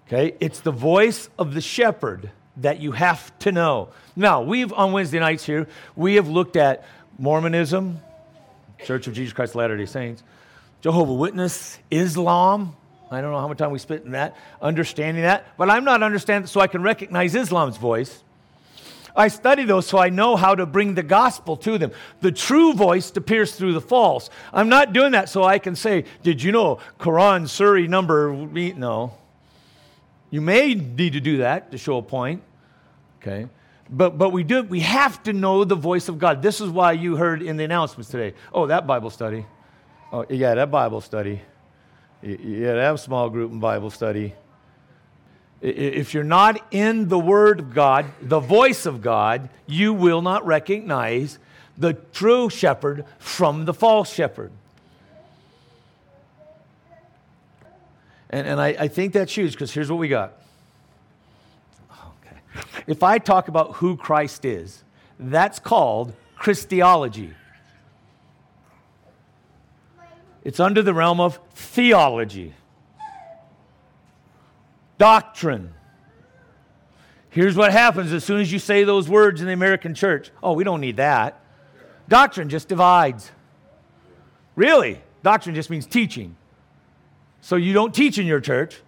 Okay? 0.07 0.35
It's 0.41 0.61
the 0.61 0.72
voice 0.72 1.29
of 1.39 1.55
the 1.55 1.61
shepherd 1.61 2.31
that 2.59 2.81
you 2.81 2.93
have 2.93 3.37
to 3.41 3.53
know. 3.53 3.91
Now, 4.16 4.43
we've, 4.43 4.72
on 4.72 4.93
Wednesday 4.93 5.18
nights 5.18 5.45
here, 5.45 5.68
we 5.97 6.16
have 6.16 6.29
looked 6.29 6.57
at 6.57 6.85
Mormonism, 7.18 8.01
Church 8.85 9.07
of 9.07 9.14
Jesus 9.14 9.33
Christ 9.33 9.53
of 9.53 9.57
Latter 9.57 9.76
day 9.76 9.87
Saints, 9.87 10.22
Jehovah 10.81 11.14
Witness, 11.14 11.79
Islam. 11.91 12.76
I 13.11 13.20
don't 13.20 13.33
know 13.33 13.41
how 13.41 13.49
much 13.49 13.59
time 13.59 13.70
we 13.70 13.79
spent 13.79 14.05
in 14.05 14.12
that, 14.12 14.37
understanding 14.61 15.22
that, 15.22 15.47
but 15.57 15.70
I'm 15.70 15.85
not 15.85 16.03
understanding 16.03 16.47
so 16.47 16.61
I 16.61 16.66
can 16.66 16.83
recognize 16.83 17.35
Islam's 17.35 17.76
voice. 17.76 18.22
I 19.19 19.29
study 19.29 19.64
those 19.64 19.87
so 19.87 19.99
I 19.99 20.11
know 20.11 20.37
how 20.37 20.55
to 20.55 20.64
bring 20.64 20.95
the 20.95 21.03
gospel 21.03 21.57
to 21.59 21.77
them. 21.77 21.91
The 22.21 22.31
true 22.31 22.73
voice 22.73 23.11
to 23.11 23.21
pierce 23.21 23.57
through 23.57 23.73
the 23.73 23.81
false. 23.81 24.31
I'm 24.53 24.69
not 24.69 24.93
doing 24.93 25.12
that 25.12 25.29
so 25.29 25.43
I 25.43 25.59
can 25.59 25.75
say, 25.75 26.05
Did 26.23 26.43
you 26.43 26.53
know 26.53 26.79
Quran, 27.01 27.49
Surah 27.49 27.89
number? 27.89 28.33
No. 28.33 29.14
You 30.31 30.41
may 30.41 30.75
need 30.75 31.14
to 31.14 31.21
do 31.21 31.39
that 31.39 31.73
to 31.73 31.79
show 31.79 31.99
a 31.99 32.03
point, 32.03 32.43
Okay? 33.21 33.49
But, 33.91 34.19
but 34.19 34.31
we 34.31 34.45
do 34.45 34.62
we 34.62 34.81
have 34.81 35.23
to 35.25 35.33
know 35.33 35.64
the 35.64 35.75
voice 35.75 36.09
of 36.09 36.19
God. 36.19 36.43
This 36.43 36.61
is 36.61 36.69
why 36.69 36.93
you 36.93 37.16
heard 37.16 37.43
in 37.43 37.57
the 37.57 37.64
announcements 37.64 38.11
today. 38.11 38.35
Oh, 38.53 38.66
that 38.66 38.87
Bible 38.87 39.11
study. 39.11 39.47
Oh, 40.12 40.27
yeah, 40.29 40.55
that 40.55 40.71
Bible 40.71 41.01
study. 41.01 41.41
Yeah, 42.23 42.75
that 42.75 43.01
small 43.01 43.31
group 43.31 43.51
and 43.51 43.61
Bible 43.61 43.91
study. 43.91 44.35
If 45.61 46.14
you're 46.14 46.24
not 46.24 46.61
in 46.70 47.09
the 47.09 47.18
Word 47.18 47.61
of 47.61 47.74
God, 47.74 48.06
the 48.22 48.40
voice 48.40 48.86
of 48.86 49.02
God, 49.02 49.48
you 49.66 49.92
will 49.92 50.22
not 50.22 50.46
recognize 50.46 51.38
the 51.76 51.94
true 51.94 52.48
shepherd 52.48 53.04
from 53.18 53.64
the 53.64 53.74
false 53.74 54.12
shepherd. 54.12 54.52
And, 58.30 58.46
and 58.46 58.61
I, 58.61 58.68
I 58.68 58.88
think 58.88 59.12
that's 59.12 59.36
huge 59.36 59.52
because 59.52 59.72
here's 59.72 59.90
what 59.90 59.98
we 59.98 60.09
got. 60.09 60.34
Okay. 61.90 62.36
If 62.86 63.02
I 63.02 63.18
talk 63.18 63.48
about 63.48 63.76
who 63.76 63.96
Christ 63.96 64.44
is, 64.44 64.84
that's 65.18 65.59
called 65.59 66.14
Christology. 66.36 67.32
It's 70.44 70.61
under 70.61 70.82
the 70.82 70.94
realm 70.94 71.20
of 71.20 71.38
theology, 71.54 72.54
doctrine. 74.99 75.72
Here's 77.30 77.57
what 77.57 77.72
happens 77.72 78.12
as 78.12 78.24
soon 78.24 78.40
as 78.40 78.53
you 78.53 78.59
say 78.59 78.84
those 78.84 79.09
words 79.09 79.40
in 79.40 79.46
the 79.46 79.53
American 79.53 79.94
church. 79.94 80.30
Oh, 80.42 80.53
we 80.53 80.64
don't 80.64 80.80
need 80.80 80.96
that. 80.96 81.40
Doctrine 82.09 82.49
just 82.49 82.68
divides. 82.68 83.30
Really? 84.57 85.01
Doctrine 85.22 85.55
just 85.55 85.70
means 85.70 85.86
teaching. 85.86 86.36
So 87.40 87.57
you 87.57 87.72
don't 87.72 87.94
teach 87.94 88.18
in 88.18 88.26
your 88.26 88.40
church 88.40 88.80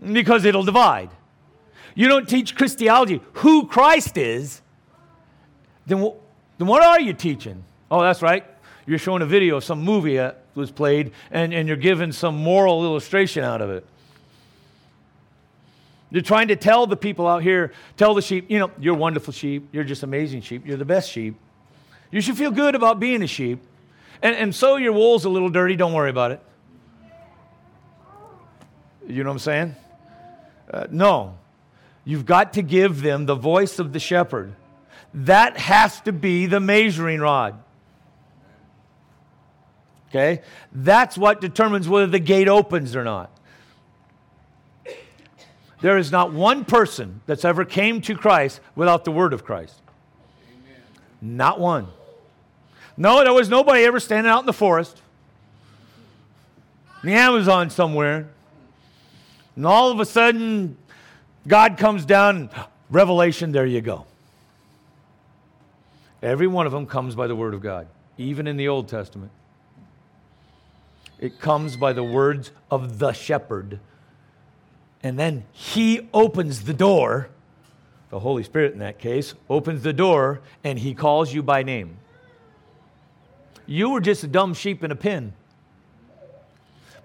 because 0.00 0.44
it'll 0.44 0.62
divide. 0.62 1.10
You 1.94 2.08
don't 2.08 2.28
teach 2.28 2.54
Christology, 2.54 3.20
who 3.34 3.66
Christ 3.66 4.16
is, 4.16 4.62
then, 5.86 6.12
then 6.58 6.68
what 6.68 6.82
are 6.82 7.00
you 7.00 7.12
teaching? 7.12 7.64
Oh, 7.90 8.00
that's 8.00 8.22
right. 8.22 8.46
You're 8.86 8.98
showing 8.98 9.22
a 9.22 9.26
video 9.26 9.56
of 9.56 9.64
some 9.64 9.82
movie 9.82 10.16
that 10.16 10.42
was 10.54 10.70
played, 10.70 11.12
and, 11.30 11.52
and 11.52 11.68
you're 11.68 11.76
giving 11.76 12.12
some 12.12 12.36
moral 12.36 12.84
illustration 12.84 13.44
out 13.44 13.60
of 13.60 13.70
it. 13.70 13.86
You're 16.12 16.22
trying 16.22 16.48
to 16.48 16.56
tell 16.56 16.86
the 16.86 16.96
people 16.96 17.26
out 17.26 17.42
here, 17.42 17.72
tell 17.96 18.12
the 18.12 18.20
sheep, 18.20 18.50
you 18.50 18.58
know, 18.58 18.70
you're 18.78 18.94
wonderful 18.94 19.32
sheep. 19.32 19.70
You're 19.72 19.82
just 19.82 20.02
amazing 20.02 20.42
sheep. 20.42 20.66
You're 20.66 20.76
the 20.76 20.84
best 20.84 21.10
sheep. 21.10 21.36
You 22.10 22.20
should 22.20 22.36
feel 22.36 22.50
good 22.50 22.74
about 22.74 23.00
being 23.00 23.22
a 23.22 23.26
sheep. 23.26 23.60
And, 24.20 24.36
and 24.36 24.54
so 24.54 24.76
your 24.76 24.92
wool's 24.92 25.24
a 25.24 25.30
little 25.30 25.48
dirty. 25.48 25.74
Don't 25.74 25.94
worry 25.94 26.10
about 26.10 26.32
it. 26.32 26.42
You 29.08 29.24
know 29.24 29.30
what 29.30 29.36
I'm 29.36 29.38
saying? 29.38 29.76
Uh, 30.70 30.86
no. 30.90 31.38
You've 32.04 32.26
got 32.26 32.52
to 32.54 32.62
give 32.62 33.00
them 33.00 33.24
the 33.24 33.34
voice 33.34 33.78
of 33.78 33.94
the 33.94 33.98
shepherd. 33.98 34.54
That 35.14 35.56
has 35.56 35.98
to 36.02 36.12
be 36.12 36.44
the 36.44 36.60
measuring 36.60 37.20
rod. 37.20 37.58
Okay? 40.10 40.42
That's 40.72 41.16
what 41.16 41.40
determines 41.40 41.88
whether 41.88 42.06
the 42.06 42.18
gate 42.18 42.48
opens 42.48 42.94
or 42.94 43.02
not. 43.02 43.30
There 45.82 45.98
is 45.98 46.10
not 46.10 46.32
one 46.32 46.64
person 46.64 47.20
that's 47.26 47.44
ever 47.44 47.64
came 47.64 48.00
to 48.02 48.16
Christ 48.16 48.60
without 48.74 49.04
the 49.04 49.10
word 49.10 49.32
of 49.32 49.44
Christ. 49.44 49.74
Amen. 50.48 50.80
Not 51.20 51.60
one. 51.60 51.88
No, 52.96 53.22
there 53.24 53.32
was 53.32 53.48
nobody 53.48 53.84
ever 53.84 53.98
standing 53.98 54.30
out 54.30 54.40
in 54.40 54.46
the 54.46 54.52
forest, 54.52 55.02
in 57.02 57.08
the 57.10 57.16
Amazon 57.16 57.68
somewhere, 57.68 58.28
and 59.56 59.66
all 59.66 59.90
of 59.90 59.98
a 59.98 60.06
sudden, 60.06 60.76
God 61.46 61.76
comes 61.76 62.04
down, 62.04 62.48
revelation, 62.88 63.52
there 63.52 63.66
you 63.66 63.80
go. 63.80 64.06
Every 66.22 66.46
one 66.46 66.66
of 66.66 66.72
them 66.72 66.86
comes 66.86 67.16
by 67.16 67.26
the 67.26 67.34
Word 67.34 67.52
of 67.52 67.60
God, 67.60 67.88
even 68.16 68.46
in 68.46 68.56
the 68.56 68.68
Old 68.68 68.88
Testament. 68.88 69.32
It 71.18 71.40
comes 71.40 71.76
by 71.76 71.92
the 71.92 72.04
words 72.04 72.52
of 72.70 72.98
the 72.98 73.12
shepherd. 73.12 73.80
And 75.02 75.18
then 75.18 75.44
he 75.52 76.08
opens 76.14 76.64
the 76.64 76.74
door, 76.74 77.28
the 78.10 78.20
Holy 78.20 78.42
Spirit 78.42 78.72
in 78.72 78.78
that 78.78 78.98
case, 78.98 79.34
opens 79.50 79.82
the 79.82 79.92
door, 79.92 80.40
and 80.62 80.78
he 80.78 80.94
calls 80.94 81.32
you 81.32 81.42
by 81.42 81.62
name. 81.62 81.96
You 83.66 83.90
were 83.90 84.00
just 84.00 84.22
a 84.24 84.28
dumb 84.28 84.54
sheep 84.54 84.84
in 84.84 84.90
a 84.90 84.96
pen 84.96 85.32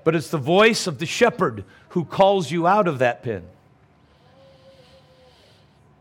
but 0.07 0.15
it's 0.15 0.29
the 0.29 0.37
voice 0.37 0.87
of 0.87 0.99
the 0.99 1.05
shepherd 1.05 1.65
who 1.89 2.05
calls 2.05 2.49
you 2.49 2.65
out 2.65 2.87
of 2.87 2.99
that 2.99 3.23
pen. 3.23 3.43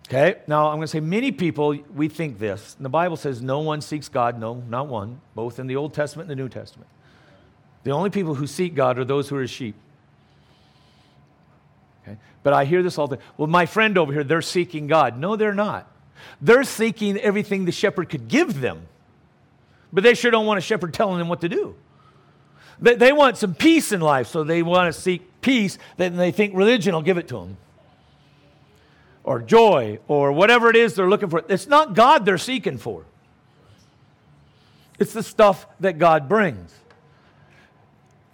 Okay, 0.07 0.36
now 0.47 0.68
I'm 0.68 0.76
going 0.76 0.82
to 0.82 0.86
say 0.86 1.01
many 1.01 1.32
people, 1.32 1.76
we 1.92 2.07
think 2.07 2.38
this. 2.38 2.76
The 2.78 2.88
Bible 2.88 3.16
says 3.16 3.42
no 3.42 3.59
one 3.59 3.80
seeks 3.80 4.09
God, 4.09 4.38
no, 4.38 4.62
not 4.68 4.86
one, 4.86 5.20
both 5.34 5.59
in 5.59 5.66
the 5.66 5.74
Old 5.74 5.92
Testament 5.92 6.30
and 6.30 6.38
the 6.38 6.40
New 6.40 6.49
Testament. 6.49 6.88
The 7.82 7.90
only 7.90 8.11
people 8.11 8.36
who 8.36 8.47
seek 8.47 8.76
God 8.76 8.97
are 8.97 9.05
those 9.05 9.28
who 9.28 9.34
are 9.38 9.47
sheep. 9.49 9.74
Okay? 12.07 12.18
But 12.42 12.52
I 12.52 12.64
hear 12.64 12.82
this 12.82 12.98
all 12.98 13.09
the 13.09 13.16
time. 13.16 13.24
Well, 13.36 13.48
my 13.48 13.66
friend 13.66 13.98
over 13.98 14.12
here, 14.12 14.24
they're 14.24 14.42
seeking 14.42 14.86
God. 14.86 15.18
No, 15.18 15.36
they're 15.36 15.54
not. 15.54 15.90
They're 16.40 16.64
seeking 16.64 17.18
everything 17.18 17.64
the 17.64 17.72
shepherd 17.72 18.09
could 18.09 18.28
give 18.28 18.61
them, 18.61 18.86
but 19.92 20.02
they 20.04 20.14
sure 20.14 20.30
don't 20.30 20.46
want 20.46 20.59
a 20.59 20.62
shepherd 20.62 20.92
telling 20.94 21.18
them 21.18 21.28
what 21.28 21.40
to 21.40 21.48
do. 21.48 21.74
They, 22.80 22.94
they 22.94 23.12
want 23.12 23.38
some 23.38 23.54
peace 23.54 23.92
in 23.92 24.00
life, 24.00 24.28
so 24.28 24.44
they 24.44 24.62
want 24.62 24.92
to 24.92 25.00
seek 25.00 25.40
peace, 25.40 25.78
then 25.96 26.16
they 26.16 26.32
think 26.32 26.54
religion 26.54 26.94
will 26.94 27.02
give 27.02 27.18
it 27.18 27.28
to 27.28 27.34
them. 27.34 27.57
Or 29.24 29.40
joy, 29.40 29.98
or 30.09 30.32
whatever 30.32 30.68
it 30.70 30.76
is 30.76 30.94
they're 30.94 31.09
looking 31.09 31.30
for. 31.30 31.42
It's 31.48 31.66
not 31.66 31.94
God 31.94 32.24
they're 32.24 32.38
seeking 32.38 32.78
for, 32.78 33.04
it's 34.98 35.12
the 35.12 35.22
stuff 35.22 35.66
that 35.80 35.98
God 35.98 36.28
brings. 36.28 36.74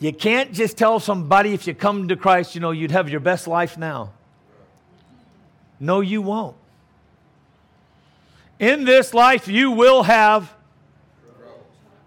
You 0.02 0.12
can't 0.12 0.52
just 0.52 0.76
tell 0.76 0.98
somebody 0.98 1.54
if 1.54 1.66
you 1.68 1.74
come 1.74 2.08
to 2.08 2.16
Christ, 2.16 2.56
you 2.56 2.60
know, 2.60 2.72
you'd 2.72 2.90
have 2.90 3.08
your 3.08 3.20
best 3.20 3.46
life 3.46 3.78
now. 3.78 4.12
No, 5.78 6.00
you 6.00 6.20
won't. 6.20 6.56
In 8.58 8.84
this 8.84 9.14
life, 9.14 9.46
you 9.46 9.70
will 9.70 10.02
have 10.02 10.52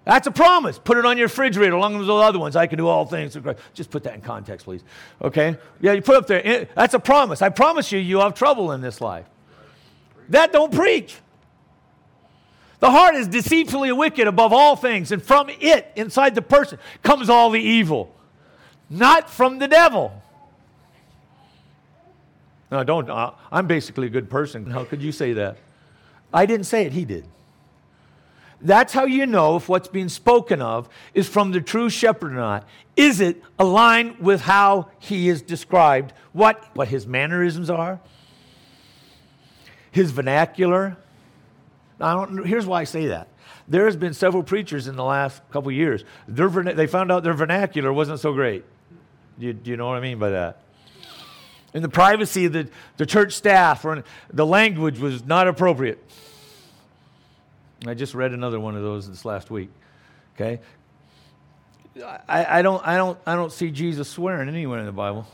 that's 0.03 0.27
a 0.27 0.31
promise. 0.31 0.77
Put 0.77 0.97
it 0.97 1.05
on 1.05 1.17
your 1.17 1.25
refrigerator 1.25 1.73
along 1.73 1.97
with 1.97 2.05
those 2.05 2.21
other 2.21 2.37
ones. 2.37 2.55
I 2.55 2.67
can 2.67 2.77
do 2.77 2.87
all 2.87 3.05
things. 3.05 3.35
Just 3.73 3.89
put 3.89 4.03
that 4.03 4.13
in 4.13 4.21
context, 4.21 4.65
please. 4.65 4.83
Okay? 5.21 5.57
Yeah, 5.81 5.93
you 5.93 6.01
put 6.03 6.15
up 6.15 6.27
there. 6.27 6.67
That's 6.75 6.93
a 6.93 6.99
promise. 6.99 7.41
I 7.41 7.49
promise 7.49 7.91
you, 7.91 7.97
you'll 7.97 8.21
have 8.21 8.35
trouble 8.35 8.71
in 8.73 8.81
this 8.81 9.01
life. 9.01 9.25
That 10.29 10.53
don't 10.53 10.71
preach. 10.71 11.15
The 12.79 12.91
heart 12.91 13.15
is 13.15 13.27
deceitfully 13.27 13.91
wicked 13.91 14.27
above 14.27 14.53
all 14.53 14.75
things, 14.75 15.11
and 15.11 15.23
from 15.23 15.49
it, 15.49 15.91
inside 15.95 16.35
the 16.35 16.41
person, 16.41 16.77
comes 17.03 17.29
all 17.29 17.49
the 17.49 17.61
evil. 17.61 18.13
Not 18.89 19.29
from 19.29 19.59
the 19.59 19.67
devil. 19.67 20.21
No, 22.71 22.79
I 22.79 22.83
don't. 22.83 23.09
Uh, 23.09 23.31
I'm 23.51 23.67
basically 23.67 24.07
a 24.07 24.09
good 24.09 24.29
person. 24.29 24.65
How 24.69 24.83
could 24.83 25.01
you 25.01 25.11
say 25.11 25.33
that? 25.33 25.57
I 26.33 26.45
didn't 26.45 26.65
say 26.65 26.85
it, 26.85 26.91
he 26.91 27.05
did. 27.05 27.25
That's 28.61 28.93
how 28.93 29.05
you 29.05 29.25
know 29.25 29.57
if 29.57 29.69
what's 29.69 29.87
being 29.87 30.09
spoken 30.09 30.61
of 30.61 30.89
is 31.13 31.29
from 31.29 31.51
the 31.51 31.61
true 31.61 31.89
shepherd 31.89 32.31
or 32.31 32.35
not. 32.35 32.67
Is 32.95 33.21
it 33.21 33.41
aligned 33.59 34.19
with 34.19 34.41
how 34.41 34.89
he 34.99 35.29
is 35.29 35.41
described, 35.41 36.13
what, 36.33 36.63
what 36.75 36.87
his 36.87 37.05
mannerisms 37.05 37.69
are, 37.69 37.99
his 39.91 40.11
vernacular? 40.11 40.97
I 41.99 42.13
don't, 42.13 42.45
here's 42.45 42.65
why 42.65 42.81
I 42.81 42.83
say 42.83 43.07
that. 43.07 43.27
There 43.67 43.85
has 43.85 43.95
been 43.95 44.13
several 44.13 44.43
preachers 44.43 44.87
in 44.87 44.95
the 44.95 45.03
last 45.03 45.41
couple 45.51 45.71
years. 45.71 46.03
Their, 46.27 46.49
they 46.49 46.87
found 46.87 47.11
out 47.11 47.23
their 47.23 47.33
vernacular 47.33 47.91
wasn't 47.91 48.19
so 48.19 48.33
great. 48.33 48.63
Do 49.39 49.47
you, 49.47 49.53
do 49.53 49.71
you 49.71 49.77
know 49.77 49.87
what 49.87 49.97
I 49.97 50.01
mean 50.01 50.19
by 50.19 50.31
that? 50.31 50.61
In 51.73 51.81
the 51.81 51.89
privacy 51.89 52.45
of 52.45 52.53
the, 52.53 52.69
the 52.97 53.05
church 53.05 53.33
staff, 53.33 53.83
or 53.83 54.03
the 54.31 54.45
language 54.45 54.99
was 54.99 55.25
not 55.25 55.47
appropriate. 55.47 56.01
I 57.85 57.93
just 57.93 58.13
read 58.13 58.31
another 58.31 58.59
one 58.59 58.75
of 58.75 58.81
those 58.81 59.09
this 59.09 59.25
last 59.25 59.51
week. 59.51 59.69
Okay? 60.35 60.59
I, 62.27 62.59
I, 62.59 62.61
don't, 62.61 62.85
I, 62.85 62.97
don't, 62.97 63.17
I 63.25 63.35
don't 63.35 63.51
see 63.51 63.71
Jesus 63.71 64.09
swearing 64.09 64.47
anywhere 64.47 64.79
in 64.79 64.85
the 64.85 64.91
Bible. 64.91 65.27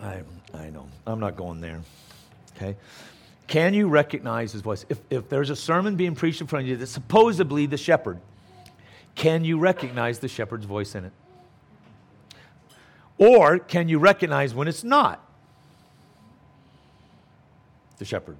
I, 0.00 0.22
I 0.54 0.70
know. 0.70 0.86
I'm 1.06 1.20
not 1.20 1.36
going 1.36 1.60
there. 1.60 1.80
Okay? 2.56 2.76
Can 3.50 3.74
you 3.74 3.88
recognize 3.88 4.52
his 4.52 4.62
voice? 4.62 4.86
If, 4.88 5.00
if 5.10 5.28
there's 5.28 5.50
a 5.50 5.56
sermon 5.56 5.96
being 5.96 6.14
preached 6.14 6.40
in 6.40 6.46
front 6.46 6.66
of 6.66 6.68
you 6.68 6.76
that's 6.76 6.92
supposedly 6.92 7.66
the 7.66 7.76
shepherd, 7.76 8.20
can 9.16 9.44
you 9.44 9.58
recognize 9.58 10.20
the 10.20 10.28
shepherd's 10.28 10.66
voice 10.66 10.94
in 10.94 11.04
it? 11.04 11.12
Or 13.18 13.58
can 13.58 13.88
you 13.88 13.98
recognize 13.98 14.54
when 14.54 14.68
it's 14.68 14.84
not 14.84 15.28
the 17.98 18.04
shepherd? 18.04 18.36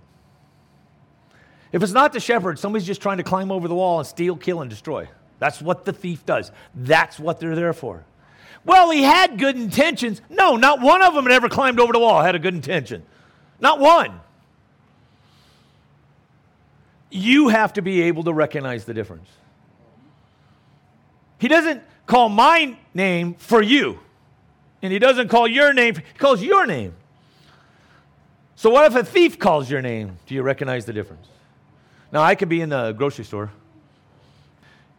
If 1.73 1.83
it's 1.83 1.91
not 1.91 2.13
the 2.13 2.21
shepherd, 2.21 2.61
somebody's 2.61 2.87
just 2.87 3.03
trying 3.03 3.17
to 3.17 3.25
climb 3.25 3.51
over 3.51 3.67
the 3.67 3.75
wall 3.75 3.99
and 3.99 4.07
steal, 4.07 4.37
kill, 4.37 4.61
and 4.61 4.71
destroy. 4.71 5.09
That's 5.41 5.61
what 5.61 5.85
the 5.85 5.93
thief 5.93 6.25
does. 6.25 6.53
That's 6.73 7.19
what 7.19 7.41
they're 7.41 7.57
there 7.57 7.73
for. 7.73 8.05
Well, 8.65 8.93
he 8.93 9.03
had 9.03 9.41
good 9.41 9.57
intentions. 9.57 10.23
No, 10.31 10.55
not 10.55 10.81
one 10.81 11.03
of 11.03 11.15
them 11.15 11.25
had 11.25 11.33
ever 11.33 11.49
climbed 11.49 11.81
over 11.81 11.93
the 11.93 11.99
wall, 11.99 12.23
had 12.23 12.37
a 12.37 12.39
good 12.39 12.55
intention. 12.55 13.03
Not 13.59 13.81
one. 13.81 14.21
You 17.11 17.49
have 17.49 17.73
to 17.75 17.83
be 17.83 18.03
able 18.03 18.25
to 18.25 18.33
recognize 18.33 18.85
the 18.85 18.95
difference. 18.95 19.29
He 21.39 21.49
doesn't 21.49 21.83
call 22.07 22.29
my 22.29 22.77
name 22.95 23.35
for 23.35 23.63
you, 23.63 23.99
and 24.83 24.93
he 24.93 24.99
doesn't 24.99 25.29
call 25.29 25.49
your 25.49 25.73
name, 25.73 25.97
he 25.97 26.19
calls 26.19 26.43
your 26.43 26.67
name. 26.67 26.95
So, 28.57 28.69
what 28.69 28.85
if 28.87 28.95
a 28.95 29.05
thief 29.05 29.39
calls 29.39 29.71
your 29.71 29.81
name? 29.81 30.19
Do 30.27 30.35
you 30.35 30.43
recognize 30.43 30.85
the 30.85 30.93
difference? 30.93 31.27
Now, 32.13 32.23
I 32.23 32.35
could 32.35 32.49
be 32.49 32.61
in 32.61 32.69
the 32.69 32.93
grocery 32.93 33.25
store, 33.25 33.51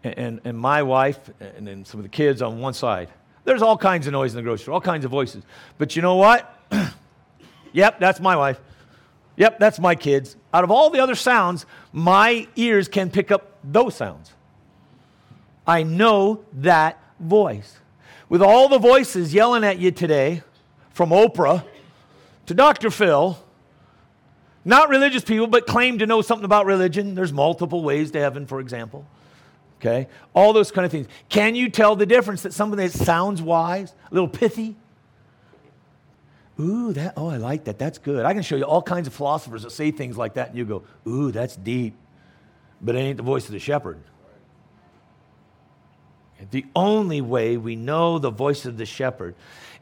and, 0.03 0.17
and, 0.17 0.41
and 0.45 0.57
my 0.57 0.81
wife 0.83 1.19
and 1.39 1.67
then 1.67 1.85
some 1.85 1.99
of 1.99 2.03
the 2.03 2.09
kids 2.09 2.41
on 2.41 2.59
one 2.59 2.73
side. 2.73 3.09
There's 3.43 3.61
all 3.61 3.77
kinds 3.77 4.07
of 4.07 4.13
noise 4.13 4.33
in 4.33 4.37
the 4.37 4.43
grocery 4.43 4.63
store, 4.63 4.73
all 4.73 4.81
kinds 4.81 5.05
of 5.05 5.11
voices. 5.11 5.43
But 5.77 5.95
you 5.95 6.01
know 6.01 6.15
what? 6.15 6.57
yep, 7.73 7.99
that's 7.99 8.19
my 8.19 8.35
wife. 8.35 8.59
Yep, 9.41 9.57
that's 9.57 9.79
my 9.79 9.95
kids. 9.95 10.35
Out 10.53 10.63
of 10.63 10.69
all 10.69 10.91
the 10.91 10.99
other 10.99 11.15
sounds, 11.15 11.65
my 11.91 12.47
ears 12.55 12.87
can 12.87 13.09
pick 13.09 13.31
up 13.31 13.57
those 13.63 13.95
sounds. 13.95 14.31
I 15.65 15.81
know 15.81 16.45
that 16.53 16.99
voice. 17.19 17.79
With 18.29 18.43
all 18.43 18.69
the 18.69 18.77
voices 18.77 19.33
yelling 19.33 19.63
at 19.63 19.79
you 19.79 19.89
today, 19.89 20.43
from 20.91 21.09
Oprah 21.09 21.63
to 22.45 22.53
Dr. 22.53 22.91
Phil 22.91 23.43
not 24.63 24.89
religious 24.89 25.23
people, 25.23 25.47
but 25.47 25.65
claim 25.65 25.97
to 25.97 26.05
know 26.05 26.21
something 26.21 26.45
about 26.45 26.67
religion. 26.67 27.15
There's 27.15 27.33
multiple 27.33 27.83
ways 27.83 28.11
to 28.11 28.19
heaven, 28.19 28.45
for 28.45 28.59
example. 28.59 29.07
Okay? 29.79 30.07
All 30.35 30.53
those 30.53 30.69
kind 30.69 30.85
of 30.85 30.91
things. 30.91 31.07
Can 31.29 31.55
you 31.55 31.67
tell 31.67 31.95
the 31.95 32.05
difference 32.05 32.43
that 32.43 32.53
something 32.53 32.77
that 32.77 32.91
sounds 32.91 33.41
wise, 33.41 33.91
a 34.11 34.13
little 34.13 34.29
pithy? 34.29 34.75
Ooh, 36.61 36.93
that, 36.93 37.13
oh, 37.17 37.27
I 37.27 37.37
like 37.37 37.63
that. 37.63 37.79
That's 37.79 37.97
good. 37.97 38.23
I 38.25 38.33
can 38.33 38.43
show 38.43 38.55
you 38.55 38.63
all 38.63 38.81
kinds 38.81 39.07
of 39.07 39.13
philosophers 39.13 39.63
that 39.63 39.71
say 39.71 39.89
things 39.91 40.17
like 40.17 40.35
that, 40.35 40.49
and 40.49 40.57
you 40.57 40.65
go, 40.65 40.83
ooh, 41.07 41.31
that's 41.31 41.55
deep. 41.55 41.95
But 42.79 42.95
it 42.95 42.99
ain't 42.99 43.17
the 43.17 43.23
voice 43.23 43.45
of 43.45 43.51
the 43.51 43.59
shepherd. 43.59 43.99
The 46.51 46.65
only 46.75 47.21
way 47.21 47.57
we 47.57 47.75
know 47.75 48.19
the 48.19 48.31
voice 48.31 48.65
of 48.65 48.77
the 48.77 48.85
shepherd 48.85 49.35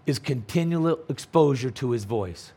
is 0.05 0.19
continual 0.19 0.99
exposure 1.09 1.71
to 1.71 1.91
his 1.91 2.05
voice 2.05 2.53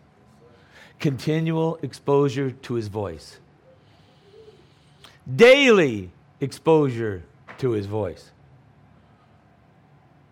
continual 1.02 1.80
exposure 1.82 2.52
to 2.52 2.74
his 2.74 2.86
voice, 2.86 3.40
daily 5.34 6.08
exposure 6.40 7.24
to 7.58 7.72
his 7.72 7.86
voice. 7.86 8.30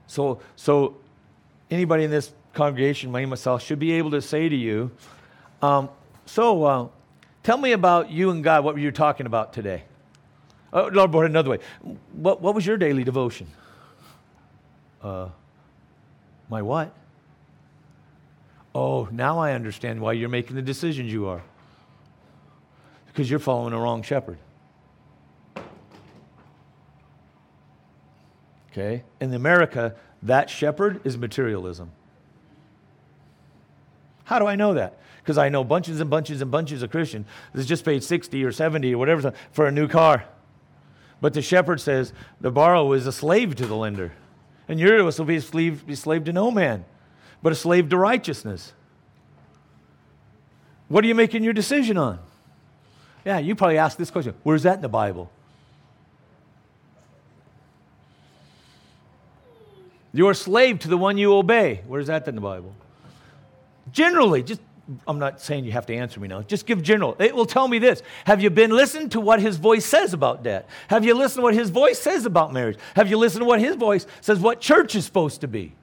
So, 0.07 0.41
so 0.55 0.97
anybody 1.68 2.05
in 2.05 2.12
this 2.12 2.32
congregation, 2.53 3.12
me 3.12 3.26
myself, 3.26 3.62
should 3.62 3.78
be 3.78 3.92
able 3.92 4.11
to 4.12 4.22
say 4.22 4.48
to 4.48 4.57
you, 4.57 4.90
um, 5.62 5.88
so 6.26 6.64
uh, 6.64 6.88
tell 7.42 7.59
me 7.59 7.72
about 7.72 8.11
you 8.11 8.30
and 8.30 8.42
God, 8.42 8.64
what 8.64 8.74
were 8.74 8.80
you 8.80 8.90
talking 8.90 9.26
about 9.26 9.53
today? 9.53 9.84
Oh, 10.72 10.88
Lord, 10.92 11.11
put 11.11 11.22
it 11.22 11.30
another 11.30 11.51
way. 11.51 11.59
What, 12.12 12.40
what 12.40 12.55
was 12.55 12.64
your 12.64 12.76
daily 12.76 13.05
devotion? 13.05 13.48
Uh, 15.03 15.28
my 16.48 16.62
what? 16.62 16.94
Oh, 18.74 19.09
now 19.11 19.38
I 19.38 19.53
understand 19.53 20.01
why 20.01 20.12
you're 20.12 20.28
making 20.28 20.57
the 20.57 20.62
decisions 20.62 21.12
you 21.12 21.26
are. 21.26 21.42
Because 23.07 23.28
you're 23.28 23.40
following 23.40 23.72
the 23.72 23.78
wrong 23.78 24.03
shepherd. 24.03 24.38
Okay? 28.70 29.03
In 29.20 29.34
America, 29.34 29.96
that 30.22 30.48
shepherd 30.48 31.01
is 31.05 31.18
materialism. 31.18 31.90
How 34.30 34.38
do 34.38 34.46
I 34.46 34.54
know 34.54 34.74
that? 34.74 34.98
Because 35.18 35.36
I 35.36 35.48
know 35.48 35.64
bunches 35.64 36.00
and 36.00 36.08
bunches 36.08 36.40
and 36.40 36.50
bunches 36.50 36.82
of 36.82 36.90
Christians 36.90 37.26
that's 37.52 37.66
just 37.66 37.84
paid 37.84 38.02
60 38.02 38.44
or 38.44 38.52
70 38.52 38.94
or 38.94 38.98
whatever 38.98 39.34
for 39.50 39.66
a 39.66 39.72
new 39.72 39.88
car. 39.88 40.24
But 41.20 41.34
the 41.34 41.42
shepherd 41.42 41.80
says 41.80 42.12
the 42.40 42.50
borrower 42.50 42.96
is 42.96 43.06
a 43.06 43.12
slave 43.12 43.56
to 43.56 43.66
the 43.66 43.76
lender. 43.76 44.12
And 44.68 44.80
you're 44.80 44.98
supposed 44.98 45.16
to 45.18 45.24
be 45.24 45.36
a 45.36 45.40
slave, 45.42 45.86
be 45.86 45.94
slave 45.94 46.24
to 46.24 46.32
no 46.32 46.50
man 46.50 46.84
but 47.42 47.52
a 47.52 47.56
slave 47.56 47.88
to 47.90 47.96
righteousness. 47.96 48.72
What 50.88 51.04
are 51.04 51.06
you 51.06 51.14
making 51.14 51.44
your 51.44 51.52
decision 51.52 51.96
on? 51.96 52.18
Yeah, 53.24 53.38
you 53.38 53.54
probably 53.54 53.78
ask 53.78 53.96
this 53.96 54.10
question 54.10 54.34
Where's 54.42 54.64
that 54.64 54.76
in 54.76 54.82
the 54.82 54.88
Bible? 54.88 55.30
You're 60.12 60.32
a 60.32 60.34
slave 60.34 60.80
to 60.80 60.88
the 60.88 60.98
one 60.98 61.18
you 61.18 61.32
obey. 61.34 61.82
Where's 61.86 62.08
that 62.08 62.26
in 62.26 62.34
the 62.34 62.40
Bible? 62.40 62.74
Generally, 63.93 64.45
just 64.45 64.61
I'm 65.07 65.20
not 65.20 65.41
saying 65.41 65.64
you 65.64 65.72
have 65.72 65.86
to 65.86 65.95
answer 65.95 66.18
me 66.18 66.26
now. 66.26 66.43
Just 66.43 66.66
give 66.66 66.82
general. 66.82 67.14
It 67.20 67.34
will 67.34 67.47
tell 67.47 67.68
me 67.68 67.78
this. 67.78 68.03
Have 68.24 68.43
you 68.43 68.51
been 68.51 68.72
listened 68.72 69.12
to 69.12 69.20
what 69.20 69.41
his 69.41 69.57
voice 69.57 69.86
says 69.86 70.12
about 70.12 70.43
that? 70.45 70.66
Have 70.88 71.05
you 71.05 71.14
listened 71.14 71.38
to 71.38 71.43
what 71.43 71.55
his 71.55 71.70
voice 71.70 71.99
says 71.99 72.26
about 72.26 72.53
marriage? 72.53 72.76
Have 72.97 73.09
you 73.09 73.16
listened 73.16 73.43
to 73.43 73.47
what 73.47 73.61
his 73.61 73.76
voice 73.76 74.07
says 74.20 74.41
what 74.41 74.61
church 74.61 74.97
is 74.97 75.05
supposed 75.05 75.43
to 75.43 75.49
be? 75.49 75.74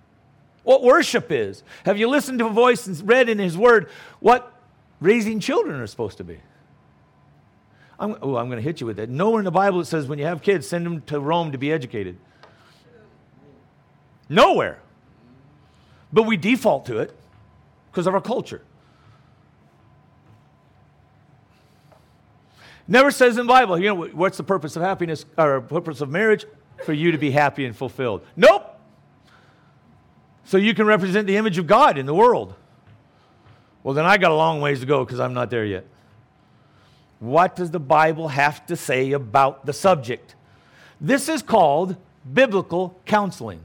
what 0.68 0.84
worship 0.84 1.32
is? 1.32 1.64
Have 1.86 1.97
you 1.97 2.10
listened 2.10 2.39
to 2.39 2.47
a 2.47 2.49
voice 2.49 2.88
and 2.88 3.08
read 3.08 3.30
in 3.30 3.39
His 3.39 3.58
Word 3.58 3.89
what 4.20 4.51
raising 4.99 5.39
children 5.39 5.80
are 5.80 5.88
supposed 5.88 6.18
to 6.18 6.26
be? 6.26 6.39
I'm, 7.97 8.18
oh, 8.22 8.36
I'm 8.36 8.47
going 8.47 8.58
to 8.58 8.62
hit 8.62 8.82
you 8.82 8.86
with 8.86 8.97
that. 8.97 9.08
Nowhere 9.08 9.39
in 9.39 9.45
the 9.45 9.51
Bible 9.51 9.80
it 9.80 9.86
says 9.86 10.08
when 10.08 10.20
you 10.20 10.26
have 10.26 10.41
kids, 10.41 10.68
send 10.68 10.86
them 10.86 11.03
to 11.03 11.22
Rome 11.22 11.53
to 11.53 11.58
be 11.58 11.72
educated. 11.72 12.18
Nowhere. 14.28 14.80
But 16.12 16.24
we 16.24 16.36
default 16.36 16.86
to 16.88 16.97
it 16.97 17.16
because 17.97 18.07
of 18.07 18.13
our 18.13 18.21
culture. 18.21 18.61
Never 22.87 23.11
says 23.11 23.37
in 23.37 23.47
the 23.47 23.51
Bible, 23.51 23.77
you 23.77 23.87
know, 23.87 24.05
what's 24.07 24.37
the 24.37 24.43
purpose 24.43 24.75
of 24.75 24.81
happiness 24.81 25.25
or 25.37 25.59
purpose 25.61 25.99
of 25.99 26.09
marriage? 26.09 26.45
For 26.85 26.93
you 26.93 27.11
to 27.11 27.17
be 27.17 27.31
happy 27.31 27.65
and 27.65 27.75
fulfilled. 27.75 28.21
Nope 28.35 28.77
so 30.47 30.55
you 30.55 30.73
can 30.73 30.85
represent 30.85 31.27
the 31.27 31.35
image 31.35 31.57
of 31.57 31.67
God 31.67 31.97
in 31.97 32.05
the 32.05 32.13
world. 32.13 32.55
Well, 33.83 33.93
then 33.93 34.05
I 34.05 34.17
got 34.17 34.31
a 34.31 34.35
long 34.35 34.61
ways 34.61 34.79
to 34.79 34.85
go 34.85 35.03
because 35.03 35.19
I'm 35.19 35.33
not 35.33 35.49
there 35.49 35.65
yet. 35.65 35.85
What 37.19 37.57
does 37.57 37.71
the 37.71 37.81
Bible 37.81 38.29
have 38.29 38.65
to 38.67 38.77
say 38.77 39.11
about 39.11 39.65
the 39.65 39.73
subject? 39.73 40.35
This 41.01 41.27
is 41.27 41.41
called 41.41 41.97
biblical 42.31 42.97
counseling. 43.05 43.59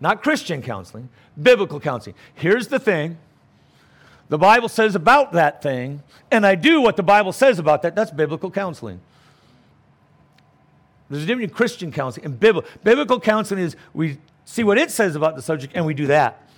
Not 0.00 0.22
Christian 0.22 0.62
counseling, 0.62 1.10
biblical 1.40 1.78
counseling. 1.78 2.16
Here's 2.34 2.68
the 2.68 2.78
thing 2.78 3.18
the 4.30 4.38
Bible 4.38 4.68
says 4.68 4.94
about 4.94 5.32
that 5.32 5.60
thing, 5.62 6.02
and 6.30 6.46
I 6.46 6.54
do 6.54 6.80
what 6.80 6.96
the 6.96 7.02
Bible 7.02 7.32
says 7.32 7.58
about 7.58 7.82
that. 7.82 7.94
That's 7.94 8.10
biblical 8.10 8.50
counseling. 8.50 9.00
There's 11.10 11.24
a 11.24 11.26
difference 11.26 11.46
between 11.46 11.56
Christian 11.56 11.92
counseling 11.92 12.26
and 12.26 12.38
biblical. 12.38 12.70
Biblical 12.84 13.18
counseling 13.18 13.60
is 13.60 13.76
we 13.92 14.18
see 14.44 14.62
what 14.62 14.78
it 14.78 14.92
says 14.92 15.16
about 15.16 15.34
the 15.34 15.42
subject, 15.42 15.72
and 15.74 15.84
we 15.84 15.94
do 15.94 16.06
that. 16.06 16.48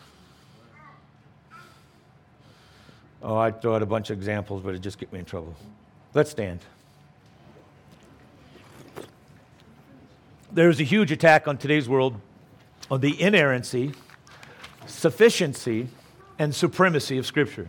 Oh, 3.23 3.37
I 3.37 3.51
throw 3.51 3.77
out 3.77 3.83
a 3.83 3.87
bunch 3.87 4.11
of 4.11 4.19
examples, 4.19 4.63
but 4.63 4.75
it 4.75 4.81
just 4.81 4.99
get 4.99 5.11
me 5.13 5.21
in 5.21 5.25
trouble. 5.25 5.55
Let's 6.13 6.31
stand. 6.31 6.61
There's 10.51 10.81
a 10.81 10.85
huge 10.85 11.11
attack 11.11 11.49
on 11.49 11.57
today's 11.57 11.89
world 11.89 12.21
on 12.93 13.01
the 13.01 13.19
inerrancy, 13.19 13.91
sufficiency, 14.87 15.89
and 16.39 16.55
supremacy 16.55 17.17
of 17.17 17.25
Scripture. 17.25 17.69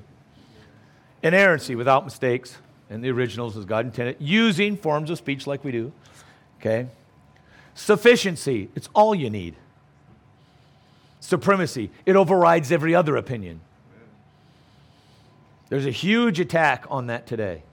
Inerrancy 1.24 1.76
without 1.76 2.04
mistakes, 2.04 2.58
and 2.90 3.02
the 3.02 3.10
originals 3.10 3.56
as 3.56 3.64
God 3.64 3.86
intended, 3.86 4.18
using 4.20 4.76
forms 4.76 5.10
of 5.10 5.18
speech 5.18 5.48
like 5.48 5.64
we 5.64 5.72
do. 5.72 5.94
Okay? 6.60 6.88
Sufficiency, 7.74 8.68
it's 8.76 8.90
all 8.94 9.16
you 9.16 9.30
need 9.30 9.56
supremacy, 11.22 11.90
it 12.06 12.18
overrides 12.18 12.70
every 12.70 12.94
other 12.94 13.16
opinion. 13.16 13.62
There's 15.70 15.86
a 15.86 15.92
huge 15.92 16.42
attack 16.42 16.86
on 16.90 17.08
that 17.08 17.26
today. 17.28 17.64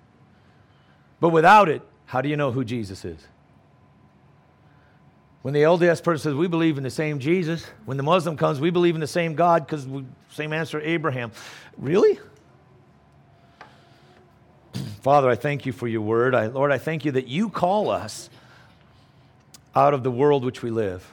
But 1.18 1.30
without 1.30 1.68
it, 1.68 1.82
how 2.06 2.20
do 2.20 2.28
you 2.28 2.36
know 2.36 2.52
who 2.52 2.64
Jesus 2.64 3.04
is? 3.04 3.18
When 5.42 5.54
the 5.54 5.62
LDS 5.62 6.02
person 6.02 6.30
says, 6.30 6.34
We 6.34 6.48
believe 6.48 6.76
in 6.76 6.84
the 6.84 6.90
same 6.90 7.18
Jesus, 7.18 7.64
when 7.86 7.96
the 7.96 8.02
Muslim 8.02 8.36
comes, 8.36 8.60
we 8.60 8.70
believe 8.70 8.94
in 8.94 9.00
the 9.00 9.06
same 9.06 9.34
God 9.34 9.66
because 9.66 9.86
same 10.30 10.52
answer, 10.52 10.80
Abraham. 10.80 11.32
Really? 11.78 12.18
Father, 15.02 15.30
I 15.30 15.34
thank 15.34 15.64
you 15.66 15.72
for 15.72 15.88
your 15.88 16.02
word. 16.02 16.34
I, 16.34 16.46
Lord, 16.46 16.70
I 16.70 16.78
thank 16.78 17.04
you 17.04 17.12
that 17.12 17.26
you 17.26 17.48
call 17.48 17.90
us 17.90 18.28
out 19.74 19.94
of 19.94 20.02
the 20.02 20.10
world 20.10 20.44
which 20.44 20.62
we 20.62 20.70
live 20.70 21.10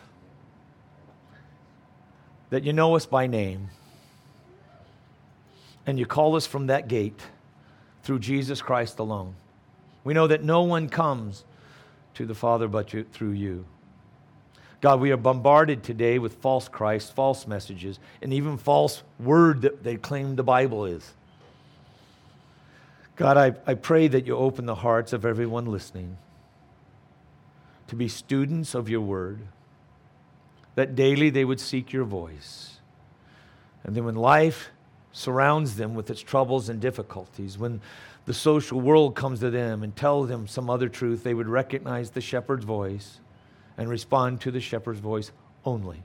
that 2.49 2.63
you 2.63 2.73
know 2.73 2.95
us 2.95 3.05
by 3.05 3.27
name 3.27 3.69
and 5.85 5.99
you 5.99 6.05
call 6.05 6.35
us 6.35 6.45
from 6.45 6.67
that 6.67 6.87
gate 6.87 7.21
through 8.03 8.19
Jesus 8.19 8.61
Christ 8.61 8.99
alone. 8.99 9.35
We 10.03 10.13
know 10.13 10.27
that 10.27 10.43
no 10.43 10.63
one 10.63 10.89
comes 10.89 11.43
to 12.15 12.25
the 12.25 12.35
Father 12.35 12.67
but 12.67 12.93
you, 12.93 13.03
through 13.03 13.31
you. 13.31 13.65
God, 14.79 14.99
we 14.99 15.11
are 15.11 15.17
bombarded 15.17 15.83
today 15.83 16.19
with 16.19 16.35
false 16.35 16.67
Christ, 16.67 17.13
false 17.13 17.47
messages, 17.47 17.99
and 18.21 18.31
even 18.31 18.57
false 18.57 19.01
word 19.19 19.63
that 19.63 19.83
they 19.83 19.95
claim 19.95 20.35
the 20.35 20.43
Bible 20.43 20.85
is. 20.85 21.13
God, 23.15 23.37
I, 23.37 23.55
I 23.65 23.73
pray 23.73 24.07
that 24.07 24.27
you 24.27 24.37
open 24.37 24.67
the 24.67 24.75
hearts 24.75 25.13
of 25.13 25.25
everyone 25.25 25.65
listening 25.65 26.17
to 27.87 27.95
be 27.95 28.07
students 28.07 28.75
of 28.75 28.89
your 28.89 29.01
word, 29.01 29.39
that 30.75 30.95
daily 30.95 31.31
they 31.31 31.45
would 31.45 31.59
seek 31.59 31.91
your 31.91 32.03
voice. 32.03 32.77
And 33.83 33.95
then 33.95 34.05
when 34.05 34.15
life 34.15 34.69
surrounds 35.11 35.77
them 35.77 35.95
with 35.95 36.11
its 36.11 36.21
troubles 36.21 36.69
and 36.69 36.79
difficulties, 36.79 37.57
when 37.57 37.81
the 38.25 38.33
social 38.33 38.79
world 38.79 39.15
comes 39.15 39.39
to 39.39 39.49
them 39.49 39.81
and 39.81 39.95
tells 39.95 40.27
them 40.27 40.45
some 40.45 40.69
other 40.69 40.89
truth, 40.89 41.23
they 41.23 41.33
would 41.33 41.47
recognize 41.47 42.11
the 42.11 42.21
shepherd's 42.21 42.65
voice 42.65 43.19
and 43.77 43.89
respond 43.89 44.41
to 44.41 44.51
the 44.51 44.59
shepherd's 44.59 44.99
voice 44.99 45.31
only. 45.63 46.03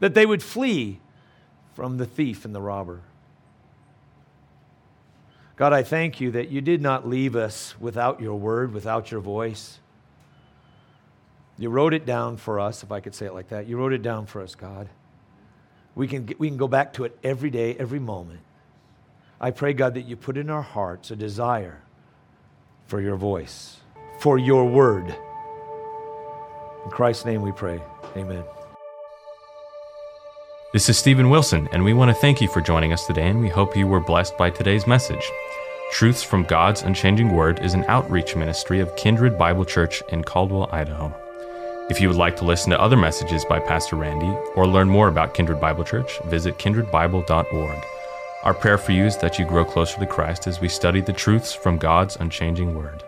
That 0.00 0.14
they 0.14 0.26
would 0.26 0.42
flee 0.42 1.00
from 1.74 1.98
the 1.98 2.06
thief 2.06 2.44
and 2.44 2.54
the 2.54 2.60
robber. 2.60 3.02
God, 5.56 5.72
I 5.72 5.82
thank 5.82 6.20
you 6.20 6.30
that 6.32 6.50
you 6.50 6.60
did 6.60 6.82
not 6.82 7.08
leave 7.08 7.34
us 7.34 7.74
without 7.80 8.20
your 8.20 8.38
word, 8.38 8.72
without 8.74 9.10
your 9.10 9.20
voice. 9.20 9.80
You 11.58 11.70
wrote 11.70 11.94
it 11.94 12.04
down 12.04 12.36
for 12.36 12.60
us, 12.60 12.82
if 12.82 12.92
I 12.92 13.00
could 13.00 13.14
say 13.14 13.26
it 13.26 13.32
like 13.32 13.48
that. 13.48 13.66
You 13.66 13.78
wrote 13.78 13.94
it 13.94 14.02
down 14.02 14.26
for 14.26 14.42
us, 14.42 14.54
God. 14.54 14.88
We 15.94 16.06
can, 16.06 16.28
we 16.38 16.48
can 16.48 16.58
go 16.58 16.68
back 16.68 16.92
to 16.94 17.04
it 17.04 17.18
every 17.24 17.48
day, 17.48 17.74
every 17.76 17.98
moment. 17.98 18.40
I 19.40 19.50
pray, 19.50 19.72
God, 19.72 19.94
that 19.94 20.02
you 20.02 20.16
put 20.16 20.36
in 20.36 20.50
our 20.50 20.62
hearts 20.62 21.10
a 21.10 21.16
desire 21.16 21.82
for 22.86 23.00
your 23.00 23.16
voice, 23.16 23.78
for 24.20 24.38
your 24.38 24.66
word. 24.66 25.16
In 26.86 26.92
Christ's 26.92 27.24
name 27.24 27.42
we 27.42 27.50
pray. 27.50 27.82
Amen. 28.16 28.44
This 30.72 30.88
is 30.88 30.96
Stephen 30.96 31.30
Wilson, 31.30 31.68
and 31.72 31.82
we 31.82 31.92
want 31.92 32.10
to 32.10 32.20
thank 32.20 32.40
you 32.40 32.46
for 32.46 32.60
joining 32.60 32.92
us 32.92 33.08
today, 33.08 33.28
and 33.28 33.40
we 33.40 33.48
hope 33.48 33.76
you 33.76 33.88
were 33.88 33.98
blessed 33.98 34.38
by 34.38 34.50
today's 34.50 34.86
message. 34.86 35.28
Truths 35.90 36.22
from 36.22 36.44
God's 36.44 36.82
Unchanging 36.82 37.34
Word 37.34 37.58
is 37.58 37.74
an 37.74 37.84
outreach 37.88 38.36
ministry 38.36 38.78
of 38.78 38.94
Kindred 38.94 39.36
Bible 39.36 39.64
Church 39.64 40.00
in 40.10 40.22
Caldwell, 40.22 40.68
Idaho. 40.70 41.12
If 41.90 42.00
you 42.00 42.06
would 42.06 42.16
like 42.16 42.36
to 42.36 42.44
listen 42.44 42.70
to 42.70 42.80
other 42.80 42.96
messages 42.96 43.44
by 43.44 43.58
Pastor 43.58 43.96
Randy 43.96 44.32
or 44.54 44.68
learn 44.68 44.88
more 44.88 45.08
about 45.08 45.34
Kindred 45.34 45.60
Bible 45.60 45.82
Church, 45.82 46.20
visit 46.26 46.56
kindredbible.org. 46.58 47.84
Our 48.44 48.54
prayer 48.54 48.78
for 48.78 48.92
you 48.92 49.06
is 49.06 49.16
that 49.16 49.40
you 49.40 49.44
grow 49.44 49.64
closer 49.64 49.98
to 49.98 50.06
Christ 50.06 50.46
as 50.46 50.60
we 50.60 50.68
study 50.68 51.00
the 51.00 51.12
truths 51.12 51.52
from 51.52 51.78
God's 51.78 52.14
unchanging 52.14 52.76
Word. 52.76 53.02